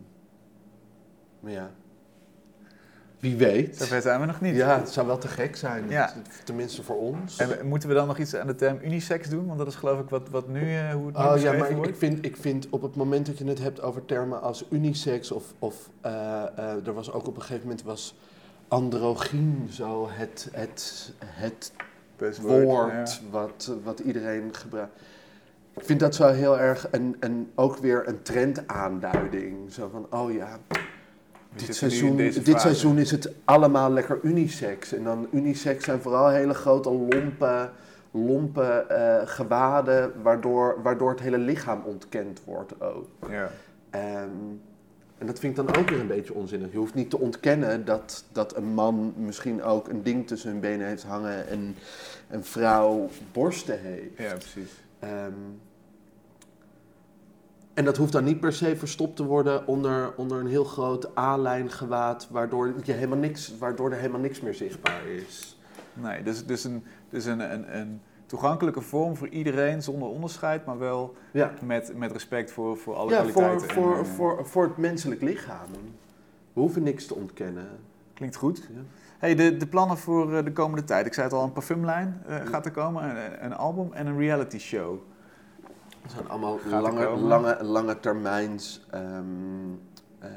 maar 1.40 1.52
ja, 1.52 1.72
wie 3.20 3.36
weet. 3.36 3.78
Zover 3.78 4.02
zijn 4.02 4.20
we 4.20 4.26
nog 4.26 4.42
niet. 4.42 4.56
Ja, 4.56 4.78
het 4.78 4.90
zou 4.90 5.08
wel 5.08 5.18
te 5.18 5.28
gek 5.28 5.56
zijn. 5.56 5.90
Ja. 5.90 6.14
Tenminste 6.44 6.84
voor 6.84 6.98
ons. 6.98 7.38
En 7.38 7.68
moeten 7.68 7.90
we 7.90 7.96
dan 7.96 8.08
nog 8.08 8.18
iets 8.18 8.36
aan 8.36 8.48
de 8.48 8.56
term 8.56 8.80
unisex 8.84 9.30
doen? 9.30 9.46
Want 9.46 9.58
dat 9.58 9.68
is 9.68 9.76
geloof 9.76 10.00
ik 10.00 10.10
wat, 10.10 10.30
wat 10.30 10.48
nu, 10.48 10.76
eh, 10.76 10.92
hoe 10.92 11.06
het 11.06 11.18
nu 11.18 11.24
Oh 11.24 11.38
ja, 11.38 11.52
maar 11.52 11.70
ik, 11.70 11.76
wordt. 11.76 11.92
ik, 11.92 11.98
vind, 11.98 12.26
ik 12.26 12.36
vind 12.38 12.68
op 12.70 12.82
het 12.82 12.96
moment 12.96 13.26
dat 13.26 13.38
je 13.38 13.46
het 13.46 13.60
hebt 13.60 13.82
over 13.82 14.06
termen 14.06 14.42
als 14.42 14.66
unisex 14.70 15.32
of, 15.32 15.54
of 15.60 15.90
eh, 16.02 16.12
eh, 16.58 16.88
er 16.88 16.94
was 16.94 17.12
ook 17.12 17.28
op 17.28 17.36
een 17.36 17.42
gegeven 17.42 17.68
moment 17.68 17.84
was 17.84 18.16
androgyn 18.68 19.68
zo 19.72 20.10
het, 20.12 20.50
het, 20.52 21.14
het 21.26 21.72
woord 22.42 23.12
ja. 23.14 23.30
wat, 23.32 23.72
wat 23.84 24.00
iedereen 24.00 24.50
gebruikt. 24.56 25.02
Ik 25.76 25.86
vind 25.86 26.00
dat 26.00 26.16
zo 26.16 26.28
heel 26.28 26.60
erg 26.60 26.88
een, 26.92 27.16
een, 27.20 27.52
ook 27.56 27.78
weer 27.78 28.08
een 28.08 28.22
trendaanduiding. 28.22 29.74
Zo 29.74 29.90
van, 29.92 30.08
oh 30.10 30.34
ja, 30.34 30.60
dit 31.56 31.76
seizoen, 31.76 32.16
dit 32.16 32.62
seizoen 32.62 32.98
is 32.98 33.12
het 33.12 33.32
allemaal 33.44 33.92
lekker 33.92 34.20
unisex. 34.24 34.94
En 34.94 35.04
dan 35.04 35.28
unisex 35.32 35.84
zijn 35.84 36.02
vooral 36.02 36.30
hele 36.30 36.54
grote 36.54 36.92
lompe, 36.92 37.70
lompe 38.12 38.64
eh, 38.64 39.28
gewaden, 39.28 40.14
waardoor, 40.22 40.80
waardoor 40.84 41.10
het 41.10 41.20
hele 41.20 41.38
lichaam 41.38 41.82
ontkend 41.86 42.42
wordt 42.46 42.82
ook. 42.82 43.08
Ja. 43.30 43.52
Ehm, 43.90 44.30
en 45.18 45.28
dat 45.28 45.40
vind 45.40 45.58
ik 45.58 45.66
dan 45.66 45.76
ook 45.76 45.90
weer 45.90 46.00
een 46.00 46.08
beetje 46.08 46.34
onzinnig. 46.34 46.72
Je 46.72 46.78
hoeft 46.78 46.94
niet 46.94 47.10
te 47.10 47.20
ontkennen 47.20 47.86
dat, 47.86 48.24
dat 48.32 48.56
een 48.56 48.74
man 48.74 49.14
misschien 49.18 49.64
ook 49.64 49.88
een 49.88 50.04
ding 50.04 50.28
tussen 50.28 50.52
hun 50.52 50.60
benen 50.60 50.88
heeft 50.88 51.04
hangen 51.04 51.48
en 51.48 51.76
een 52.30 52.44
vrouw 52.44 53.10
borsten 53.32 53.80
heeft. 53.80 54.18
ja, 54.18 54.34
precies. 54.34 54.72
Ehm, 55.00 55.34
en 57.80 57.86
dat 57.86 57.98
hoeft 57.98 58.12
dan 58.12 58.24
niet 58.24 58.40
per 58.40 58.54
se 58.54 58.76
verstopt 58.76 59.16
te 59.16 59.24
worden 59.24 59.68
onder, 59.68 60.14
onder 60.16 60.40
een 60.40 60.48
heel 60.48 60.64
groot 60.64 61.18
A-lijn 61.18 61.72
gewaad, 61.72 62.28
waardoor, 62.32 62.74
je 62.84 62.92
helemaal 62.92 63.18
niks, 63.18 63.58
waardoor 63.58 63.92
er 63.92 63.98
helemaal 63.98 64.20
niks 64.20 64.42
meer 64.42 64.54
zichtbaar 64.54 65.06
is. 65.08 65.58
Nee, 65.94 66.24
dus, 66.24 66.46
dus, 66.46 66.64
een, 66.64 66.84
dus 67.10 67.26
een, 67.26 67.54
een, 67.54 67.78
een 67.78 68.02
toegankelijke 68.26 68.82
vorm 68.82 69.16
voor 69.16 69.28
iedereen 69.28 69.82
zonder 69.82 70.08
onderscheid, 70.08 70.66
maar 70.66 70.78
wel 70.78 71.16
Ja, 71.32 71.54
met, 71.66 71.98
met 71.98 72.12
respect 72.12 72.52
voor, 72.52 72.78
voor 72.78 72.96
alle 72.96 73.12
ja 73.12 73.24
voor, 73.24 73.32
kwaliteiten. 73.32 73.76
voor, 73.76 73.94
en, 73.94 74.00
eh, 74.00 74.06
voor, 74.06 74.46
voor 74.46 74.64
het 74.64 74.78
menselijk 74.78 75.22
lichaam. 75.22 75.68
We 76.54 76.60
hoeven 76.60 76.84
niks 76.84 77.06
te 77.06 77.16
ontkennen. 77.16 77.68
Klinkt 78.14 78.36
goed. 78.36 78.58
Ja. 78.58 78.82
Hey, 79.18 79.36
de, 79.36 79.58
de 79.58 79.68
plannen 79.68 79.98
voor 79.98 80.36
eh, 80.36 80.44
de 80.44 80.52
komende 80.52 80.84
tijd. 80.84 81.06
Ik 81.06 81.14
zei 81.14 81.28
het 81.28 81.36
al, 81.36 81.44
een 81.44 81.52
parfumlijn 81.52 82.22
eh, 82.28 82.36
gaat 82.46 82.66
er 82.66 82.72
komen, 82.72 83.04
een, 83.04 83.46
een 83.46 83.54
album 83.54 83.94
en 83.94 84.08
een 84.08 84.18
reality 84.18 84.58
show. 84.58 85.00
Het 86.10 86.18
zijn 86.18 86.30
allemaal 86.30 86.60
lange, 86.70 87.08
lange, 87.18 87.64
lange 87.64 88.00
termijns 88.00 88.82
ehm, 88.92 89.24
eh, 90.20 90.30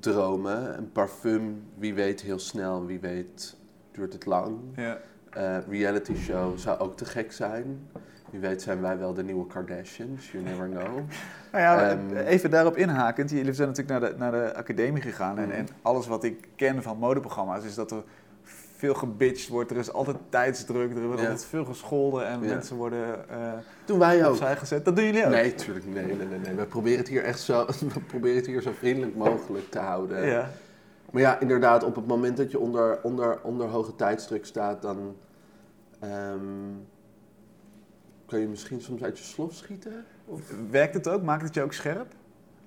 dromen. 0.00 0.78
Een 0.78 0.92
parfum, 0.92 1.62
wie 1.78 1.94
weet 1.94 2.20
heel 2.20 2.38
snel, 2.38 2.86
wie 2.86 3.00
weet 3.00 3.56
duurt 3.90 4.12
het 4.12 4.26
lang. 4.26 4.56
Ja. 4.74 4.98
Eh, 5.30 5.56
reality 5.68 6.14
show 6.14 6.58
zou 6.58 6.78
ook 6.78 6.96
te 6.96 7.04
gek 7.04 7.32
zijn. 7.32 7.88
Wie 8.30 8.40
weet 8.40 8.62
zijn 8.62 8.80
wij 8.80 8.98
wel 8.98 9.14
de 9.14 9.22
nieuwe 9.22 9.46
Kardashians, 9.46 10.30
you 10.32 10.44
never 10.44 10.68
know. 10.68 10.98
Nou 11.52 11.64
ja, 11.64 11.90
Ehm, 11.90 12.16
even 12.16 12.50
daarop 12.50 12.76
inhakend. 12.76 13.30
Jullie 13.30 13.52
zijn 13.52 13.68
natuurlijk 13.68 14.00
naar 14.00 14.10
de, 14.10 14.16
naar 14.18 14.32
de 14.32 14.54
academie 14.56 15.02
gegaan. 15.02 15.38
En, 15.38 15.48
Mhm. 15.48 15.56
en 15.56 15.66
alles 15.82 16.06
wat 16.06 16.24
ik 16.24 16.48
ken 16.56 16.82
van 16.82 16.98
modeprogramma's 16.98 17.64
is 17.64 17.74
dat 17.74 17.90
er 17.90 18.02
veel 18.76 18.94
gebitcht 18.94 19.48
wordt. 19.48 19.70
Er 19.70 19.76
is 19.76 19.92
altijd 19.92 20.16
tijdsdruk, 20.28 20.96
er 20.96 21.06
wordt 21.06 21.20
Ja. 21.20 21.26
altijd 21.28 21.44
veel 21.46 21.64
gescholden 21.64 22.26
en 22.26 22.40
Ja. 22.42 22.46
mensen 22.46 22.76
worden 22.76 23.28
eh 23.28 23.52
Doen 23.84 23.98
wij 23.98 24.24
ook. 24.24 24.30
opzij 24.30 24.56
gezet. 24.56 24.84
Dat 24.84 24.96
doen 24.96 25.04
jullie 25.04 25.24
ook? 25.24 25.30
Nee, 25.30 25.54
tuurlijk, 25.54 25.86
nee, 25.86 26.04
nee, 26.04 26.26
nee, 26.26 26.38
nee. 26.38 26.54
We 26.54 26.64
proberen 26.66 26.98
het 26.98 27.08
hier 27.08 27.24
echt 27.24 27.40
zo, 27.40 27.66
we 27.94 28.00
proberen 28.06 28.36
het 28.36 28.46
hier 28.46 28.62
zo 28.62 28.70
vriendelijk 28.78 29.16
mogelijk 29.16 29.70
te 29.70 29.78
houden. 29.78 30.26
Ja. 30.26 30.50
Maar 31.10 31.22
ja, 31.22 31.40
inderdaad, 31.40 31.84
op 31.84 31.94
het 31.96 32.06
moment 32.06 32.36
dat 32.36 32.50
je 32.50 32.58
onder, 32.58 32.98
onder, 33.02 33.38
onder 33.42 33.66
hoge 33.68 33.94
tijdsdruk 33.96 34.46
staat, 34.46 34.82
dan 34.82 35.16
ehm, 36.00 36.38
kan 38.26 38.40
je 38.40 38.48
misschien 38.48 38.80
soms 38.80 39.02
uit 39.02 39.18
je 39.18 39.24
slof 39.24 39.52
schieten. 39.54 40.04
Of, 40.24 40.40
Werkt 40.70 40.94
het 40.94 41.08
ook? 41.08 41.22
Maakt 41.22 41.42
het 41.42 41.54
je 41.54 41.62
ook 41.62 41.72
scherp? 41.72 42.06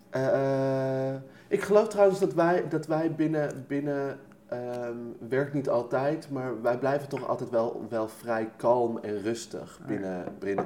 Eh, 0.10 1.14
ik 1.47 1.62
geloof 1.62 1.88
trouwens 1.88 2.20
dat 2.20 2.34
wij, 2.34 2.68
dat 2.70 2.86
wij 2.88 3.12
binnen, 3.16 3.66
binnen 3.68 4.20
ehm, 4.50 4.97
werkt 5.30 5.54
niet 5.54 5.70
altijd, 5.70 6.30
maar 6.30 6.62
wij 6.62 6.78
blijven 6.78 7.10
toch 7.10 7.28
altijd 7.28 7.50
wel, 7.50 7.86
wel 7.89 8.08
vrij 8.08 8.52
kalm 8.58 8.97
en 8.97 9.22
rustig 9.22 9.80
binnen, 9.88 10.26
binnen 10.39 10.66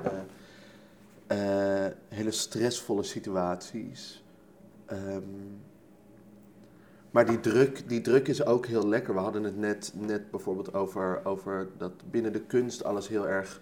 eh, 1.28 1.86
hele 2.08 2.32
stressvolle 2.32 3.04
situaties. 3.04 4.24
Ehm, 4.86 5.24
maar 7.12 7.26
die 7.26 7.40
druk, 7.40 7.90
die 7.90 8.02
druk 8.02 8.28
is 8.28 8.46
ook 8.46 8.66
heel 8.66 8.88
lekker. 8.88 9.14
We 9.14 9.20
hadden 9.20 9.44
het 9.44 9.58
net, 9.58 9.94
net 9.96 10.32
bijvoorbeeld 10.32 10.74
over, 10.74 11.22
over 11.24 11.68
dat 11.78 11.92
binnen 12.12 12.34
de 12.34 12.42
kunst 12.42 12.84
alles 12.84 13.08
heel 13.08 13.28
erg 13.28 13.62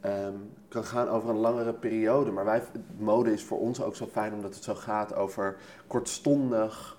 ehm, 0.00 0.34
kan 0.68 0.84
gaan 0.84 1.08
over 1.08 1.30
een 1.30 1.36
langere 1.36 1.74
periode. 1.74 2.30
Maar 2.30 2.44
wij, 2.44 2.62
mode 2.98 3.32
is 3.32 3.44
voor 3.44 3.58
ons 3.58 3.82
ook 3.82 3.96
zo 3.96 4.06
fijn 4.06 4.32
omdat 4.32 4.54
het 4.54 4.64
zo 4.64 4.74
gaat 4.74 5.14
over 5.14 5.56
kortstondig 5.86 6.98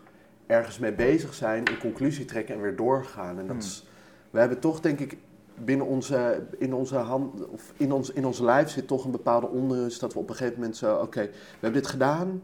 ergens 0.52 0.80
mee 0.80 0.94
bezig 0.94 1.34
zijn, 1.34 1.68
een 1.68 1.78
conclusie 1.80 2.26
trekken 2.26 2.56
en 2.56 2.62
weer 2.62 2.76
doorgaan. 2.76 3.40
En 3.40 3.48
dat 3.48 3.56
is, 3.58 3.88
we 4.30 4.40
hebben 4.40 4.60
toch 4.60 4.80
denk 4.80 5.00
ik 5.00 5.18
binnen 5.56 5.86
onze, 5.88 6.44
in 6.58 6.74
onze 6.74 6.96
hand, 6.96 7.48
of 7.48 7.74
in 7.78 7.92
ons, 7.92 8.12
in 8.12 8.26
ons 8.26 8.40
lijf 8.40 8.70
zit 8.70 8.88
toch 8.88 9.06
een 9.06 9.12
bepaalde 9.12 9.48
onrust 9.48 10.00
dat 10.00 10.14
we 10.14 10.20
op 10.20 10.30
een 10.30 10.36
gegeven 10.36 10.60
moment 10.60 10.78
zo, 10.78 10.96
oké, 10.98 11.22
we 11.22 11.32
hebben 11.60 11.82
dit 11.82 11.92
gedaan. 11.92 12.42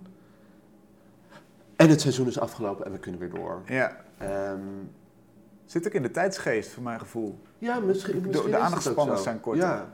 En 1.76 1.90
het 1.90 2.02
seizoen 2.02 2.28
is 2.28 2.40
afgelopen 2.40 2.86
en 2.86 2.92
we 2.92 2.98
kunnen 3.00 3.20
weer 3.20 3.30
door. 3.30 3.62
Ja. 3.66 3.98
Ehm, 4.18 4.60
Zit 5.66 5.88
ook 5.88 5.94
in 5.94 6.02
de 6.02 6.12
tijdsgeest, 6.12 6.70
voor 6.72 6.84
mijn 6.84 7.00
gevoel. 7.00 7.40
ja, 7.58 7.80
misschien, 7.80 8.22
De- 8.22 8.28
misschien 8.28 8.50
de 8.52 8.56
het 8.56 8.66
aandachtspannen 8.66 9.18
zijn 9.18 9.40
korter. 9.40 9.64
Ja. 9.64 9.94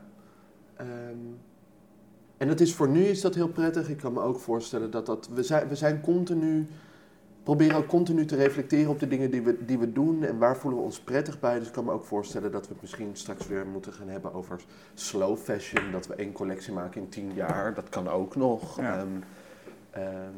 Ehm, 0.75 0.89
en 2.37 2.47
het 2.47 2.61
is 2.61 2.73
voor 2.75 2.87
nu 2.89 3.03
is 3.03 3.21
dat 3.21 3.35
heel 3.35 3.47
prettig. 3.47 3.89
Ik 3.89 3.97
kan 3.97 4.13
me 4.13 4.21
ook 4.21 4.39
voorstellen 4.39 4.91
dat 4.91 5.05
dat... 5.05 5.29
We 5.33 5.43
zijn, 5.43 5.67
we 5.67 5.75
zijn 5.75 6.01
continu... 6.01 6.67
Proberen 7.43 7.77
ook 7.77 7.87
continu 7.87 8.25
te 8.25 8.35
reflecteren 8.35 8.91
op 8.91 8.99
de 8.99 9.07
dingen 9.07 9.31
die 9.31 9.41
we, 9.41 9.65
die 9.65 9.79
we 9.79 9.91
doen 9.91 10.23
en 10.23 10.37
waar 10.37 10.57
voelen 10.57 10.79
we 10.79 10.85
ons 10.85 10.99
prettig 10.99 11.39
bij. 11.39 11.59
Dus 11.59 11.67
ik 11.67 11.73
kan 11.73 11.85
me 11.85 11.91
ook 11.91 12.05
voorstellen 12.05 12.51
dat 12.51 12.67
we 12.67 12.73
het 12.73 12.81
misschien 12.81 13.09
straks 13.13 13.47
weer 13.47 13.67
moeten 13.67 13.93
gaan 13.93 14.07
hebben 14.07 14.33
over 14.33 14.61
slow 14.93 15.37
fashion. 15.37 15.91
Dat 15.91 16.07
we 16.07 16.15
één 16.15 16.31
collectie 16.31 16.73
maken 16.73 17.01
in 17.01 17.09
tien 17.09 17.33
jaar. 17.33 17.73
Dat 17.73 17.89
kan 17.89 18.07
ook 18.07 18.35
nog. 18.35 18.77
Ja. 18.77 18.97
Ehm, 18.97 19.07
ehm, 19.89 20.33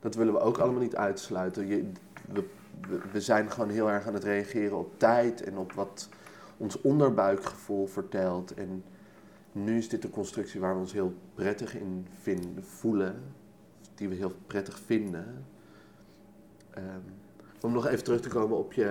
dat 0.00 0.14
willen 0.14 0.32
we 0.32 0.40
ook 0.40 0.58
allemaal 0.58 0.80
niet 0.80 0.96
uitsluiten. 0.96 1.66
Je, 1.66 1.90
we, 2.32 2.44
we, 2.88 3.00
we 3.12 3.20
zijn 3.20 3.50
gewoon 3.50 3.70
heel 3.70 3.90
erg 3.90 4.06
aan 4.06 4.14
het 4.14 4.24
reageren 4.24 4.78
op 4.78 4.98
tijd 4.98 5.42
en 5.42 5.56
op 5.56 5.72
wat 5.72 6.08
ons 6.56 6.80
onderbuikgevoel 6.80 7.86
vertelt. 7.86 8.54
En 8.54 8.84
nu 9.52 9.78
is 9.78 9.88
dit 9.88 10.04
een 10.04 10.10
constructie 10.10 10.60
waar 10.60 10.74
we 10.74 10.80
ons 10.80 10.92
heel 10.92 11.14
prettig 11.34 11.76
in 11.76 12.06
vinden, 12.20 12.64
voelen, 12.64 13.22
die 13.94 14.08
we 14.08 14.14
heel 14.14 14.32
prettig 14.46 14.78
vinden. 14.78 15.44
Ehm, 16.74 16.84
om 17.60 17.72
nog 17.72 17.86
even 17.86 18.04
terug 18.04 18.20
te 18.20 18.28
komen 18.28 18.58
op 18.58 18.72
je, 18.72 18.84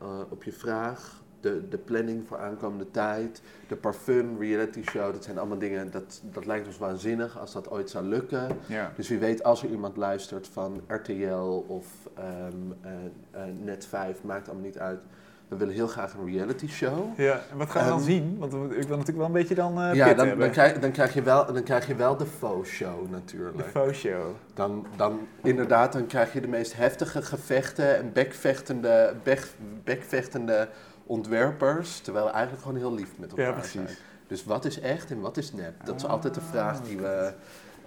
eh, 0.00 0.20
op 0.28 0.44
je 0.44 0.52
vraag, 0.52 1.22
de, 1.40 1.68
de 1.68 1.78
planning 1.78 2.26
voor 2.26 2.38
aankomende 2.38 2.90
tijd, 2.90 3.42
de 3.68 3.76
parfum, 3.76 4.36
reality 4.38 4.82
show, 4.82 5.12
dat 5.12 5.24
zijn 5.24 5.38
allemaal 5.38 5.58
dingen, 5.58 5.90
dat, 5.90 6.22
dat 6.32 6.46
lijkt 6.46 6.66
ons 6.66 6.78
waanzinnig 6.78 7.38
als 7.38 7.52
dat 7.52 7.70
ooit 7.70 7.90
zou 7.90 8.04
lukken. 8.04 8.48
Ja. 8.66 8.92
Dus 8.96 9.08
wie 9.08 9.18
weet, 9.18 9.42
als 9.42 9.62
er 9.62 9.70
iemand 9.70 9.96
luistert 9.96 10.48
van 10.48 10.80
RTL 10.86 11.64
of 11.66 11.86
ehm, 12.14 12.54
eh, 12.80 12.92
eh, 13.30 13.54
Net5, 13.64 14.22
maakt 14.22 14.48
allemaal 14.48 14.66
niet 14.66 14.78
uit. 14.78 15.00
We 15.48 15.56
willen 15.56 15.74
heel 15.74 15.86
graag 15.86 16.14
een 16.14 16.26
reality 16.34 16.68
show. 16.68 17.18
ja. 17.18 17.40
En 17.50 17.56
wat 17.56 17.70
gaan 17.70 17.82
we 17.84 17.88
dan 17.88 17.98
Ehm, 17.98 18.06
zien? 18.06 18.36
Want 18.38 18.52
ik 18.52 18.58
wil 18.58 18.72
natuurlijk 18.96 19.16
wel 19.16 19.26
een 19.26 19.32
beetje 19.32 19.54
dan 19.54 19.80
eh 19.82 19.94
ja, 19.94 20.06
pit 20.08 20.16
dan, 20.16 20.38
dan, 20.38 20.50
krijg, 20.50 20.78
dan, 20.78 20.90
krijg 20.90 21.14
je 21.14 21.22
wel, 21.22 21.52
dan 21.52 21.62
krijg 21.62 21.86
je 21.86 21.94
wel 21.94 22.16
de 22.16 22.26
faux 22.26 22.68
show 22.70 23.02
De 23.04 23.10
natuurlijk. 23.10 23.68
faux 23.68 23.98
show. 23.98 24.30
Dan, 24.54 24.86
dan 24.96 25.20
inderdaad, 25.42 25.92
dan 25.92 26.06
krijg 26.06 26.32
je 26.32 26.40
de 26.40 26.48
meest 26.48 26.76
heftige 26.76 27.22
gevechten 27.22 27.96
en 27.96 28.12
bekvechtende, 28.12 29.14
bek, 29.22 29.46
bekvechtende 29.84 30.68
ontwerpers. 31.06 32.00
Terwijl 32.00 32.24
we 32.26 32.30
eigenlijk 32.32 32.62
gewoon 32.62 32.78
heel 32.78 32.94
lief 32.94 33.10
met 33.18 33.30
elkaar 33.30 33.46
Ja, 33.46 33.52
precies. 33.52 33.72
zijn. 33.72 33.96
Dus 34.26 34.44
wat 34.44 34.64
is 34.64 34.80
echt 34.80 35.10
en 35.10 35.20
wat 35.20 35.36
is 35.36 35.52
nep? 35.52 35.74
Dat 35.84 35.96
is 35.96 36.04
altijd 36.06 36.34
de 36.34 36.40
vraag 36.40 36.80
die 36.82 36.98
we, 36.98 37.32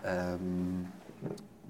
ehm, 0.02 0.38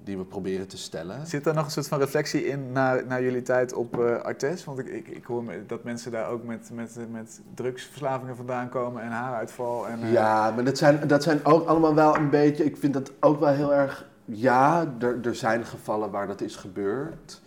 die 0.04 0.16
we 0.18 0.24
proberen 0.24 0.68
te 0.68 0.76
stellen. 0.78 1.26
Zit 1.26 1.44
daar 1.44 1.54
nog 1.54 1.64
een 1.64 1.70
soort 1.70 1.88
van 1.88 1.98
reflectie 1.98 2.44
in 2.46 2.72
naar, 2.72 3.06
naar 3.06 3.22
jullie 3.22 3.42
tijd 3.42 3.72
op 3.72 3.98
eh 4.00 4.20
Artes? 4.20 4.64
Want 4.64 4.78
ik, 4.78 4.86
ik, 4.88 5.08
ik 5.08 5.24
hoor 5.24 5.44
me- 5.44 5.66
dat 5.66 5.84
mensen 5.84 6.10
daar 6.12 6.28
ook 6.28 6.44
met, 6.44 6.70
met, 6.72 6.96
met 7.10 7.40
drugsverslavingen 7.54 8.36
vandaan 8.36 8.68
komen 8.68 9.02
en 9.02 9.10
haaruitval. 9.10 9.88
En, 9.88 10.02
eh, 10.02 10.12
Ja, 10.12 10.50
maar 10.50 10.64
dat 10.64 10.78
zijn, 10.78 11.06
dat 11.08 11.22
zijn 11.22 11.44
ook 11.44 11.66
allemaal 11.66 11.94
wel 11.94 12.16
een 12.16 12.30
beetje. 12.30 12.64
Ik 12.64 12.76
vind 12.76 12.94
dat 12.94 13.12
ook 13.20 13.40
wel 13.40 13.52
heel 13.52 13.74
erg. 13.74 14.08
Ja, 14.24 14.94
er, 14.98 15.18
er 15.26 15.34
zijn 15.34 15.64
gevallen 15.64 16.10
waar 16.10 16.26
dat 16.26 16.40
is 16.40 16.56
gebeurd. 16.56 17.40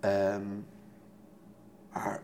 Ehm, 0.00 0.42
maar. 1.92 2.20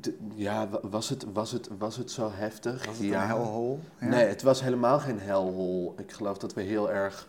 de- 0.00 0.16
ja, 0.34 0.68
wa- 0.68 0.80
was 0.90 1.08
het, 1.08 1.26
was, 1.32 1.52
het, 1.52 1.68
was 1.78 1.96
het 1.96 2.10
zo 2.10 2.30
heftig? 2.34 2.86
Was 2.86 2.96
het 2.98 3.06
ja. 3.06 3.22
een 3.22 3.28
hellhole? 3.28 3.76
Ja. 4.00 4.06
Nee, 4.06 4.24
het 4.26 4.42
was 4.42 4.62
helemaal 4.62 4.98
geen 4.98 5.20
hellhole. 5.20 5.92
Ik 5.96 6.12
geloof 6.12 6.38
dat 6.38 6.54
we 6.54 6.62
heel 6.62 6.90
erg 6.90 7.28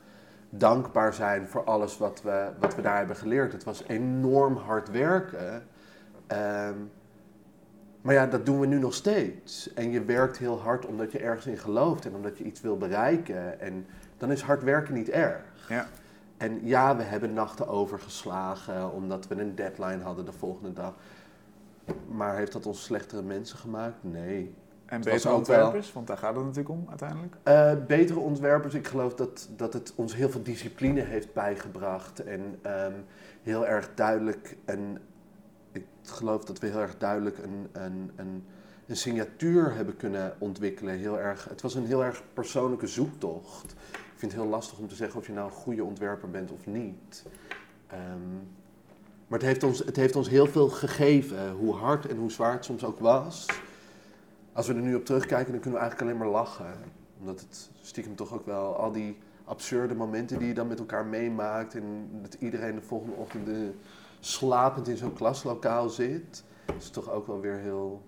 dankbaar 0.52 1.14
zijn 1.14 1.47
voor 1.47 1.64
alles 1.64 1.97
wat 1.97 2.22
we, 2.22 2.49
wat 2.60 2.76
we 2.76 2.82
daar 2.82 2.97
hebben 2.97 3.16
geleerd. 3.16 3.52
Het 3.52 3.64
was 3.64 3.84
enorm 3.88 4.56
hard 4.56 4.91
werken. 4.91 5.64
Ehm, 6.28 6.76
maar 8.02 8.14
ja, 8.14 8.28
dat 8.28 8.45
doen 8.45 8.60
we 8.60 8.66
nu 8.66 8.80
nog 8.80 8.93
steeds. 8.93 9.74
En 9.74 9.91
je 9.91 10.04
werkt 10.04 10.38
heel 10.38 10.60
hard 10.60 10.86
omdat 10.86 11.12
je 11.12 11.20
ergens 11.20 11.45
in 11.45 11.58
gelooft 11.58 12.06
en 12.06 12.16
omdat 12.16 12.38
je 12.38 12.43
iets 12.43 12.62
wil 12.62 12.78
bereiken. 12.78 13.60
En 13.60 13.86
dan 14.18 14.32
is 14.32 14.41
hard 14.41 14.64
werken 14.64 14.93
niet 14.93 15.10
erg. 15.10 15.70
Ja. 15.70 15.88
En 16.38 16.60
ja, 16.66 16.97
we 16.97 17.04
hebben 17.04 17.34
nachten 17.34 17.68
overgeslagen 17.68 18.91
omdat 18.91 19.28
we 19.28 19.36
een 19.36 19.56
deadline 19.56 20.04
hadden 20.04 20.26
de 20.26 20.32
volgende 20.32 20.74
dag. 20.74 20.93
Maar 22.08 22.36
heeft 22.36 22.52
dat 22.52 22.66
ons 22.66 22.84
slechtere 22.84 23.22
mensen 23.22 23.58
gemaakt? 23.58 23.97
Nee. 24.02 24.56
En 24.92 25.02
betere 25.02 25.28
wel- 25.28 25.38
ontwerpers, 25.38 25.94
want 25.94 26.08
daar 26.08 26.18
gaat 26.18 26.36
het 26.36 26.44
natuurlijk 26.44 26.70
om 26.70 26.86
uiteindelijk. 26.89 27.36
Eh, 27.44 27.72
betere 27.88 28.20
ontwerpers, 28.20 28.74
ik 28.74 28.88
geloof 28.88 29.14
dat, 29.16 29.50
dat 29.56 29.74
het 29.74 29.94
ons 29.96 30.16
heel 30.16 30.30
veel 30.30 30.44
discipline 30.44 31.02
heeft 31.02 31.34
bijgebracht. 31.34 32.24
En 32.24 32.60
ehm, 32.62 32.94
heel 33.44 33.68
erg 33.68 33.89
duidelijk, 33.96 34.58
een, 34.66 34.98
ik 35.72 35.86
geloof 36.04 36.44
dat 36.44 36.60
we 36.60 36.68
heel 36.68 36.80
erg 36.80 36.98
duidelijk 36.98 37.38
een, 37.38 37.68
een, 37.72 38.12
een, 38.16 38.44
een 38.88 38.96
signatuur 38.96 39.76
hebben 39.76 39.98
kunnen 39.98 40.36
ontwikkelen. 40.39 40.98
Heel 40.98 41.20
erg, 41.20 41.46
het 41.50 41.62
was 41.62 41.76
een 41.76 41.86
heel 41.86 42.04
erg 42.04 42.24
persoonlijke 42.34 42.88
zoektocht. 42.88 43.72
Ik 43.92 44.18
vind 44.18 44.32
het 44.32 44.42
heel 44.42 44.50
lastig 44.52 44.78
om 44.78 44.88
te 44.88 44.96
zeggen 44.96 45.20
of 45.20 45.28
je 45.28 45.34
nou 45.34 45.46
een 45.46 45.56
goede 45.56 45.84
ontwerper 45.84 46.30
bent 46.30 46.52
of 46.52 46.66
niet. 46.66 47.26
Ehm, 47.88 48.00
maar 49.28 49.39
het 49.39 49.48
heeft, 49.48 49.64
ons, 49.64 49.80
het 49.80 49.96
heeft 49.96 50.16
ons 50.16 50.30
heel 50.30 50.48
veel 50.48 50.70
gegeven, 50.70 51.52
hoe 51.52 51.76
hard 51.76 52.08
en 52.08 52.18
hoe 52.18 52.32
zwaar 52.32 52.54
het 52.54 52.66
soms 52.66 52.84
ook 52.84 53.00
was. 53.00 53.46
Als 54.62 54.70
we 54.70 54.76
er 54.76 54.82
nu 54.82 54.95
op 54.95 55.05
terugkijken, 55.05 55.51
dan 55.51 55.62
kunnen 55.62 55.80
we 55.80 55.86
eigenlijk 55.86 56.01
alleen 56.01 56.32
maar 56.32 56.41
lachen. 56.41 56.74
Omdat 57.20 57.39
het 57.39 57.70
stiekem 57.82 58.16
toch 58.16 58.34
ook 58.34 58.45
wel 58.45 58.76
al 58.76 58.91
die 58.91 59.18
absurde 59.45 59.95
momenten 59.95 60.39
die 60.39 60.47
je 60.47 60.53
dan 60.53 60.68
met 60.68 60.80
elkaar 60.80 61.05
meemaakt. 61.05 61.76
En 61.76 62.09
dat 62.22 62.34
iedereen 62.39 62.76
de 62.76 62.82
volgende 62.82 63.16
ochtend 63.16 63.47
eh, 63.47 63.55
slapend 64.20 64.88
in 64.88 64.97
zo'n 64.97 65.14
klaslokaal 65.14 65.89
zit. 65.89 66.43
is 66.78 66.89
toch 66.89 67.09
ook 67.09 67.28
wel 67.28 67.39
weer 67.39 67.57
heel 67.57 68.01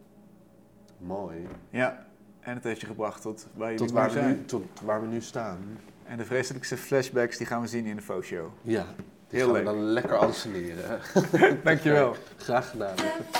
mooi. 0.97 1.47
Ja, 1.69 2.05
en 2.39 2.53
het 2.55 2.63
heeft 2.63 2.81
je 2.81 2.87
gebracht 2.87 3.21
tot 3.21 3.47
waar 3.53 3.71
jullie 3.71 3.77
Tot 3.85 3.87
nu 3.89 3.93
waar, 3.93 4.07
we 4.07 4.13
zijn. 4.13 4.27
nu, 4.27 4.45
tot 4.45 4.65
waar 4.83 5.01
we 5.01 5.07
nu 5.07 5.21
staan. 5.21 5.79
En 6.05 6.17
de 6.17 6.25
vreselijkste 6.25 6.77
flashbacks 6.77 7.37
die 7.37 7.47
gaan 7.47 7.61
we 7.61 7.67
zien 7.67 7.85
in 7.85 7.95
de 7.95 8.01
fo-show. 8.01 8.47
Ja, 8.61 8.85
die 9.27 9.39
Heel 9.39 9.45
gaan 9.45 9.53
we 9.53 9.63
leuk. 9.63 9.65
dan 9.73 9.83
lekker 9.83 10.17
anseneren. 10.17 10.99
Dankjewel. 11.63 12.15
Graag 12.37 12.69
gedaan. 12.69 12.95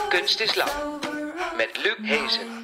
Kunst 0.09 0.41
is 0.41 0.55
lang. 0.55 0.71
Met 1.57 1.83
Luc 1.83 1.97
Hezen. 2.09 2.62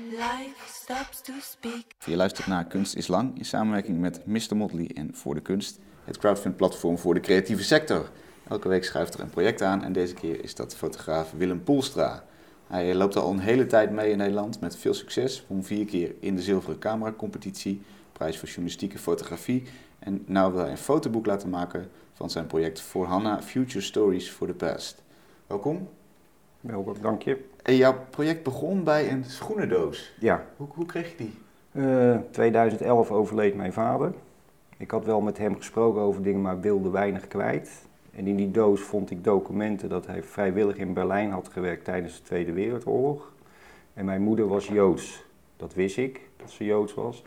Je 2.06 2.16
luistert 2.16 2.48
naar 2.48 2.66
Kunst 2.66 2.96
is 2.96 3.08
Lang 3.08 3.38
in 3.38 3.46
samenwerking 3.46 4.00
met 4.00 4.26
Mr. 4.26 4.56
Motley 4.56 4.92
en 4.94 5.16
Voor 5.16 5.34
de 5.34 5.42
Kunst, 5.42 5.80
het 6.04 6.18
crowdfund-platform 6.18 6.98
voor 6.98 7.14
de 7.14 7.20
creatieve 7.20 7.64
sector. 7.64 8.10
Elke 8.50 8.68
week 8.68 8.84
schuift 8.84 9.14
er 9.14 9.20
een 9.20 9.30
project 9.30 9.62
aan 9.62 9.84
en 9.84 9.94
deze 9.94 10.14
keer 10.14 10.44
is 10.44 10.56
dat 10.56 10.76
fotograaf 10.76 11.32
Willem 11.32 11.64
Poelstra. 11.64 12.26
Hij 12.68 12.96
loopt 12.96 13.16
al 13.16 13.32
een 13.32 13.40
hele 13.40 13.66
tijd 13.66 13.92
mee 13.92 14.12
in 14.12 14.18
Nederland 14.18 14.60
met 14.60 14.78
veel 14.78 14.94
succes, 14.94 15.46
won 15.48 15.64
vier 15.64 15.86
keer 15.86 16.16
in 16.20 16.36
de 16.36 16.42
Zilveren 16.42 16.80
Camera 16.80 17.14
competitie, 17.14 17.82
prijs 18.14 18.38
voor 18.38 18.48
journalistieke 18.48 18.98
fotografie 18.98 19.64
en 20.00 20.24
nou 20.26 20.54
wil 20.54 20.62
hij 20.62 20.72
een 20.72 20.78
fotoboek 20.78 21.26
laten 21.26 21.50
maken 21.50 21.90
van 22.14 22.30
zijn 22.30 22.48
project 22.48 22.82
For 22.82 23.06
Hannah 23.06 23.42
Future 23.42 23.82
Stories 23.82 24.30
for 24.30 24.48
the 24.48 24.54
Past. 24.54 25.04
Welkom. 25.48 25.90
Welkom, 26.62 26.96
dank 27.02 27.22
je. 27.22 27.46
En 27.70 27.76
jouw 27.76 27.96
project 28.10 28.44
begon 28.44 28.84
bij 28.84 29.12
een 29.12 29.24
schoenendoos. 29.26 30.14
Ja, 30.20 30.46
Hoe, 30.58 30.68
hoe 30.74 30.86
kreeg 30.86 31.10
je 31.10 31.16
die? 31.18 31.34
eh 31.72 32.18
2011 32.32 33.12
overleed 33.12 33.56
mijn 33.56 33.74
vader. 33.74 34.14
Ik 34.78 34.92
had 34.92 35.06
wel 35.06 35.22
met 35.22 35.38
hem 35.38 35.56
gesproken 35.56 36.02
over 36.02 36.22
dingen, 36.24 36.42
maar 36.42 36.60
wilde 36.60 36.90
weinig 36.90 37.28
kwijt. 37.28 37.70
En 38.16 38.28
in 38.28 38.36
die 38.36 38.52
doos 38.52 38.82
vond 38.82 39.12
ik 39.12 39.24
documenten 39.24 39.90
dat 39.90 40.06
hij 40.08 40.24
vrijwillig 40.24 40.76
in 40.78 40.94
Berlijn 40.94 41.32
had 41.32 41.48
gewerkt 41.48 41.86
tijdens 41.86 42.18
de 42.18 42.24
Tweede 42.24 42.52
Wereldoorlog. 42.52 43.32
En 43.94 44.06
mijn 44.06 44.22
moeder 44.22 44.48
was 44.48 44.68
Joods. 44.68 45.24
Dat 45.58 45.74
wist 45.74 45.98
ik, 45.98 46.22
dat 46.38 46.50
ze 46.52 46.66
Joods 46.66 46.94
was. 46.94 47.24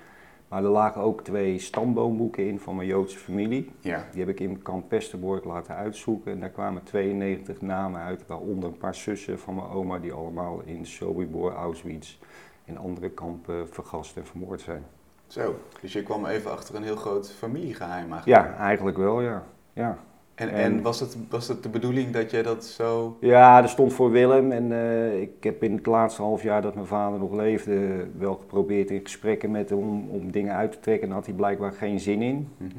Maar 0.53 0.65
er 0.65 0.71
lagen 0.71 1.03
ook 1.03 1.23
twee 1.23 1.59
stamboomboeken 1.59 2.47
in 2.47 2.61
van 2.61 2.77
mijn 2.77 2.89
Joodse 2.89 3.19
familie. 3.19 3.71
Ja. 3.81 4.05
Die 4.11 4.21
heb 4.21 4.29
ik 4.29 4.41
in 4.41 4.63
kamp 4.63 4.89
Pesterborg 4.89 5.45
laten 5.45 5.75
uitzoeken. 5.75 6.33
En 6.33 6.41
daar 6.41 6.51
kwamen 6.51 6.83
92 6.83 7.61
namen 7.61 8.01
uit, 8.01 8.27
waaronder 8.27 8.69
een 8.69 8.77
paar 8.77 8.95
zussen 8.95 9.39
van 9.39 9.55
mijn 9.55 9.67
oma... 9.67 9.99
die 9.99 10.13
allemaal 10.13 10.61
in 10.65 10.87
Sobibor, 10.87 11.53
Auschwitz 11.53 12.19
en 12.65 12.77
andere 12.77 13.11
kampen 13.11 13.69
vergast 13.69 14.17
en 14.17 14.27
vermoord 14.27 14.61
zijn. 14.61 14.85
Zo, 15.27 15.55
dus 15.81 15.93
je 15.93 16.03
kwam 16.03 16.27
even 16.27 16.51
achter 16.51 16.75
een 16.75 16.83
heel 16.83 16.97
groot 16.97 17.33
familiegeheim 17.33 18.13
eigenlijk. 18.13 18.27
Ja, 18.27 18.57
eigenlijk 18.57 18.97
wel, 18.97 19.21
ja. 19.21 19.45
Ja, 19.73 19.99
En, 20.35 20.49
en 20.49 20.55
En- 20.55 20.83
was, 20.83 21.01
het, 21.01 21.17
was 21.31 21.49
het 21.49 21.63
de 21.63 21.69
bedoeling 21.69 22.11
dat 22.11 22.31
je 22.31 22.43
dat 22.43 22.65
zo... 22.65 23.17
ja 23.21 23.63
er 23.63 23.69
stond 23.69 23.93
voor 23.93 24.11
Willem. 24.11 24.53
En 24.53 24.73
eh, 24.73 25.21
ik 25.21 25.31
heb 25.41 25.63
in 25.63 25.75
het 25.77 25.87
laatste 25.87 26.23
half 26.23 26.43
jaar 26.43 26.63
dat 26.63 26.75
mijn 26.75 26.87
vader 26.87 27.19
nog 27.19 27.33
leefde... 27.33 28.07
wel 28.19 28.35
geprobeerd 28.35 28.91
in 28.91 29.01
gesprekken 29.03 29.51
met 29.51 29.69
hem 29.71 29.79
om, 29.79 30.09
om 30.11 30.31
dingen 30.31 30.55
uit 30.55 30.73
te 30.73 30.81
trekken. 30.81 31.03
En 31.03 31.09
daar 31.09 31.17
had 31.19 31.27
hij 31.27 31.37
blijkbaar 31.37 31.73
geen 31.73 32.01
zin 32.01 32.23
in. 32.23 32.49
Mhm. 32.57 32.71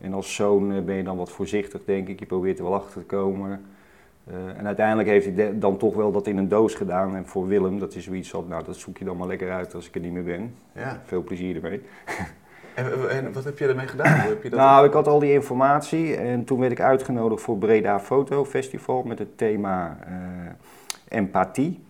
En 0.00 0.12
als 0.12 0.34
zoon 0.34 0.72
eh, 0.72 0.82
ben 0.82 0.94
je 0.94 1.02
dan 1.02 1.16
wat 1.16 1.30
voorzichtig, 1.30 1.84
denk 1.84 2.08
ik. 2.08 2.18
Je 2.20 2.26
probeert 2.26 2.58
er 2.58 2.64
wel 2.64 2.74
achter 2.74 3.00
te 3.00 3.06
komen. 3.06 3.60
Eh, 4.26 4.58
en 4.58 4.66
uiteindelijk 4.66 5.08
heeft 5.08 5.24
hij 5.26 5.34
de- 5.34 5.58
dan 5.58 5.76
toch 5.76 5.94
wel 5.94 6.12
dat 6.12 6.26
in 6.26 6.36
een 6.36 6.48
doos 6.48 6.74
gedaan. 6.74 7.16
En 7.16 7.26
voor 7.26 7.46
Willem, 7.46 7.78
dat 7.78 7.94
is 7.94 8.04
zoiets 8.04 8.30
van, 8.30 8.44
nou 8.48 8.64
dat 8.64 8.76
zoek 8.76 8.98
je 8.98 9.04
dan 9.04 9.16
maar 9.16 9.26
lekker 9.28 9.50
uit 9.50 9.74
als 9.74 9.86
ik 9.88 9.94
er 9.94 10.00
niet 10.00 10.12
meer 10.12 10.24
ben. 10.24 10.54
Ja. 10.74 11.00
Veel 11.04 11.22
plezier 11.22 11.54
ermee. 11.56 11.80
En, 12.80 13.10
en 13.10 13.32
wat 13.32 13.44
heb 13.44 13.58
je 13.58 13.66
ermee 13.66 13.86
gedaan? 13.86 14.20
Hoe 14.20 14.28
heb 14.28 14.42
je 14.42 14.50
dat 14.50 14.58
Nou, 14.58 14.86
ik 14.86 14.92
had 14.92 15.06
al 15.06 15.18
die 15.18 15.32
informatie 15.32 16.16
en 16.16 16.44
toen 16.44 16.60
werd 16.60 16.72
ik 16.72 16.80
uitgenodigd 16.80 17.42
voor 17.42 17.58
Breda 17.58 18.00
Foto 18.00 18.44
Festival 18.44 19.02
met 19.02 19.18
het 19.18 19.38
thema 19.38 19.98
eh, 20.06 21.18
empathie. 21.18 21.80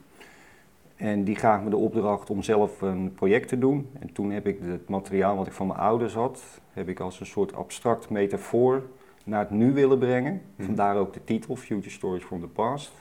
En 0.96 1.24
die 1.24 1.36
gaven 1.36 1.64
me 1.64 1.70
de 1.70 1.76
opdracht 1.76 2.30
om 2.30 2.42
zelf 2.42 2.80
een 2.80 3.12
project 3.14 3.48
te 3.48 3.58
doen. 3.58 3.90
En 3.98 4.12
toen 4.12 4.30
heb 4.30 4.46
ik 4.46 4.58
het 4.62 4.88
materiaal 4.88 5.36
wat 5.36 5.46
ik 5.46 5.52
van 5.52 5.66
mijn 5.66 5.78
ouders 5.78 6.14
had, 6.14 6.42
heb 6.72 6.88
ik 6.88 7.00
als 7.00 7.20
een 7.20 7.26
soort 7.26 7.54
abstract 7.54 8.10
metafoor 8.10 8.82
naar 9.24 9.40
het 9.40 9.50
nu 9.50 9.72
willen 9.72 9.98
brengen. 9.98 10.42
Mhm. 10.56 10.66
Vandaar 10.66 10.96
ook 10.96 11.12
de 11.12 11.24
titel 11.24 11.56
Future 11.56 11.90
Stories 11.90 12.24
from 12.24 12.40
the 12.40 12.46
Past. 12.46 12.92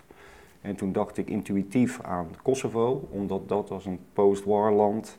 En 0.61 0.75
toen 0.75 0.91
dacht 0.91 1.17
ik 1.17 1.29
intuïtief 1.29 2.01
aan 2.01 2.27
Kosovo, 2.41 3.07
omdat 3.11 3.49
dat 3.49 3.71
als 3.71 3.85
een 3.85 3.99
post-war 4.13 4.71
land, 4.73 5.17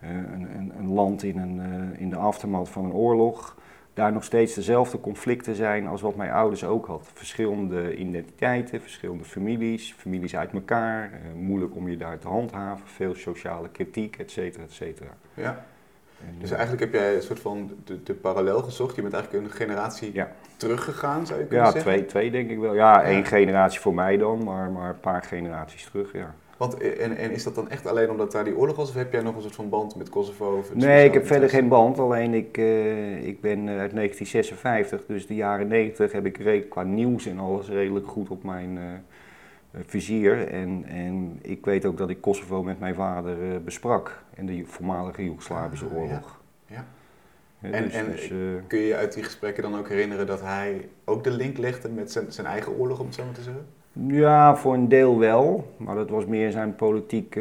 een, 0.00 0.48
een, 0.56 0.72
een 0.78 0.92
land 0.92 1.22
in, 1.22 1.38
een, 1.38 1.60
eh, 1.60 2.00
in 2.00 2.10
de 2.10 2.16
aftermath 2.16 2.68
van 2.68 2.84
een 2.84 2.92
oorlog, 2.92 3.56
daar 3.94 4.12
nog 4.12 4.24
steeds 4.24 4.54
dezelfde 4.54 5.00
conflicten 5.00 5.54
zijn 5.54 5.86
als 5.86 6.00
wat 6.00 6.16
mijn 6.16 6.30
ouders 6.30 6.64
ook 6.64 6.86
hadden. 6.86 7.06
Verschillende 7.14 7.96
identiteiten, 7.96 8.80
verschillende 8.80 9.24
families, 9.24 9.94
families 9.98 10.36
uit 10.36 10.52
elkaar, 10.52 11.02
eh, 11.12 11.18
moeilijk 11.40 11.74
om 11.76 11.88
je 11.88 11.96
daar 11.96 12.18
te 12.18 12.28
handhaven, 12.28 12.86
veel 12.86 13.14
sociale 13.14 13.68
kritiek, 13.68 14.16
et 14.16 14.30
cetera, 14.30 14.62
et 14.64 14.72
cetera. 14.72 15.10
Ja. 15.34 15.64
En, 16.28 16.34
Dus 16.38 16.50
eh, 16.50 16.56
eigenlijk 16.58 16.92
heb 16.92 17.00
jij 17.02 17.14
een 17.14 17.22
soort 17.22 17.40
van 17.40 17.70
de, 17.84 18.02
de 18.02 18.14
parallel 18.14 18.62
gezocht. 18.62 18.96
Je 18.96 19.02
bent 19.02 19.14
eigenlijk 19.14 19.44
een 19.44 19.50
generatie 19.52 20.10
Ja. 20.14 20.32
teruggegaan, 20.56 21.26
zou 21.26 21.40
je 21.40 21.46
kunnen 21.46 21.64
ja, 21.66 21.70
zeggen. 21.72 21.92
twee, 21.92 22.06
twee 22.06 22.30
denk 22.30 22.50
ik 22.50 22.58
wel. 22.58 22.74
Ja, 22.74 23.00
Ja. 23.00 23.02
één 23.06 23.24
generatie 23.24 23.80
voor 23.80 23.94
mij 23.94 24.16
dan, 24.16 24.44
maar, 24.44 24.70
maar 24.70 24.88
een 24.88 25.00
paar 25.00 25.22
generaties 25.22 25.84
terug, 25.84 26.12
ja. 26.12 26.34
Want, 26.60 26.76
eh, 26.76 27.04
en, 27.04 27.16
en 27.16 27.30
is 27.30 27.42
dat 27.42 27.54
dan 27.54 27.70
echt 27.70 27.86
alleen 27.86 28.10
omdat 28.10 28.32
daar 28.32 28.44
die 28.44 28.56
oorlog 28.56 28.76
was? 28.76 28.88
Of 28.88 28.94
heb 28.94 29.12
jij 29.12 29.22
nog 29.22 29.34
een 29.36 29.42
soort 29.42 29.54
van 29.54 29.68
band 29.68 29.96
met 29.96 30.08
Kosovo? 30.08 30.56
Of 30.56 30.74
Nee, 30.74 31.04
ik 31.06 31.12
heb 31.14 31.26
verder 31.26 31.48
geen 31.48 31.68
band. 31.68 31.98
Alleen 31.98 32.34
ik, 32.34 32.56
eh, 32.58 33.26
ik 33.26 33.40
ben 33.40 33.58
eh, 33.68 33.78
uit 33.78 33.92
1956, 33.92 35.06
dus 35.06 35.26
de 35.26 35.34
jaren 35.34 35.68
90 35.68 36.12
heb 36.12 36.26
ik 36.26 36.66
qua 36.70 36.82
nieuws 36.82 37.26
en 37.26 37.38
alles 37.38 37.68
redelijk 37.68 38.06
goed 38.06 38.28
op 38.30 38.42
mijn 38.44 38.78
vizier. 39.86 40.48
En, 40.48 40.84
en 40.88 41.38
ik 41.42 41.64
weet 41.64 41.84
ook 41.84 41.96
dat 41.96 42.10
ik 42.10 42.20
Kosovo 42.20 42.62
met 42.62 42.80
mijn 42.80 42.94
vader 42.94 43.62
besprak. 43.64 44.22
En 44.34 44.46
de 44.46 44.62
voormalige 44.66 45.24
Joegoslavische 45.24 45.84
Ah, 45.84 45.92
ja. 45.92 45.98
oorlog. 45.98 46.40
Ja. 46.66 46.84
Ja, 47.58 47.70
En- 47.70 47.82
dus, 47.84 47.92
en 47.94 48.10
dus, 48.10 48.32
Kun 48.66 48.78
je 48.78 48.86
je 48.86 48.96
uit 48.96 49.12
die 49.14 49.22
gesprekken 49.24 49.62
dan 49.62 49.78
ook 49.78 49.88
herinneren 49.88 50.26
dat 50.26 50.40
hij 50.40 50.88
ook 51.04 51.24
de 51.24 51.30
link 51.30 51.58
legde 51.58 51.88
met 51.88 52.12
zijn, 52.12 52.32
zijn 52.32 52.46
eigen 52.46 52.72
oorlog, 52.78 52.98
om 53.00 53.06
het 53.06 53.14
zo 53.14 53.24
maar 53.24 53.34
te 53.34 53.42
zeggen? 53.42 53.66
Ja, 53.92 54.56
voor 54.56 54.74
een 54.74 54.88
deel 54.88 55.18
wel. 55.18 55.74
Maar 55.76 55.94
dat 55.94 56.10
was 56.10 56.26
meer 56.26 56.50
zijn 56.50 56.74
politieke 56.74 57.40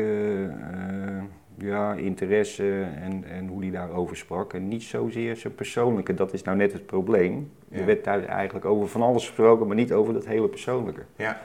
eh, 0.71 1.23
ja, 1.57 1.93
interesse 1.93 2.85
en, 3.01 3.23
en 3.31 3.47
hoe 3.47 3.61
hij 3.61 3.71
daarover 3.71 4.17
sprak. 4.17 4.53
En 4.53 4.67
niet 4.67 4.83
zozeer 4.83 5.35
zijn 5.35 5.55
persoonlijke, 5.55 6.13
dat 6.13 6.33
is 6.33 6.43
nou 6.43 6.57
net 6.57 6.73
het 6.73 6.85
probleem. 6.85 7.51
Ja. 7.67 7.79
Er 7.79 7.85
werd 7.85 8.03
thuis 8.03 8.25
eigenlijk 8.25 8.65
over 8.65 8.87
van 8.87 9.01
alles 9.01 9.27
gesproken, 9.27 9.67
maar 9.67 9.75
niet 9.75 9.93
over 9.93 10.13
dat 10.13 10.25
hele 10.25 10.47
persoonlijke. 10.47 11.01
Ja. 11.15 11.41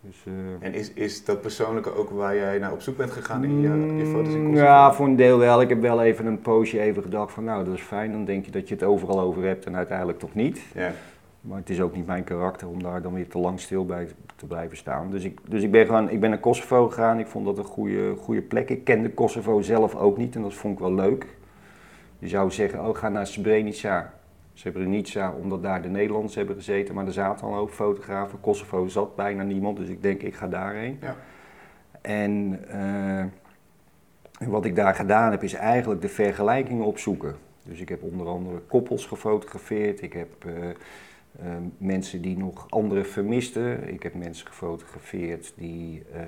Dus, 0.00 0.24
eh, 0.26 0.66
En 0.66 0.74
is, 0.74 0.92
is 0.92 1.24
dat 1.24 1.40
persoonlijke 1.40 1.94
ook 1.94 2.10
waar 2.10 2.36
jij 2.36 2.58
naar 2.58 2.72
op 2.72 2.80
zoek 2.80 2.96
bent 2.96 3.10
gegaan 3.10 3.44
in 3.44 3.60
je, 3.60 3.94
je 3.96 4.06
foto's 4.06 4.34
Mm, 4.34 4.44
Kosovo? 4.44 4.64
Ja, 4.64 4.92
voor 4.92 5.06
een 5.06 5.16
deel 5.16 5.38
wel. 5.38 5.60
Ik 5.60 5.68
heb 5.68 5.80
wel 5.80 6.02
even 6.02 6.26
een 6.26 6.40
poosje 6.40 6.80
even 6.80 7.02
gedacht 7.02 7.32
van 7.32 7.44
nou, 7.44 7.64
dat 7.64 7.74
is 7.74 7.80
fijn. 7.80 8.12
Dan 8.12 8.24
denk 8.24 8.44
je 8.44 8.50
dat 8.50 8.68
je 8.68 8.74
het 8.74 8.84
overal 8.84 9.20
over 9.20 9.44
hebt 9.44 9.66
en 9.66 9.76
uiteindelijk 9.76 10.18
toch 10.18 10.34
niet. 10.34 10.60
Ja. 10.74 10.92
Maar 11.40 11.58
het 11.58 11.70
is 11.70 11.80
ook 11.80 11.94
niet 11.94 12.06
mijn 12.06 12.24
karakter 12.24 12.68
om 12.68 12.82
daar 12.82 13.02
dan 13.02 13.14
weer 13.14 13.28
te 13.28 13.38
lang 13.38 13.60
stil 13.60 13.86
bij 13.86 14.08
te 14.36 14.46
blijven 14.46 14.76
staan. 14.76 15.10
Dus 15.10 15.24
ik, 15.24 15.38
dus 15.48 15.62
ik 15.62 15.70
ben 15.70 15.86
gewoon, 15.86 16.10
ik 16.10 16.20
ben 16.20 16.30
naar 16.30 16.38
Kosovo 16.38 16.88
gegaan. 16.88 17.18
Ik 17.18 17.26
vond 17.26 17.44
dat 17.44 17.58
een 17.58 17.64
goede, 17.64 18.14
goede 18.16 18.42
plek. 18.42 18.70
Ik 18.70 18.84
kende 18.84 19.10
Kosovo 19.10 19.60
zelf 19.60 19.94
ook 19.94 20.16
niet 20.16 20.34
en 20.34 20.42
dat 20.42 20.54
vond 20.54 20.74
ik 20.74 20.80
wel 20.80 20.94
leuk. 20.94 21.26
Je 22.18 22.28
zou 22.28 22.50
zeggen, 22.50 22.86
oh 22.86 22.96
ga 22.96 23.08
naar 23.08 23.26
Srebrenica. 23.26 24.14
Srebrenica, 24.52 25.32
omdat 25.32 25.62
daar 25.62 25.82
de 25.82 25.88
Nederlanders 25.88 26.34
hebben 26.34 26.54
gezeten. 26.56 26.94
Maar 26.94 27.06
er 27.06 27.12
zaten 27.12 27.46
al 27.46 27.56
ook 27.56 27.70
fotografen. 27.70 28.40
Kosovo 28.40 28.86
zat 28.86 29.16
bijna 29.16 29.42
niemand, 29.42 29.76
dus 29.76 29.88
ik 29.88 30.02
denk 30.02 30.22
ik 30.22 30.34
ga 30.34 30.46
daarheen. 30.46 30.98
Ja. 31.00 31.16
En 32.00 32.64
eh, 32.68 33.24
wat 34.48 34.64
ik 34.64 34.76
daar 34.76 34.94
gedaan 34.94 35.30
heb, 35.30 35.42
is 35.42 35.54
eigenlijk 35.54 36.00
de 36.00 36.08
vergelijkingen 36.08 36.84
opzoeken. 36.84 37.34
Dus 37.62 37.80
ik 37.80 37.88
heb 37.88 38.02
onder 38.02 38.26
andere 38.26 38.58
koppels 38.58 39.06
gefotografeerd. 39.06 40.02
Ik 40.02 40.12
heb 40.12 40.44
eh, 40.44 40.52
eh, 41.38 41.46
mensen 41.78 42.22
die 42.22 42.36
nog 42.36 42.66
anderen 42.70 43.06
vermisten. 43.06 43.92
Ik 43.92 44.02
heb 44.02 44.14
mensen 44.14 44.46
gefotografeerd 44.46 45.52
die, 45.56 46.02
eh, 46.12 46.22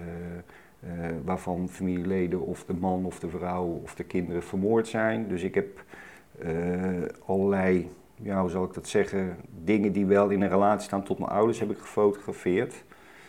eh, 0.83 1.15
waarvan 1.25 1.69
familieleden 1.69 2.41
of 2.41 2.65
de 2.65 2.75
man 2.75 3.05
of 3.05 3.19
de 3.19 3.29
vrouw 3.29 3.81
of 3.83 3.95
de 3.95 4.05
kinderen 4.05 4.43
vermoord 4.43 4.89
zijn. 4.89 5.29
Dus 5.29 5.43
ik 5.43 5.55
heb 5.55 5.85
eh, 6.39 6.51
allerlei, 7.27 7.89
ja, 8.15 8.41
hoe 8.41 8.51
zal 8.51 8.65
ik 8.65 8.75
dat 8.75 8.89
zeggen, 8.89 9.37
dingen 9.65 9.93
die 9.93 10.07
wel 10.07 10.29
in 10.29 10.43
een 10.43 10.49
relatie 10.49 10.87
staan 10.87 11.03
tot 11.03 11.19
mijn 11.19 11.31
ouders 11.31 11.61
heb 11.61 11.71
ik 11.71 11.79
gefotografeerd. 11.79 12.85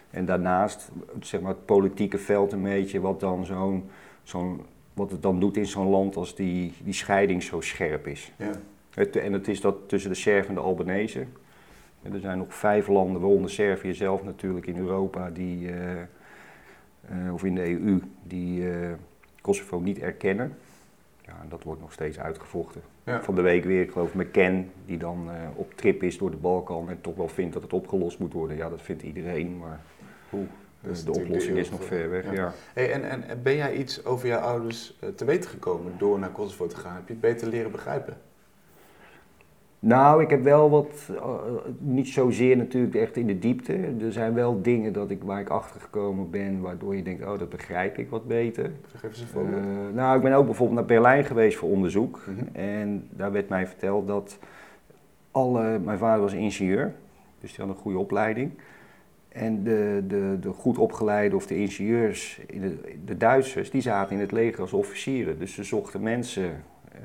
En 0.10 0.26
daarnaast, 0.26 0.92
zeg 1.20 1.42
maar, 1.42 1.52
het 1.52 1.66
politieke 1.66 2.18
veld 2.18 2.52
een 2.52 2.62
beetje, 2.62 3.00
wat 3.00 3.20
dan 3.20 3.46
zo'n, 3.46 3.90
zo'n, 4.24 4.62
wat 4.94 5.12
het 5.12 5.22
dan 5.22 5.40
doet 5.40 5.58
in 5.58 5.66
zo'n 5.66 5.90
land 5.90 6.16
als 6.16 6.36
die, 6.36 6.74
die 6.84 6.94
scheiding 6.94 7.44
zo 7.44 7.62
scherp 7.62 8.08
is. 8.08 8.32
Ja. 8.38 8.52
Het, 8.90 9.16
en 9.16 9.34
het 9.34 9.48
is 9.48 9.62
dat 9.62 9.76
tussen 9.90 10.10
de 10.10 10.18
Serven 10.18 10.50
en 10.50 10.56
de 10.56 10.62
Albanese. 10.62 11.26
En 12.04 12.14
er 12.14 12.20
zijn 12.20 12.38
nog 12.38 12.54
vijf 12.54 12.88
landen, 12.88 13.22
waaronder 13.22 13.50
Servië 13.50 13.94
zelf 13.94 14.24
natuurlijk 14.24 14.68
in 14.68 14.78
Europa, 14.78 15.30
die, 15.30 15.70
eh, 15.70 16.02
eh, 16.02 17.34
of 17.34 17.44
in 17.44 17.56
de 17.56 17.70
EU, 17.70 18.02
die 18.24 18.70
eh, 18.72 18.92
Kosovo 19.42 19.80
niet 19.80 20.00
erkennen. 20.00 20.58
Ja, 21.26 21.34
en 21.42 21.50
dat 21.50 21.64
wordt 21.64 21.82
nog 21.82 21.94
steeds 21.94 22.20
uitgevochten. 22.20 22.82
Ja. 23.04 23.24
Van 23.24 23.36
de 23.36 23.42
week 23.42 23.64
weer, 23.64 23.82
ik 23.82 23.92
geloof 23.92 24.14
McCann, 24.14 24.72
die 24.86 24.98
dan 24.98 25.30
op 25.56 25.74
trip 25.74 26.04
is 26.04 26.18
door 26.18 26.32
de 26.32 26.38
Balkan 26.38 26.90
en 26.90 27.02
toch 27.02 27.16
wel 27.16 27.28
vindt 27.28 27.54
dat 27.54 27.62
het 27.62 27.74
opgelost 27.74 28.20
moet 28.20 28.34
worden. 28.34 28.58
Ja, 28.58 28.70
dat 28.70 28.82
vindt 28.82 29.04
iedereen, 29.04 29.58
maar 29.58 29.82
dat 30.82 30.92
is 30.92 31.04
de 31.04 31.12
oplossing 31.12 31.58
is 31.58 31.70
nog 31.70 31.84
ver 31.84 32.10
weg. 32.10 32.26
Ja. 32.26 32.32
Ja. 32.32 32.54
Hey, 32.74 32.92
en, 32.92 33.10
en 33.10 33.28
en 33.28 33.42
ben 33.44 33.56
jij 33.56 33.76
iets 33.76 34.06
over 34.06 34.28
jouw 34.28 34.40
ouders 34.40 35.00
te 35.16 35.26
weten 35.26 35.50
gekomen 35.50 35.94
door 35.98 36.20
naar 36.20 36.30
Kosovo 36.30 36.68
te 36.68 36.76
gaan? 36.76 36.96
Heb 36.96 37.08
je 37.08 37.14
het 37.14 37.22
beter 37.22 37.48
leren 37.48 37.72
begrijpen? 37.72 38.18
Nou, 39.86 40.22
ik 40.22 40.30
heb 40.30 40.44
wel 40.44 40.70
wat, 40.70 41.10
eh, 41.16 41.34
niet 41.78 42.08
zozeer 42.08 42.58
natuurlijk 42.58 42.96
echt 42.96 43.18
in 43.18 43.28
de 43.28 43.40
diepte. 43.40 43.74
Er 44.02 44.12
zijn 44.12 44.34
wel 44.34 44.62
dingen 44.62 44.94
dat 44.94 45.10
ik, 45.10 45.24
waar 45.24 45.40
ik 45.40 45.50
achter 45.50 45.82
gekomen 45.82 46.30
ben, 46.30 46.62
waardoor 46.62 46.96
je 46.96 47.04
denkt, 47.04 47.26
oh, 47.26 47.40
dat 47.40 47.50
begrijp 47.50 47.98
ik 47.98 48.10
wat 48.10 48.28
beter. 48.28 48.72
Even 48.96 49.10
eens 49.10 49.22
een 49.22 49.28
voorbeeld. 49.28 49.64
Eh, 49.64 49.96
nou, 49.96 50.16
ik 50.16 50.24
ben 50.24 50.34
ook 50.34 50.46
bijvoorbeeld 50.46 50.80
naar 50.80 50.88
Berlijn 50.88 51.26
geweest 51.26 51.58
voor 51.58 51.70
onderzoek. 51.70 52.20
Mhm. 52.26 52.56
En 52.56 53.08
daar 53.10 53.32
werd 53.32 53.50
mij 53.50 53.68
verteld 53.68 54.08
dat 54.08 54.40
alle, 55.32 55.80
mijn 55.80 55.98
vader 55.98 56.22
was 56.22 56.34
ingenieur, 56.34 56.94
dus 57.40 57.56
die 57.56 57.66
had 57.66 57.76
een 57.76 57.82
goede 57.82 57.98
opleiding. 57.98 58.52
En 59.30 59.64
de, 59.64 60.04
de, 60.08 60.38
de 60.40 60.50
goed 60.50 60.78
opgeleide 60.78 61.36
of 61.36 61.48
de 61.48 61.58
ingenieurs, 61.58 62.42
in 62.48 62.62
de, 62.62 62.96
de 63.06 63.18
Duitsers, 63.18 63.72
die 63.72 63.82
zaten 63.82 64.16
in 64.16 64.22
het 64.22 64.32
leger 64.32 64.62
als 64.62 64.74
officieren. 64.74 65.40
Dus 65.40 65.54
ze 65.54 65.64
zochten 65.64 66.02
mensen 66.02 66.64
eh, 66.92 67.00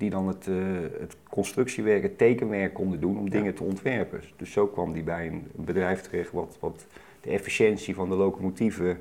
die 0.00 0.10
dan 0.10 0.28
het, 0.28 0.46
eh, 0.48 0.54
het 1.00 1.16
constructiewerk, 1.30 2.02
het 2.02 2.18
tekenwerk 2.18 2.74
konden 2.74 3.00
doen 3.00 3.18
om 3.18 3.24
Ja. 3.24 3.30
dingen 3.30 3.54
te 3.54 3.62
ontwerpen. 3.62 4.20
Dus 4.36 4.52
zo 4.52 4.66
kwam 4.66 4.92
die 4.92 5.02
bij 5.02 5.26
een 5.26 5.46
bedrijf 5.54 6.00
terecht 6.00 6.32
wat, 6.32 6.56
wat 6.60 6.86
de 7.20 7.30
efficiëntie 7.30 7.94
van 7.94 8.08
de 8.08 8.14
locomotieven 8.14 8.98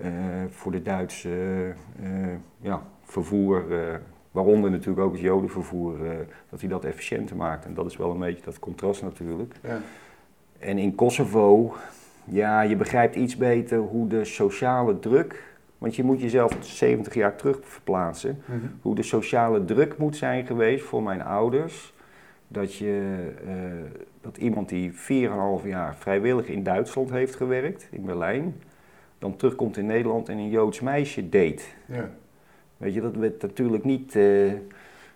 eh, 0.00 0.08
voor 0.50 0.72
de 0.72 0.82
Duitse 0.82 1.28
eh, 2.02 2.08
ja, 2.60 2.82
vervoer, 3.04 3.64
waaronder 4.30 4.70
natuurlijk 4.70 5.06
ook 5.06 5.12
het 5.12 5.20
jodenvervoer, 5.20 5.96
dat 6.50 6.60
hij 6.60 6.68
dat 6.68 6.84
efficiënter 6.84 7.36
maakt. 7.36 7.64
En 7.64 7.74
dat 7.74 7.86
is 7.86 7.96
wel 7.96 8.10
een 8.10 8.18
beetje 8.18 8.44
dat 8.44 8.58
contrast 8.58 9.02
natuurlijk. 9.02 9.54
Ja. 9.62 9.80
En 10.58 10.78
in 10.78 10.94
Kosovo, 10.94 11.74
ja, 12.24 12.60
je 12.60 12.76
begrijpt 12.76 13.14
iets 13.14 13.36
beter 13.36 13.78
hoe 13.78 14.06
de 14.08 14.24
sociale 14.24 14.98
druk, 14.98 15.51
want 15.82 15.96
je 15.96 16.04
moet 16.04 16.20
jezelf 16.20 16.56
70 16.60 17.14
jaar 17.14 17.36
terug 17.36 17.58
verplaatsen, 17.62 18.42
Mhm. 18.44 18.58
hoe 18.82 18.94
de 18.94 19.02
sociale 19.02 19.64
druk 19.64 19.96
moet 19.98 20.16
zijn 20.16 20.46
geweest 20.46 20.84
voor 20.84 21.02
mijn 21.02 21.22
ouders. 21.22 21.94
Dat, 22.48 22.74
je, 22.74 23.16
eh, 23.46 23.52
dat 24.20 24.36
iemand 24.36 24.68
die 24.68 24.92
4,5 24.92 25.64
jaar 25.66 25.94
vrijwillig 25.98 26.46
in 26.46 26.62
Duitsland 26.62 27.10
heeft 27.10 27.34
gewerkt, 27.36 27.86
in 27.90 28.04
Berlijn, 28.04 28.54
dan 29.18 29.36
terugkomt 29.36 29.76
in 29.76 29.86
Nederland 29.86 30.28
en 30.28 30.38
een 30.38 30.50
Joods 30.50 30.80
meisje 30.80 31.28
date. 31.28 31.62
Ja. 31.86 32.10
Weet 32.76 32.94
je, 32.94 33.00
dat 33.00 33.16
werd 33.16 33.42
natuurlijk 33.42 33.84
niet 33.84 34.16
eh, 34.16 34.52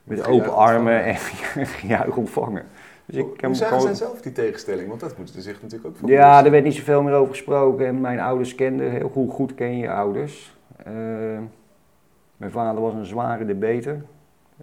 met 0.05 0.27
open 0.27 0.55
armen 0.55 1.05
en 1.05 1.17
gejuich 1.77 2.17
ontvangen. 2.17 2.65
Dus 3.07 3.17
ik 3.17 3.41
Hoe 3.41 3.55
zagen 3.55 3.67
gewoon- 3.67 3.81
zij 3.83 3.95
zelf 4.07 4.21
die 4.21 4.33
tegenstelling? 4.33 4.89
Want 4.89 5.01
dat 5.01 5.17
moeten 5.17 5.35
ze 5.35 5.41
zich 5.41 5.63
natuurlijk 5.63 5.89
ook 5.91 5.97
van 5.97 6.09
ja, 6.09 6.45
er 6.45 6.51
werd 6.51 6.65
niet 6.65 6.75
zoveel 6.75 7.03
meer 7.03 7.13
over 7.13 7.35
gesproken 7.35 7.87
en 7.87 8.01
mijn 8.01 8.21
ouders 8.21 8.55
kenden 8.55 8.91
heel 8.91 9.09
goed, 9.09 9.31
goed 9.33 9.55
ken 9.55 9.79
je 9.79 9.91
ouders. 9.91 10.56
Eh, 10.77 11.43
mijn 12.37 12.51
vader 12.51 12.83
was 12.83 12.95
een 12.95 13.07
zware 13.07 13.45
debater. 13.45 14.05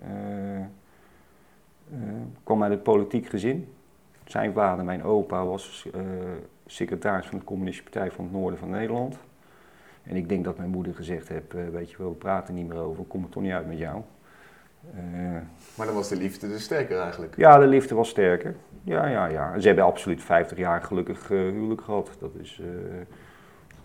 Eh, 0.01 0.59
eh, 0.59 0.66
kwam 2.43 2.64
uit 2.64 2.72
het 2.72 2.84
politiek 2.84 3.28
gezin. 3.28 3.74
Zijn 4.26 4.53
vader, 4.53 4.86
mijn 4.86 5.03
opa, 5.03 5.45
was 5.45 5.89
secretaris 6.66 7.26
van 7.26 7.38
de 7.38 7.43
Communistische 7.43 7.91
Partij 7.91 8.11
van 8.11 8.24
het 8.24 8.34
Noorden 8.34 8.59
van 8.59 8.70
Nederland. 8.70 9.18
En 10.03 10.16
ik 10.16 10.30
denk 10.30 10.43
dat 10.43 10.57
mijn 10.57 10.70
moeder 10.70 10.95
gezegd 10.95 11.28
heeft, 11.28 11.53
weet 11.72 11.91
je 11.91 11.97
wel, 11.97 12.09
we 12.09 12.16
praten 12.16 12.53
niet 12.53 12.68
meer 12.68 12.78
over, 12.78 13.03
kom 13.03 13.24
er 13.24 13.30
toch 13.30 13.43
niet 13.43 13.51
uit 13.51 13.68
met 13.68 13.78
jou. 13.78 14.01
Maar 15.76 15.86
dan 15.86 15.95
was 15.95 16.09
de 16.09 16.16
liefde 16.16 16.47
dus 16.47 16.64
sterker 16.64 16.99
eigenlijk. 16.99 17.38
ja, 17.38 17.57
de 17.57 17.68
liefde 17.68 17.95
was 17.95 18.09
sterker. 18.09 18.55
Ja, 18.84 19.07
ja, 19.07 19.26
ja. 19.26 19.59
Ze 19.59 19.68
hebben 19.68 19.86
absoluut 19.86 20.24
50 20.24 20.57
jaar 20.57 20.82
gelukkig 20.82 21.28
huwelijk 21.28 21.82
gehad. 21.82 22.09
Dat 22.20 22.36
is, 22.36 22.59
eh, 22.61 22.68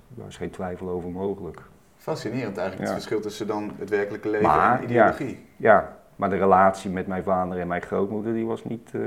daar 0.09 0.27
is 0.27 0.37
geen 0.37 0.51
twijfel 0.51 0.89
over 0.89 1.11
mogelijk. 1.11 1.63
Fascinerend 1.99 2.57
eigenlijk, 2.57 2.79
Ja. 2.89 2.95
het 2.95 3.03
verschil 3.03 3.21
tussen 3.21 3.47
dan 3.47 3.71
het 3.79 3.89
werkelijke 3.91 4.29
leven 4.31 4.47
Maar, 4.47 4.79
en 4.79 4.85
ideologie. 4.85 5.39
Ja, 5.57 5.97
maar 6.17 6.31
de 6.31 6.37
relatie 6.37 6.91
met 6.91 7.07
mijn 7.07 7.23
vader 7.23 7.59
en 7.59 7.67
mijn 7.67 7.83
grootmoeder 7.83 8.33
die 8.33 8.47
was 8.47 8.65
niet, 8.65 8.91
eh, 8.93 9.01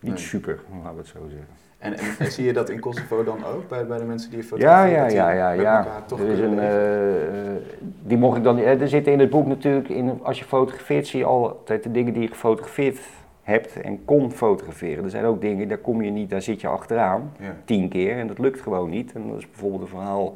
niet 0.00 0.12
Nee. 0.12 0.16
super, 0.16 0.58
laten 0.82 0.92
we 0.92 0.98
het 0.98 1.06
zo 1.06 1.18
zeggen. 1.28 1.46
En, 1.78 1.92
en, 1.98 2.04
en 2.18 2.32
zie 2.32 2.44
je 2.44 2.52
dat 2.52 2.68
in 2.70 2.80
Kosovo 2.80 3.24
dan 3.24 3.44
ook, 3.44 3.68
bij, 3.68 3.86
bij 3.86 3.98
de 3.98 4.04
mensen 4.04 4.30
die 4.30 4.38
je 4.38 4.44
Ja, 4.44 4.50
fotografeert? 4.50 5.12
ja, 5.12 5.30
ja, 5.30 5.50
ja, 5.50 5.50
ja. 5.62 5.78
elkaar 5.78 6.06
toch 6.06 6.20
Er 6.20 6.28
is 6.28 6.38
een, 6.38 6.58
eh, 6.58 7.62
die 8.02 8.16
mocht 8.18 8.36
ik 8.36 8.42
dan 8.42 8.58
eh, 8.58 8.80
Er 8.80 8.88
zitten 8.88 9.12
in 9.12 9.18
het 9.18 9.30
boek 9.30 9.46
natuurlijk, 9.46 9.88
in, 9.88 10.20
als 10.22 10.38
je 10.38 10.44
fotografeert, 10.44 11.06
zie 11.06 11.18
je 11.18 11.24
altijd 11.26 11.82
de 11.82 11.90
dingen 11.90 12.12
die 12.12 12.22
je 12.22 12.28
gefotografeerd 12.28 12.98
hebt 13.42 13.80
en 13.80 14.04
kon 14.04 14.32
fotograferen. 14.32 15.04
Er 15.04 15.10
zijn 15.10 15.24
ook 15.24 15.40
dingen, 15.40 15.68
daar 15.68 15.78
kom 15.78 16.02
je 16.02 16.10
niet, 16.10 16.30
daar 16.30 16.42
zit 16.42 16.60
je 16.60 16.68
achteraan. 16.68 17.32
ja. 17.38 17.56
tien 17.64 17.88
keer 17.88 18.16
en 18.18 18.26
dat 18.26 18.38
lukt 18.38 18.60
gewoon 18.60 18.90
niet. 18.90 19.12
En 19.12 19.28
dat 19.28 19.38
is 19.38 19.46
bijvoorbeeld 19.50 19.82
een 19.82 19.88
verhaal 19.88 20.34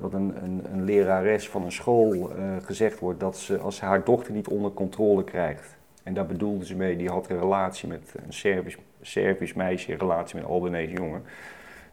dat 0.00 0.12
een, 0.12 0.44
een, 0.44 0.64
een 0.72 0.84
lerares 0.84 1.48
van 1.48 1.64
een 1.64 1.72
school 1.72 2.12
eh, 2.36 2.56
gezegd 2.62 2.98
wordt 2.98 3.20
dat 3.20 3.36
ze 3.36 3.58
als 3.58 3.76
ze 3.76 3.84
haar 3.84 4.04
dochter 4.04 4.32
niet 4.32 4.48
onder 4.48 4.70
controle 4.70 5.24
krijgt. 5.24 5.76
En 6.02 6.14
daar 6.14 6.26
bedoelde 6.26 6.64
ze 6.64 6.76
mee, 6.76 6.96
die 6.96 7.08
had 7.08 7.30
een 7.30 7.38
relatie 7.38 7.88
met 7.88 8.14
een 8.26 8.32
Servisch, 8.32 8.76
Servisch 9.00 9.54
meisje, 9.54 9.92
een 9.92 9.98
relatie 9.98 10.34
met 10.36 10.44
een 10.44 10.50
Albanese 10.50 10.92
jongen. 10.92 11.22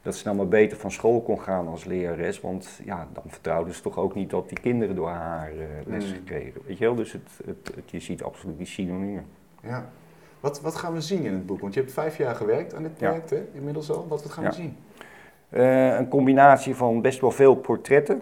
Dat 0.02 0.16
ze 0.16 0.24
dan 0.24 0.36
maar 0.36 0.48
beter 0.48 0.78
van 0.78 0.92
school 0.92 1.22
kon 1.22 1.40
gaan 1.42 1.68
als 1.68 1.84
lerares, 1.86 2.42
want 2.42 2.80
ja, 2.84 3.08
dan 3.14 3.24
vertrouwde 3.28 3.74
ze 3.74 3.82
toch 3.82 3.98
ook 3.98 4.16
niet 4.16 4.30
dat 4.30 4.50
die 4.50 4.60
kinderen 4.60 4.96
door 4.96 5.10
haar 5.10 5.50
eh, 5.52 5.58
les 5.86 6.06
Mm. 6.14 6.24
kregen. 6.24 6.62
Weet 6.68 6.78
je 6.78 6.86
wel, 6.86 6.96
dus 6.96 7.12
het, 7.12 7.30
het, 7.46 7.76
het- 7.76 7.92
je 7.92 8.00
ziet 8.00 8.24
absoluut 8.24 8.58
die 8.58 8.66
synoniemen. 8.68 9.26
ja. 9.62 9.90
Wat, 10.40 10.62
wat 10.62 10.76
gaan 10.76 10.94
we 10.94 11.02
zien 11.02 11.24
in 11.24 11.34
het 11.34 11.46
boek? 11.46 11.60
Want 11.60 11.74
je 11.74 11.80
hebt 11.80 11.92
vijf 11.92 12.18
jaar 12.18 12.36
gewerkt 12.36 12.74
aan 12.74 12.84
dit 12.84 12.92
Ja. 13.00 13.08
project, 13.08 13.30
hè? 13.30 13.44
inmiddels 13.54 13.92
al. 13.92 14.08
Wat, 14.08 14.24
wat 14.24 14.32
gaan 14.32 14.44
Ja. 14.44 14.50
we 14.50 14.56
zien? 14.56 14.78
Eh, 15.56 15.98
een 15.98 16.08
combinatie 16.08 16.76
van 16.76 17.02
best 17.02 17.22
wel 17.22 17.32
veel 17.32 17.56
portretten. 17.56 18.22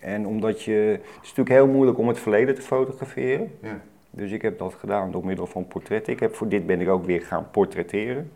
En 0.00 0.26
omdat 0.26 0.62
je. 0.62 0.72
Het 0.72 1.22
is 1.22 1.28
natuurlijk 1.28 1.48
heel 1.48 1.66
moeilijk 1.66 1.98
om 1.98 2.08
het 2.08 2.18
verleden 2.18 2.54
te 2.54 2.62
fotograferen. 2.62 3.52
Ja. 3.62 3.80
Dus 4.10 4.30
ik 4.30 4.42
heb 4.42 4.58
dat 4.58 4.74
gedaan 4.74 5.10
door 5.10 5.24
middel 5.24 5.46
van 5.46 5.68
portretten. 5.68 6.12
Ik 6.12 6.20
heb 6.20 6.34
voor 6.34 6.48
dit 6.48 6.66
ben 6.66 6.80
ik 6.80 6.88
ook 6.88 7.04
weer 7.04 7.22
gaan 7.22 7.46
portretteren. 7.50 8.30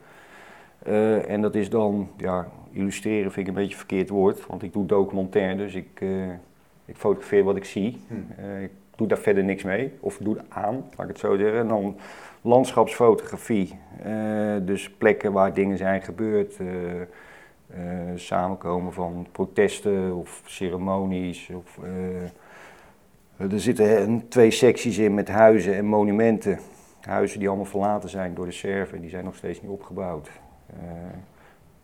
Eh, 0.82 1.30
en 1.30 1.40
dat 1.40 1.54
is 1.54 1.70
dan, 1.70 2.10
ja, 2.16 2.48
illustreren 2.72 3.32
vind 3.32 3.48
ik 3.48 3.54
een 3.54 3.60
beetje 3.60 3.72
een 3.72 3.78
verkeerd 3.78 4.08
woord, 4.08 4.46
want 4.46 4.62
ik 4.62 4.72
doe 4.72 4.86
documentaire, 4.86 5.56
dus 5.56 5.74
ik, 5.74 6.00
eh, 6.00 6.28
Ik 6.84 6.96
fotografeer 6.96 7.44
wat 7.44 7.56
ik 7.56 7.64
zie. 7.64 8.00
Hm. 8.08 8.62
Ik 8.62 8.70
doe 8.96 9.06
daar 9.06 9.18
verder 9.18 9.44
niks 9.44 9.62
mee, 9.62 9.92
of 10.00 10.16
doe 10.16 10.36
er 10.36 10.44
aan, 10.48 10.74
laat 10.74 11.06
ik 11.06 11.08
het 11.08 11.18
zo 11.18 11.36
zeggen. 11.36 11.58
En 11.58 11.68
dan 11.68 11.96
landschapsfotografie, 12.40 13.78
dus 14.62 14.90
plekken 14.90 15.32
waar 15.32 15.54
dingen 15.54 15.76
zijn 15.78 16.02
gebeurd. 16.02 16.56
Eh, 17.74 17.80
samenkomen 18.14 18.92
van 18.92 19.26
protesten 19.32 20.14
of 20.14 20.42
ceremonies. 20.46 21.50
Of, 21.54 21.78
eh, 21.82 23.52
er 23.52 23.60
zitten 23.60 24.28
twee 24.28 24.50
secties 24.50 24.98
in 24.98 25.14
met 25.14 25.28
huizen 25.28 25.74
en 25.74 25.84
monumenten. 25.84 26.58
Huizen 27.00 27.38
die 27.38 27.48
allemaal 27.48 27.66
verlaten 27.66 28.08
zijn 28.08 28.34
door 28.34 28.46
de 28.46 28.52
Serven, 28.52 29.00
die 29.00 29.10
zijn 29.10 29.24
nog 29.24 29.36
steeds 29.36 29.62
niet 29.62 29.70
opgebouwd. 29.70 30.30
Eh, 30.66 30.76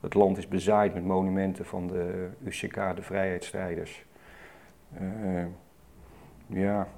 het 0.00 0.14
land 0.14 0.38
is 0.38 0.48
bezaaid 0.48 0.94
met 0.94 1.04
monumenten 1.04 1.64
van 1.64 1.86
de 1.86 2.28
UCK, 2.44 2.74
de 2.74 3.02
vrijheidsstrijders. 3.02 4.04
Eh, 4.94 5.44
ja, 6.46 6.88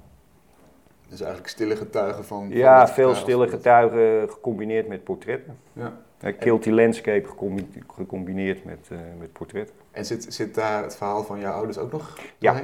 Dus 1.07 1.19
eigenlijk 1.21 1.49
stille 1.49 1.75
getuigen 1.75 2.25
van... 2.25 2.47
van 2.47 2.57
ja 2.57 2.87
veel 2.87 3.15
stille 3.15 3.47
getuigen 3.47 4.29
gecombineerd 4.29 4.87
met 4.87 5.03
portretten. 5.03 5.57
Ja. 5.73 5.93
Kilty 6.31 6.69
Landscape 6.69 7.27
gecombi- 7.27 7.83
gecombineerd 7.95 8.65
met, 8.65 8.87
eh, 8.91 8.97
met 9.19 9.31
portretten. 9.31 9.75
En 9.91 10.05
zit, 10.05 10.25
zit 10.33 10.55
daar 10.55 10.83
het 10.83 10.95
verhaal 10.95 11.23
van 11.23 11.39
jouw 11.39 11.53
ouders 11.53 11.77
ook 11.77 11.91
nog 11.91 12.17
Ja. 12.37 12.63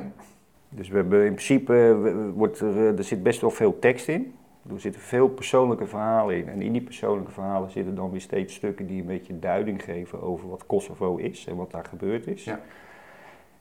Dus 0.69 0.87
we 0.89 0.95
hebben 0.95 1.25
in 1.25 1.33
principe, 1.33 2.31
wordt 2.35 2.59
er, 2.59 2.77
eh, 2.77 2.97
er 2.97 3.03
zit 3.03 3.23
best 3.23 3.41
wel 3.41 3.51
veel 3.51 3.79
tekst 3.79 4.07
in. 4.07 4.33
Er 4.73 4.79
zitten 4.79 5.01
veel 5.01 5.27
persoonlijke 5.27 5.85
verhalen 5.85 6.37
in. 6.37 6.49
En 6.49 6.61
in 6.61 6.71
die 6.71 6.81
persoonlijke 6.81 7.31
verhalen 7.31 7.71
zitten 7.71 7.95
dan 7.95 8.11
weer 8.11 8.21
steeds 8.21 8.53
stukken 8.53 8.87
die 8.87 9.01
een 9.01 9.07
beetje 9.07 9.39
duiding 9.39 9.83
geven 9.83 10.21
over 10.21 10.49
wat 10.49 10.65
Kosovo 10.65 11.15
is 11.15 11.45
en 11.47 11.55
wat 11.55 11.71
daar 11.71 11.85
gebeurd 11.85 12.27
is. 12.27 12.43
Ja. 12.43 12.59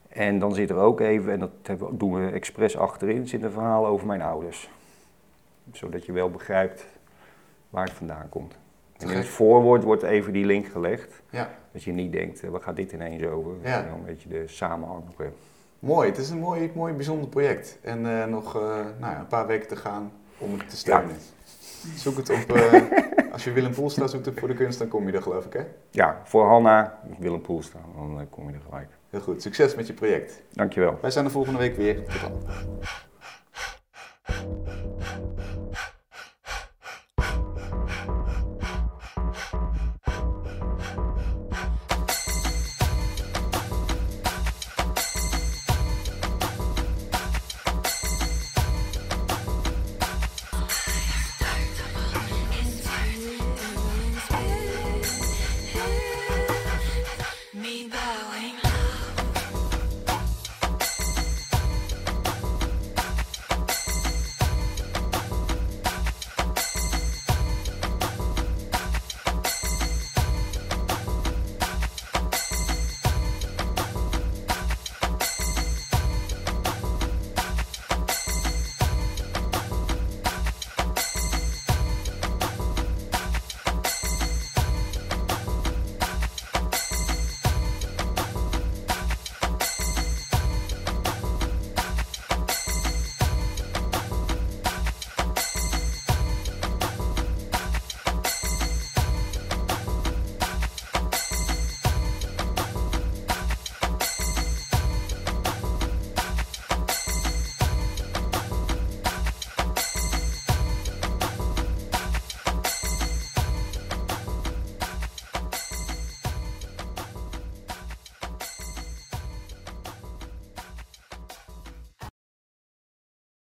En 0.09 0.39
dan 0.39 0.55
zit 0.55 0.71
er 0.71 0.77
ook 0.77 1.01
even, 1.01 1.33
en 1.33 1.39
dat 1.39 1.51
hebben 1.63 1.99
doen 1.99 2.15
we 2.15 2.31
expres 2.31 2.77
achterin, 2.77 3.29
zit 3.29 3.43
een 3.43 3.51
verhaal 3.51 3.87
over 3.87 4.07
mijn 4.07 4.23
ouders. 4.23 4.71
Zodat 5.73 6.07
je 6.07 6.13
wel 6.13 6.31
begrijpt 6.31 6.87
waar 7.71 7.85
het 7.85 7.93
vandaan 7.93 8.29
komt. 8.29 8.57
En 8.99 9.11
in 9.11 9.17
het 9.17 9.27
voorwoord 9.29 9.83
wordt 9.83 10.03
even 10.03 10.33
die 10.33 10.45
link 10.45 10.67
gelegd. 10.67 11.23
Ja. 11.31 11.51
Dat 11.73 11.83
je 11.83 11.93
niet 11.93 12.13
denkt, 12.13 12.43
eh, 12.43 12.51
waar 12.51 12.61
gaat 12.61 12.77
dit 12.77 12.93
ineens 12.93 13.25
over? 13.25 13.53
Ja. 13.63 13.69
Ja. 13.69 13.87
Een 13.93 14.05
beetje 14.05 14.29
de 14.29 14.43
samenhang. 14.47 15.03
eh. 15.19 15.27
Mooi, 15.79 16.09
het 16.09 16.19
is 16.19 16.31
een 16.31 16.39
mooi, 16.39 16.71
mooi 16.75 16.93
bijzonder 16.93 17.29
project. 17.29 17.79
En 17.83 18.21
eh, 18.21 18.27
nog 18.27 18.55
eh, 18.57 18.63
nou 18.99 19.13
ja, 19.13 19.19
een 19.19 19.27
paar 19.27 19.47
weken 19.47 19.69
te 19.69 19.77
gaan 19.77 20.13
om 20.39 20.53
het 20.59 20.71
te 20.71 20.77
steunen. 20.77 21.17
Zoek 21.97 22.17
het 22.17 22.31
op, 22.31 22.53
als 23.33 23.45
je 23.45 23.53
Willem 23.53 23.73
Poelstra 23.75 24.07
zoekt 24.07 24.27
op 24.27 24.39
voor 24.39 24.49
de 24.49 24.55
kunst, 24.55 24.79
dan 24.79 24.89
kom 24.89 25.07
je 25.07 25.13
er 25.13 25.23
geloof 25.23 25.45
ik 25.45 25.53
hè? 25.53 25.63
Ja, 25.91 26.21
voor 26.25 26.47
Hanna, 26.47 26.99
Willem 27.19 27.41
Poelstra, 27.41 27.81
dan 27.95 28.27
kom 28.31 28.49
je 28.49 28.55
er 28.55 28.61
gelijk. 28.69 28.89
Heel 29.11 29.21
goed, 29.21 29.43
succes 29.43 29.75
met 29.75 29.87
je 29.87 29.93
project. 29.93 30.43
Dankjewel. 30.53 30.99
Wij 31.01 31.11
zijn 31.11 31.25
er 31.25 31.31
volgende 31.31 31.59
week 31.59 31.77
weer. 31.77 32.05
Tot 32.05 32.21
dan. 32.21 32.43